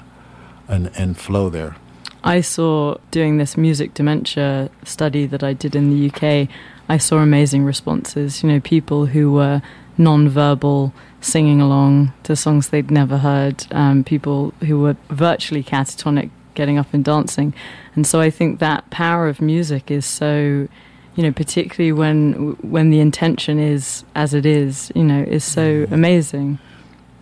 and, 0.68 0.92
and 0.96 1.18
flow 1.18 1.50
there. 1.50 1.76
I 2.24 2.42
saw 2.42 2.98
doing 3.12 3.38
this 3.38 3.58
music 3.58 3.94
dementia 3.94 4.70
study 4.84 5.26
that 5.28 5.44
I 5.44 5.54
did 5.54 5.76
in 5.76 5.90
the 5.90 6.10
UK, 6.10 6.50
I 6.90 6.98
saw 6.98 7.18
amazing 7.18 7.64
responses. 7.64 8.44
You 8.44 8.50
know, 8.50 8.60
people 8.60 9.08
who 9.08 9.32
were 9.32 9.62
non-verbal 9.98 10.94
singing 11.22 11.60
along 11.60 12.14
to 12.24 12.36
songs 12.36 12.70
they'd 12.70 12.92
never 12.92 13.18
heard, 13.18 13.66
um, 13.72 14.04
people 14.04 14.54
who 14.62 14.80
were 14.80 14.96
virtually 15.10 15.64
catatonic 15.64 16.30
getting 16.54 16.78
up 16.78 16.94
and 16.94 17.04
dancing. 17.04 17.54
And 17.96 18.06
so 18.06 18.20
I 18.20 18.30
think 18.30 18.60
that 18.60 18.90
power 18.90 19.28
of 19.28 19.42
music 19.42 19.92
is 19.92 20.06
so, 20.06 20.68
you 21.16 21.24
know, 21.24 21.32
particularly 21.32 21.92
when 21.92 22.58
when 22.62 22.90
the 22.90 23.00
intention 23.00 23.60
is 23.60 24.04
as 24.16 24.34
it 24.34 24.46
is, 24.46 24.92
you 24.96 25.04
know, 25.04 25.24
is 25.24 25.44
so 25.44 25.62
mm-hmm. 25.62 25.94
amazing. 25.94 26.60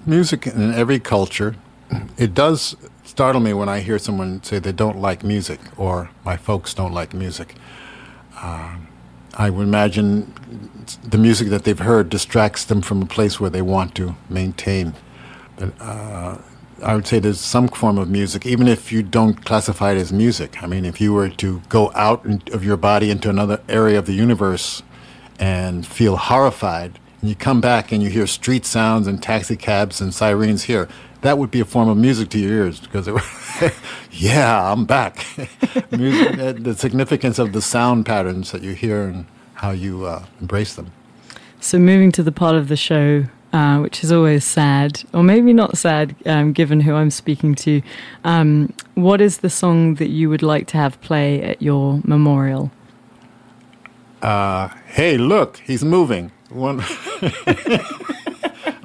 Music 0.05 0.47
in 0.47 0.73
every 0.73 0.99
culture 0.99 1.55
it 2.17 2.33
does 2.33 2.75
startle 3.15 3.39
me 3.39 3.53
when 3.53 3.69
I 3.69 3.79
hear 3.79 3.97
someone 3.97 4.43
say 4.43 4.59
they 4.59 4.73
don't 4.73 4.99
like 4.99 5.23
music 5.23 5.61
or 5.77 6.09
my 6.25 6.35
folks 6.35 6.73
don't 6.73 6.91
like 6.91 7.13
music. 7.13 7.55
Uh, 8.35 8.75
I 9.35 9.49
would 9.49 9.65
imagine 9.65 10.33
the 11.01 11.17
music 11.17 11.47
that 11.47 11.63
they've 11.63 11.79
heard 11.79 12.09
distracts 12.09 12.65
them 12.65 12.81
from 12.81 13.01
a 13.01 13.05
place 13.05 13.39
where 13.39 13.49
they 13.49 13.61
want 13.61 13.95
to 13.95 14.17
maintain. 14.29 14.95
But, 15.55 15.71
uh, 15.79 16.39
I 16.83 16.93
would 16.93 17.07
say 17.07 17.19
there's 17.19 17.39
some 17.39 17.69
form 17.69 17.97
of 17.97 18.09
music, 18.09 18.45
even 18.45 18.67
if 18.67 18.91
you 18.91 19.01
don't 19.01 19.45
classify 19.45 19.93
it 19.93 19.97
as 19.97 20.11
music. 20.11 20.61
I 20.61 20.67
mean, 20.67 20.83
if 20.83 20.99
you 20.99 21.13
were 21.13 21.29
to 21.29 21.61
go 21.69 21.93
out 21.95 22.49
of 22.51 22.65
your 22.65 22.75
body 22.75 23.09
into 23.09 23.29
another 23.29 23.61
area 23.69 23.97
of 23.97 24.07
the 24.07 24.13
universe 24.13 24.83
and 25.39 25.87
feel 25.87 26.17
horrified, 26.17 26.99
and 27.21 27.29
you 27.29 27.35
come 27.37 27.61
back 27.61 27.93
and 27.93 28.03
you 28.03 28.09
hear 28.09 28.27
street 28.27 28.65
sounds 28.65 29.07
and 29.07 29.23
taxi 29.23 29.55
cabs 29.55 30.01
and 30.01 30.13
sirens 30.13 30.63
here, 30.63 30.89
that 31.25 31.37
would 31.37 31.51
be 31.51 31.59
a 31.59 31.65
form 31.65 31.89
of 31.89 31.97
music 31.97 32.29
to 32.29 32.39
your 32.39 32.51
ears 32.51 32.79
because 32.79 33.07
it 33.07 33.15
yeah, 34.11 34.71
I'm 34.71 34.85
back. 34.85 35.25
music, 35.91 36.39
uh, 36.39 36.53
the 36.53 36.75
significance 36.75 37.39
of 37.39 37.51
the 37.51 37.61
sound 37.61 38.05
patterns 38.05 38.51
that 38.51 38.61
you 38.61 38.73
hear 38.73 39.03
and 39.03 39.25
how 39.55 39.71
you 39.71 40.05
uh, 40.05 40.25
embrace 40.39 40.75
them. 40.75 40.91
So, 41.59 41.79
moving 41.79 42.11
to 42.11 42.23
the 42.23 42.31
part 42.31 42.55
of 42.55 42.67
the 42.67 42.77
show 42.77 43.25
uh, 43.55 43.79
which 43.79 44.03
is 44.03 44.11
always 44.11 44.43
sad, 44.43 45.01
or 45.13 45.23
maybe 45.23 45.53
not 45.53 45.77
sad, 45.77 46.13
um, 46.25 46.51
given 46.51 46.81
who 46.81 46.93
I'm 46.93 47.09
speaking 47.09 47.55
to. 47.55 47.81
Um, 48.25 48.73
what 48.95 49.21
is 49.21 49.37
the 49.37 49.49
song 49.49 49.95
that 49.95 50.09
you 50.09 50.29
would 50.29 50.43
like 50.43 50.67
to 50.67 50.77
have 50.77 50.99
play 50.99 51.41
at 51.41 51.61
your 51.61 52.01
memorial? 52.03 52.69
Uh, 54.21 54.67
hey, 54.87 55.17
look, 55.17 55.57
he's 55.65 55.85
moving. 55.85 56.33
One. 56.49 56.83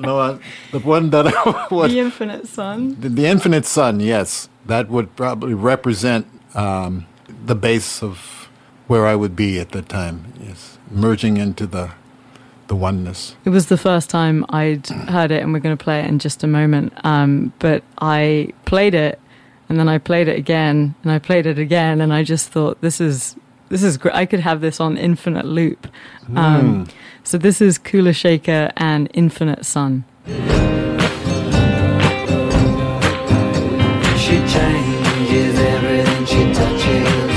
no, 0.00 0.18
uh, 0.18 0.38
the 0.72 0.78
one 0.80 1.10
that 1.10 1.26
I 1.26 1.66
The 1.88 1.98
Infinite 1.98 2.46
Sun. 2.46 3.00
The, 3.00 3.08
the, 3.08 3.26
Infinite 3.26 3.66
Sun, 3.66 4.00
yes. 4.00 4.48
That 4.66 4.88
would 4.88 5.16
probably 5.16 5.54
represent 5.54 6.26
um, 6.54 7.06
the 7.44 7.54
base 7.54 8.02
of 8.02 8.48
where 8.86 9.06
I 9.06 9.14
would 9.14 9.34
be 9.36 9.58
at 9.58 9.70
that 9.70 9.88
time. 9.88 10.32
Yes, 10.40 10.78
merging 10.90 11.36
into 11.36 11.66
the 11.66 11.92
the 12.70 12.76
oneness. 12.76 13.34
It 13.44 13.50
was 13.50 13.66
the 13.66 13.76
first 13.76 14.08
time 14.10 14.46
I'd 14.50 14.86
heard 14.86 15.32
it, 15.32 15.42
and 15.42 15.52
we're 15.52 15.58
going 15.58 15.76
to 15.76 15.84
play 15.84 16.00
it 16.00 16.06
in 16.06 16.20
just 16.20 16.44
a 16.44 16.46
moment. 16.46 16.92
Um, 17.04 17.52
but 17.58 17.82
I 17.98 18.52
played 18.64 18.94
it, 18.94 19.18
and 19.68 19.78
then 19.78 19.88
I 19.88 19.98
played 19.98 20.28
it 20.28 20.38
again, 20.38 20.94
and 21.02 21.10
I 21.10 21.18
played 21.18 21.46
it 21.46 21.58
again, 21.58 22.00
and 22.00 22.12
I 22.12 22.22
just 22.22 22.50
thought, 22.50 22.80
this 22.80 23.00
is 23.00 23.34
this 23.70 23.82
is 23.82 23.96
great. 23.96 24.14
I 24.14 24.26
could 24.26 24.40
have 24.40 24.60
this 24.60 24.78
on 24.80 24.98
infinite 24.98 25.46
loop. 25.46 25.86
Um, 26.36 26.84
mm. 26.84 26.90
So 27.24 27.38
this 27.38 27.60
is 27.62 27.78
Kula 27.78 28.14
Shaker 28.14 28.70
and 28.76 29.08
Infinite 29.14 29.64
Sun. 29.64 30.04
She 34.16 34.36
changes 34.46 35.58
everything 35.58 36.24
she 36.26 36.52
touches, 36.52 37.32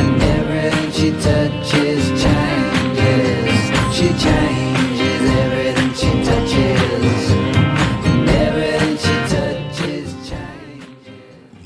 and 0.00 0.22
everything 0.22 0.90
she 0.92 1.10
touches 1.10 2.08
changes. 2.22 3.50
She 3.94 4.08
changes 4.24 5.22
everything 5.42 5.92
she 5.94 6.10
touches, 6.24 7.30
and 8.06 8.28
everything 8.28 8.96
she 8.96 9.16
touches 9.34 10.06
changes. 10.28 10.86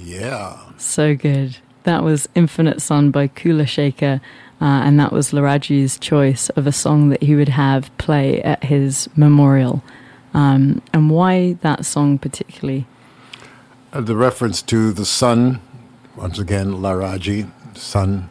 Yeah. 0.03 0.59
So 0.79 1.15
good. 1.15 1.59
That 1.85 2.03
was 2.03 2.29
Infinite 2.35 2.83
Sun 2.83 3.11
by 3.11 3.29
Kula 3.29 3.67
Shaker, 3.67 4.21
uh, 4.61 4.65
and 4.65 4.99
that 4.99 5.13
was 5.13 5.31
Laraji's 5.31 5.99
choice 5.99 6.49
of 6.51 6.67
a 6.67 6.73
song 6.73 7.09
that 7.11 7.23
he 7.23 7.35
would 7.35 7.49
have 7.49 7.97
play 7.99 8.43
at 8.43 8.65
his 8.65 9.09
memorial. 9.17 9.83
Um, 10.35 10.83
and 10.93 11.11
why 11.11 11.55
that 11.63 11.85
song 11.85 12.19
particularly? 12.19 12.87
Uh, 13.93 14.01
the 14.01 14.17
reference 14.17 14.61
to 14.63 14.93
the 14.93 15.07
sun, 15.07 15.61
once 16.17 16.39
again, 16.39 16.75
Laraji, 16.75 17.51
sun, 17.77 18.29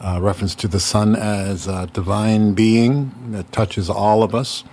uh, 0.00 0.18
reference 0.20 0.54
to 0.56 0.68
the 0.68 0.80
sun 0.80 1.14
as 1.14 1.66
a 1.66 1.86
divine 1.92 2.54
being 2.54 3.12
that 3.32 3.52
touches 3.52 3.88
all 3.88 4.22
of 4.22 4.34
us, 4.34 4.64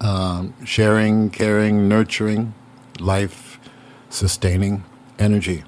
um, 0.00 0.54
sharing, 0.64 1.30
caring, 1.30 1.88
nurturing, 1.88 2.54
life 2.98 3.58
sustaining 4.10 4.84
energy. 5.18 5.64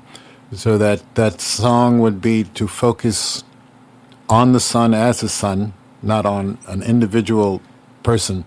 So 0.53 0.79
that, 0.79 1.03
that 1.17 1.41
song 1.41 1.99
would 2.01 2.21
be 2.21 2.45
to 2.45 2.69
focus 2.69 3.45
on 4.29 4.53
the 4.53 4.61
sun 4.61 4.95
as 4.95 5.23
a 5.23 5.29
sun, 5.29 5.75
not 6.03 6.25
on 6.25 6.59
an 6.67 6.83
individual 6.83 7.61
person. 8.03 8.45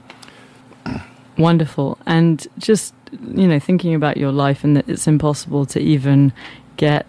Wonderful. 1.37 1.97
And 2.05 2.47
just, 2.57 2.93
you 3.11 3.47
know, 3.47 3.59
thinking 3.59 3.93
about 3.93 4.17
your 4.17 4.31
life 4.31 4.63
and 4.63 4.75
that 4.75 4.87
it's 4.87 5.07
impossible 5.07 5.65
to 5.67 5.79
even 5.79 6.33
get 6.77 7.05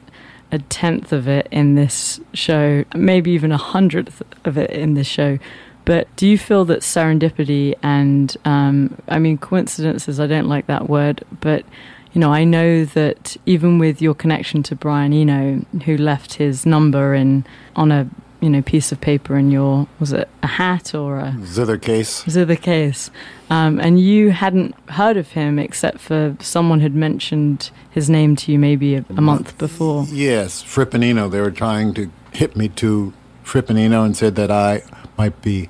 a 0.52 0.58
tenth 0.58 1.12
of 1.12 1.28
it 1.28 1.46
in 1.52 1.76
this 1.76 2.20
show, 2.34 2.84
maybe 2.94 3.30
even 3.30 3.52
a 3.52 3.56
hundredth 3.56 4.22
of 4.44 4.58
it 4.58 4.70
in 4.70 4.94
this 4.94 5.06
show. 5.06 5.38
But 5.84 6.14
do 6.16 6.26
you 6.26 6.36
feel 6.36 6.64
that 6.66 6.80
serendipity 6.80 7.74
and, 7.82 8.36
um, 8.44 9.00
I 9.08 9.18
mean, 9.18 9.38
coincidences, 9.38 10.20
I 10.20 10.26
don't 10.26 10.48
like 10.48 10.66
that 10.66 10.88
word, 10.88 11.24
but, 11.40 11.64
you 12.12 12.20
know, 12.20 12.32
I 12.32 12.44
know 12.44 12.84
that 12.84 13.36
even 13.46 13.78
with 13.78 14.02
your 14.02 14.14
connection 14.14 14.62
to 14.64 14.74
Brian 14.74 15.12
Eno, 15.12 15.64
who 15.84 15.96
left 15.96 16.34
his 16.34 16.66
number 16.66 17.14
in 17.14 17.46
on 17.76 17.92
a 17.92 18.08
you 18.40 18.48
know 18.48 18.62
piece 18.62 18.90
of 18.90 19.00
paper 19.00 19.36
in 19.36 19.50
your 19.50 19.86
was 19.98 20.12
it 20.12 20.28
a 20.42 20.46
hat 20.46 20.94
or 20.94 21.18
a 21.18 21.36
zither 21.44 21.76
case. 21.76 22.24
Zither 22.28 22.56
case. 22.56 23.10
Um, 23.50 23.78
and 23.78 24.00
you 24.00 24.30
hadn't 24.30 24.74
heard 24.90 25.16
of 25.16 25.30
him 25.30 25.58
except 25.58 26.00
for 26.00 26.36
someone 26.40 26.80
had 26.80 26.94
mentioned 26.94 27.70
his 27.90 28.08
name 28.08 28.36
to 28.36 28.52
you 28.52 28.58
maybe 28.58 28.96
a, 28.96 29.04
a 29.10 29.20
month 29.20 29.56
before. 29.58 30.06
Yes 30.08 30.62
Fripp 30.62 30.94
and 30.94 31.04
Eno. 31.04 31.28
They 31.28 31.40
were 31.40 31.50
trying 31.50 31.94
to 31.94 32.10
hit 32.32 32.56
me 32.56 32.68
to 32.70 33.12
Fripp 33.42 33.70
and 33.70 33.78
Eno 33.78 34.04
and 34.04 34.16
said 34.16 34.36
that 34.36 34.50
I 34.50 34.82
might 35.18 35.42
be 35.42 35.68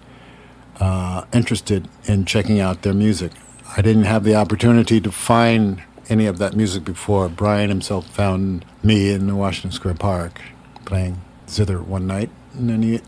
uh, 0.79 1.25
interested 1.33 1.89
in 2.07 2.25
checking 2.25 2.61
out 2.61 2.83
their 2.83 2.95
music. 2.95 3.33
I 3.77 3.83
didn't 3.83 4.05
have 4.05 4.25
the 4.25 4.35
opportunity 4.35 5.01
to 5.01 5.13
find 5.13 5.83
any 6.11 6.27
of 6.27 6.39
that 6.39 6.55
music 6.55 6.85
before 6.85 7.29
Brian 7.29 7.71
himself 7.71 8.07
found 8.09 8.65
me 8.83 9.11
in 9.13 9.37
Washington 9.37 9.71
Square 9.71 9.95
Park 9.95 10.41
playing 10.85 11.21
zither 11.49 11.81
one 11.81 12.07
night 12.07 12.31
and 12.55 12.69
then 12.69 12.83
he 12.83 13.01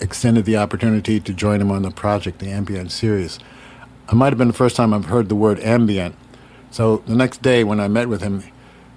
extended 0.00 0.44
the 0.44 0.56
opportunity 0.56 1.20
to 1.20 1.32
join 1.32 1.60
him 1.60 1.70
on 1.70 1.82
the 1.82 1.90
project, 1.90 2.40
the 2.40 2.50
Ambient 2.50 2.90
series. 2.90 3.38
It 4.10 4.14
might 4.14 4.30
have 4.30 4.38
been 4.38 4.48
the 4.48 4.54
first 4.54 4.74
time 4.74 4.92
I've 4.92 5.04
heard 5.04 5.28
the 5.28 5.36
word 5.36 5.60
ambient. 5.60 6.16
So 6.72 6.98
the 7.06 7.14
next 7.14 7.42
day 7.42 7.62
when 7.62 7.78
I 7.78 7.86
met 7.86 8.08
with 8.08 8.22
him, 8.22 8.42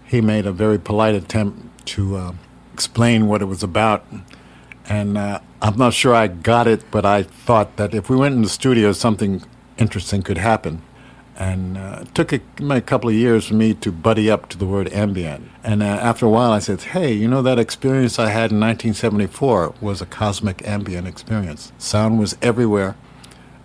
he 0.05 0.21
made 0.21 0.45
a 0.47 0.51
very 0.51 0.79
polite 0.79 1.13
attempt 1.13 1.85
to 1.87 2.15
uh, 2.15 2.33
explain 2.73 3.27
what 3.27 3.41
it 3.41 3.45
was 3.45 3.61
about. 3.61 4.05
And 4.89 5.17
uh, 5.17 5.39
I'm 5.61 5.77
not 5.77 5.93
sure 5.93 6.15
I 6.15 6.27
got 6.27 6.67
it, 6.67 6.89
but 6.89 7.05
I 7.05 7.23
thought 7.23 7.77
that 7.77 7.93
if 7.93 8.09
we 8.09 8.15
went 8.15 8.35
in 8.35 8.41
the 8.41 8.49
studio, 8.49 8.91
something 8.91 9.43
interesting 9.77 10.23
could 10.23 10.39
happen. 10.39 10.81
And 11.35 11.77
uh, 11.77 11.99
it 12.01 12.13
took 12.13 12.31
a, 12.31 12.41
a, 12.69 12.81
couple 12.81 13.09
of 13.09 13.15
years 13.15 13.47
for 13.47 13.55
me 13.55 13.73
to 13.75 13.91
buddy 13.91 14.29
up 14.29 14.49
to 14.49 14.57
the 14.57 14.67
word 14.67 14.91
ambient. 14.93 15.49
And 15.63 15.81
uh, 15.81 15.87
after 15.87 16.27
a 16.27 16.29
while, 16.29 16.51
I 16.51 16.59
said, 16.59 16.81
hey, 16.81 17.11
you 17.11 17.27
know, 17.27 17.41
that 17.41 17.57
experience 17.57 18.19
I 18.19 18.29
had 18.29 18.51
in 18.51 18.59
1974 18.59 19.75
was 19.81 20.01
a 20.01 20.05
cosmic 20.05 20.65
ambient 20.67 21.07
experience. 21.07 21.71
Sound 21.79 22.19
was 22.19 22.37
everywhere, 22.41 22.95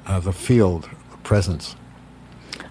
uh, 0.07 0.19
the 0.19 0.33
field, 0.33 0.89
the 1.11 1.19
presence. 1.19 1.77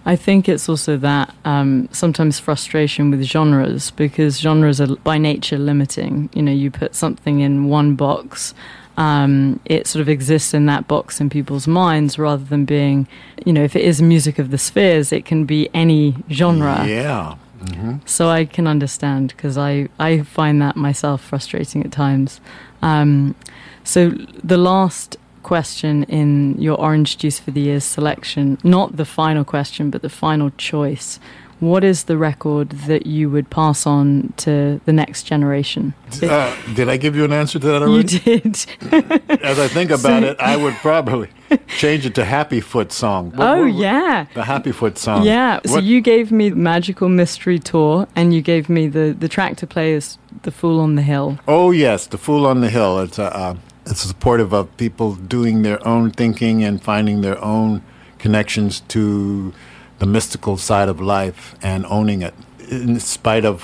I 0.07 0.15
think 0.15 0.47
it's 0.47 0.69
also 0.69 0.95
that 0.97 1.35
um, 1.43 1.89
sometimes 1.91 2.39
frustration 2.39 3.11
with 3.11 3.23
genres 3.23 3.91
because 3.91 4.39
genres 4.39 4.79
are 4.79 4.95
by 5.03 5.17
nature 5.17 5.57
limiting. 5.57 6.29
You 6.33 6.43
know, 6.43 6.51
you 6.53 6.71
put 6.71 6.95
something 6.95 7.41
in 7.41 7.65
one 7.65 7.95
box 7.95 8.53
um, 8.97 9.59
it 9.65 9.87
sort 9.87 10.01
of 10.01 10.09
exists 10.09 10.53
in 10.53 10.65
that 10.65 10.87
box 10.87 11.21
in 11.21 11.29
people's 11.29 11.67
minds 11.67 12.17
rather 12.17 12.43
than 12.43 12.65
being, 12.65 13.07
you 13.45 13.53
know, 13.53 13.63
if 13.63 13.75
it 13.75 13.83
is 13.83 14.01
music 14.01 14.39
of 14.39 14.49
the 14.49 14.57
spheres, 14.57 15.13
it 15.13 15.23
can 15.23 15.45
be 15.45 15.69
any 15.73 16.15
genre. 16.31 16.83
Yeah. 16.85 17.35
Mm-hmm. 17.59 17.97
So 18.05 18.29
I 18.29 18.45
can 18.45 18.67
understand 18.67 19.29
because 19.29 19.57
I, 19.57 19.87
I 19.99 20.21
find 20.21 20.61
that 20.61 20.75
myself 20.75 21.21
frustrating 21.21 21.83
at 21.83 21.91
times. 21.91 22.41
Um, 22.81 23.35
so 23.83 24.09
the 24.43 24.57
last 24.57 25.17
question 25.43 26.03
in 26.03 26.59
your 26.59 26.79
Orange 26.79 27.17
Juice 27.17 27.39
for 27.39 27.51
the 27.51 27.67
Ears 27.67 27.83
selection, 27.83 28.57
not 28.63 28.97
the 28.97 29.05
final 29.05 29.43
question, 29.43 29.89
but 29.89 30.01
the 30.01 30.09
final 30.09 30.49
choice, 30.57 31.19
what 31.59 31.83
is 31.83 32.03
the 32.03 32.17
record 32.17 32.69
that 32.69 33.07
you 33.07 33.29
would 33.29 33.49
pass 33.49 33.87
on 33.87 34.33
to 34.37 34.79
the 34.85 34.93
next 34.93 35.23
generation? 35.23 35.93
Uh, 36.21 36.55
did 36.75 36.87
I 36.87 36.97
give 36.97 37.15
you 37.15 37.25
an 37.25 37.33
answer 37.33 37.57
to 37.57 37.67
that 37.67 37.81
already? 37.81 38.13
You 38.13 38.39
did. 38.39 38.55
As 39.43 39.59
I 39.59 39.67
think 39.67 39.89
about 39.89 40.21
so, 40.21 40.29
it, 40.29 40.39
I 40.39 40.55
would 40.55 40.75
probably 40.75 41.29
change 41.67 42.05
it 42.05 42.13
to 42.15 42.25
Happy 42.25 42.61
Foot 42.61 42.91
song. 42.91 43.31
What, 43.31 43.47
oh, 43.47 43.63
what, 43.63 43.73
yeah. 43.73 44.27
The 44.35 44.43
Happy 44.43 44.71
Foot 44.71 44.97
song. 44.97 45.23
Yeah. 45.23 45.59
So 45.65 45.79
you 45.79 46.01
gave 46.01 46.31
me 46.31 46.51
Magical 46.51 47.09
Mystery 47.09 47.57
Tour 47.57 48.07
and 48.15 48.33
you 48.33 48.41
gave 48.41 48.69
me 48.69 48.87
the, 48.87 49.15
the 49.17 49.27
track 49.27 49.57
to 49.57 49.67
play 49.67 49.93
is 49.93 50.17
The 50.43 50.51
Fool 50.51 50.79
on 50.79 50.95
the 50.95 51.01
Hill. 51.01 51.39
Oh, 51.47 51.71
yes, 51.71 52.05
The 52.05 52.17
Fool 52.17 52.45
on 52.45 52.61
the 52.61 52.69
Hill. 52.69 52.99
It's, 52.99 53.17
a, 53.17 53.35
uh, 53.35 53.55
it's 53.85 54.01
supportive 54.01 54.53
of 54.53 54.75
people 54.77 55.15
doing 55.15 55.63
their 55.63 55.85
own 55.87 56.11
thinking 56.11 56.63
and 56.63 56.81
finding 56.81 57.21
their 57.21 57.43
own 57.43 57.81
connections 58.19 58.81
to 58.89 59.53
the 59.99 60.05
mystical 60.05 60.57
side 60.57 60.89
of 60.89 61.01
life 61.01 61.55
and 61.61 61.85
owning 61.87 62.21
it 62.21 62.33
in 62.69 62.99
spite 62.99 63.45
of 63.45 63.63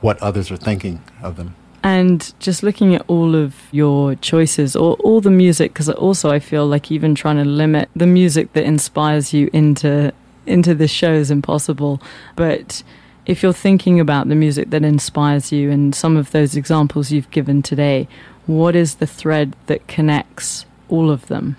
what 0.00 0.20
others 0.22 0.50
are 0.50 0.56
thinking 0.56 1.02
of 1.22 1.36
them. 1.36 1.54
And 1.82 2.32
just 2.38 2.62
looking 2.62 2.94
at 2.94 3.04
all 3.08 3.34
of 3.34 3.54
your 3.70 4.14
choices, 4.14 4.74
or 4.74 4.94
all 4.96 5.20
the 5.20 5.30
music, 5.30 5.72
because 5.72 5.90
also 5.90 6.30
I 6.30 6.38
feel 6.38 6.66
like 6.66 6.90
even 6.90 7.14
trying 7.14 7.36
to 7.36 7.44
limit 7.44 7.90
the 7.94 8.06
music 8.06 8.54
that 8.54 8.64
inspires 8.64 9.34
you 9.34 9.50
into 9.52 10.12
into 10.46 10.74
this 10.74 10.90
show 10.90 11.12
is 11.12 11.30
impossible. 11.30 12.00
But 12.36 12.82
if 13.26 13.42
you're 13.42 13.54
thinking 13.54 13.98
about 14.00 14.28
the 14.28 14.34
music 14.34 14.70
that 14.70 14.82
inspires 14.82 15.52
you, 15.52 15.70
and 15.70 15.94
some 15.94 16.16
of 16.16 16.30
those 16.30 16.56
examples 16.56 17.10
you've 17.10 17.30
given 17.30 17.62
today, 17.62 18.08
what 18.46 18.74
is 18.74 18.96
the 18.96 19.06
thread 19.06 19.54
that 19.66 19.86
connects 19.86 20.64
all 20.88 21.10
of 21.10 21.26
them? 21.26 21.56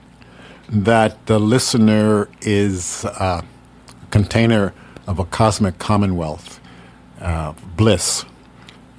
That 0.70 1.24
the 1.28 1.40
listener 1.40 2.30
is. 2.42 3.06
Uh, 3.06 3.42
container 4.12 4.74
of 5.08 5.20
a 5.20 5.26
cosmic 5.26 5.78
commonwealth, 5.78 6.60
uh, 7.22 7.54
bliss, 7.76 8.26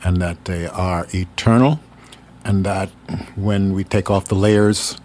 and 0.04 0.18
that 0.18 0.44
they 0.44 0.66
are 0.66 1.06
eternal, 1.12 1.80
and 2.44 2.64
that 2.64 2.90
when 3.34 3.72
we 3.72 3.82
take 3.82 4.10
off 4.10 4.26
the 4.26 4.34
layers, 4.34 4.98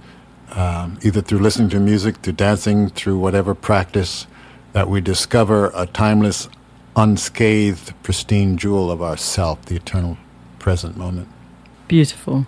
um, 0.52 1.00
either 1.02 1.22
through 1.22 1.40
listening 1.40 1.70
to 1.70 1.80
music, 1.80 2.18
through 2.18 2.34
dancing, 2.34 2.90
through 2.90 3.18
whatever 3.18 3.56
practice, 3.56 4.28
that 4.74 4.90
we 4.90 5.02
discover 5.02 5.72
a 5.74 5.86
timeless, 5.86 6.50
unscathed, 6.96 7.94
pristine 8.04 8.58
jewel 8.58 8.92
of 8.92 9.02
ourself, 9.02 9.64
the 9.66 9.76
eternal 9.76 10.18
present 10.60 10.98
moment. 10.98 11.28
Beautiful. 11.88 12.46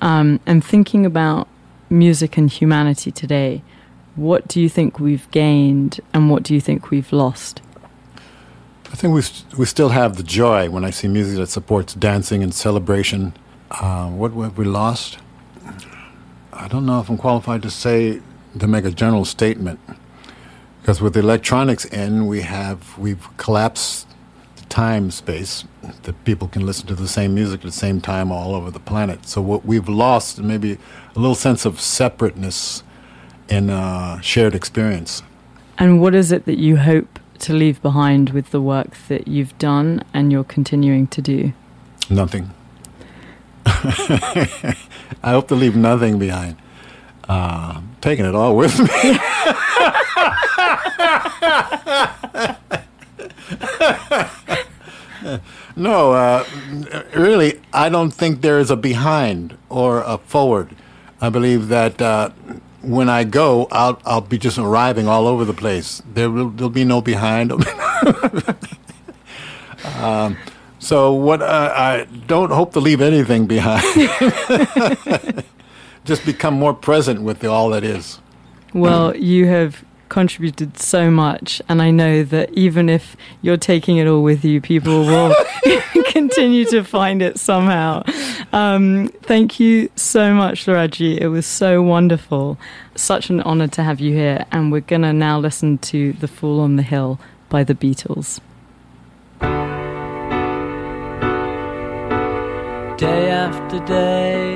Um, 0.00 0.40
and 0.46 0.64
thinking 0.64 1.06
about 1.06 1.48
music 1.88 2.36
and 2.36 2.50
humanity 2.50 3.10
today, 3.10 3.62
what 4.16 4.46
do 4.46 4.60
you 4.60 4.68
think 4.68 5.00
we've 5.00 5.28
gained 5.30 6.00
and 6.12 6.30
what 6.30 6.42
do 6.42 6.54
you 6.54 6.60
think 6.60 6.90
we've 6.90 7.12
lost? 7.12 7.60
I 8.92 8.96
think 8.96 9.12
we, 9.12 9.22
st- 9.22 9.58
we 9.58 9.66
still 9.66 9.88
have 9.88 10.16
the 10.16 10.22
joy 10.22 10.70
when 10.70 10.84
I 10.84 10.90
see 10.90 11.08
music 11.08 11.36
that 11.38 11.48
supports 11.48 11.94
dancing 11.94 12.44
and 12.44 12.54
celebration. 12.54 13.34
Uh, 13.72 14.08
what 14.08 14.30
have 14.32 14.56
we 14.56 14.64
lost? 14.64 15.18
I 16.52 16.68
don't 16.68 16.86
know 16.86 17.00
if 17.00 17.08
I'm 17.08 17.18
qualified 17.18 17.62
to 17.62 17.70
say, 17.70 18.20
to 18.56 18.66
make 18.68 18.84
a 18.84 18.92
general 18.92 19.24
statement. 19.24 19.80
Because 20.80 21.00
with 21.00 21.16
electronics 21.16 21.84
in, 21.86 22.28
we 22.28 22.42
have, 22.42 22.96
we've 22.96 23.26
collapsed 23.36 24.06
the 24.56 24.66
time 24.66 25.10
space 25.10 25.64
that 26.04 26.24
people 26.24 26.46
can 26.46 26.64
listen 26.64 26.86
to 26.86 26.94
the 26.94 27.08
same 27.08 27.34
music 27.34 27.62
at 27.62 27.66
the 27.66 27.72
same 27.72 28.00
time 28.00 28.30
all 28.30 28.54
over 28.54 28.70
the 28.70 28.78
planet. 28.78 29.26
So 29.26 29.42
what 29.42 29.64
we've 29.64 29.88
lost, 29.88 30.38
maybe 30.38 30.78
a 31.16 31.18
little 31.18 31.34
sense 31.34 31.64
of 31.64 31.80
separateness 31.80 32.83
in 33.48 33.70
a 33.70 34.20
shared 34.22 34.54
experience. 34.54 35.22
And 35.78 36.00
what 36.00 36.14
is 36.14 36.32
it 36.32 36.44
that 36.46 36.58
you 36.58 36.76
hope 36.76 37.18
to 37.40 37.52
leave 37.52 37.82
behind 37.82 38.30
with 38.30 38.50
the 38.50 38.60
work 38.60 38.96
that 39.08 39.28
you've 39.28 39.56
done 39.58 40.02
and 40.14 40.32
you're 40.32 40.44
continuing 40.44 41.06
to 41.08 41.20
do? 41.20 41.52
Nothing. 42.08 42.50
I 43.66 44.76
hope 45.22 45.48
to 45.48 45.54
leave 45.54 45.74
nothing 45.74 46.18
behind. 46.18 46.56
Uh, 47.28 47.80
taking 48.00 48.26
it 48.26 48.34
all 48.34 48.56
with 48.56 48.78
me. 48.78 48.86
no, 55.76 56.12
uh, 56.12 56.44
really, 57.14 57.60
I 57.72 57.88
don't 57.88 58.10
think 58.10 58.42
there 58.42 58.58
is 58.58 58.70
a 58.70 58.76
behind 58.76 59.56
or 59.70 60.02
a 60.02 60.18
forward. 60.18 60.76
I 61.20 61.30
believe 61.30 61.68
that 61.68 62.02
uh, 62.02 62.30
when 62.84 63.08
I 63.08 63.24
go, 63.24 63.66
I'll 63.70 64.00
I'll 64.04 64.20
be 64.20 64.38
just 64.38 64.58
arriving 64.58 65.08
all 65.08 65.26
over 65.26 65.44
the 65.44 65.54
place. 65.54 66.02
There 66.12 66.30
will 66.30 66.50
there'll 66.50 66.70
be 66.70 66.84
no 66.84 67.00
behind. 67.00 67.52
um, 69.96 70.36
so 70.78 71.12
what 71.12 71.42
uh, 71.42 71.72
I 71.74 72.06
don't 72.26 72.50
hope 72.50 72.72
to 72.74 72.80
leave 72.80 73.00
anything 73.00 73.46
behind. 73.46 73.84
just 76.04 76.24
become 76.26 76.54
more 76.54 76.74
present 76.74 77.22
with 77.22 77.40
the, 77.40 77.50
all 77.50 77.70
that 77.70 77.84
is. 77.84 78.20
Well, 78.74 79.16
you 79.16 79.46
have 79.46 79.84
contributed 80.08 80.78
so 80.78 81.10
much, 81.10 81.60
and 81.68 81.80
I 81.82 81.90
know 81.90 82.22
that 82.24 82.52
even 82.52 82.88
if 82.88 83.16
you're 83.42 83.56
taking 83.56 83.96
it 83.96 84.06
all 84.06 84.22
with 84.22 84.44
you, 84.44 84.60
people 84.60 85.00
will 85.00 85.34
continue 86.06 86.64
to 86.66 86.82
find 86.82 87.22
it 87.22 87.38
somehow. 87.38 88.02
Um, 88.52 89.08
thank 89.22 89.58
you 89.58 89.90
so 89.96 90.34
much, 90.34 90.66
Laraji. 90.66 91.18
It 91.18 91.28
was 91.28 91.46
so 91.46 91.82
wonderful. 91.82 92.58
Such 92.94 93.30
an 93.30 93.40
honor 93.40 93.68
to 93.68 93.82
have 93.82 94.00
you 94.00 94.12
here, 94.14 94.46
and 94.52 94.70
we're 94.70 94.80
going 94.80 95.02
to 95.02 95.12
now 95.12 95.38
listen 95.38 95.78
to 95.78 96.12
The 96.14 96.28
Fool 96.28 96.60
on 96.60 96.76
the 96.76 96.82
Hill 96.82 97.18
by 97.48 97.64
the 97.64 97.74
Beatles. 97.74 98.40
day 102.96 103.28
after 103.28 103.78
day, 103.80 104.54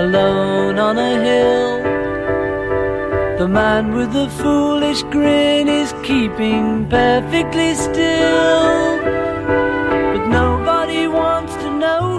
alone 0.00 0.78
on 0.78 0.98
a 0.98 1.22
hill. 1.22 1.67
The 3.38 3.46
man 3.46 3.94
with 3.94 4.12
the 4.12 4.28
foolish 4.28 5.04
grin 5.04 5.68
is 5.68 5.92
keeping 6.02 6.88
perfectly 6.88 7.72
still. 7.74 8.98
But 10.12 10.26
nobody 10.26 11.06
wants 11.06 11.54
to 11.62 11.70
know 11.78 12.17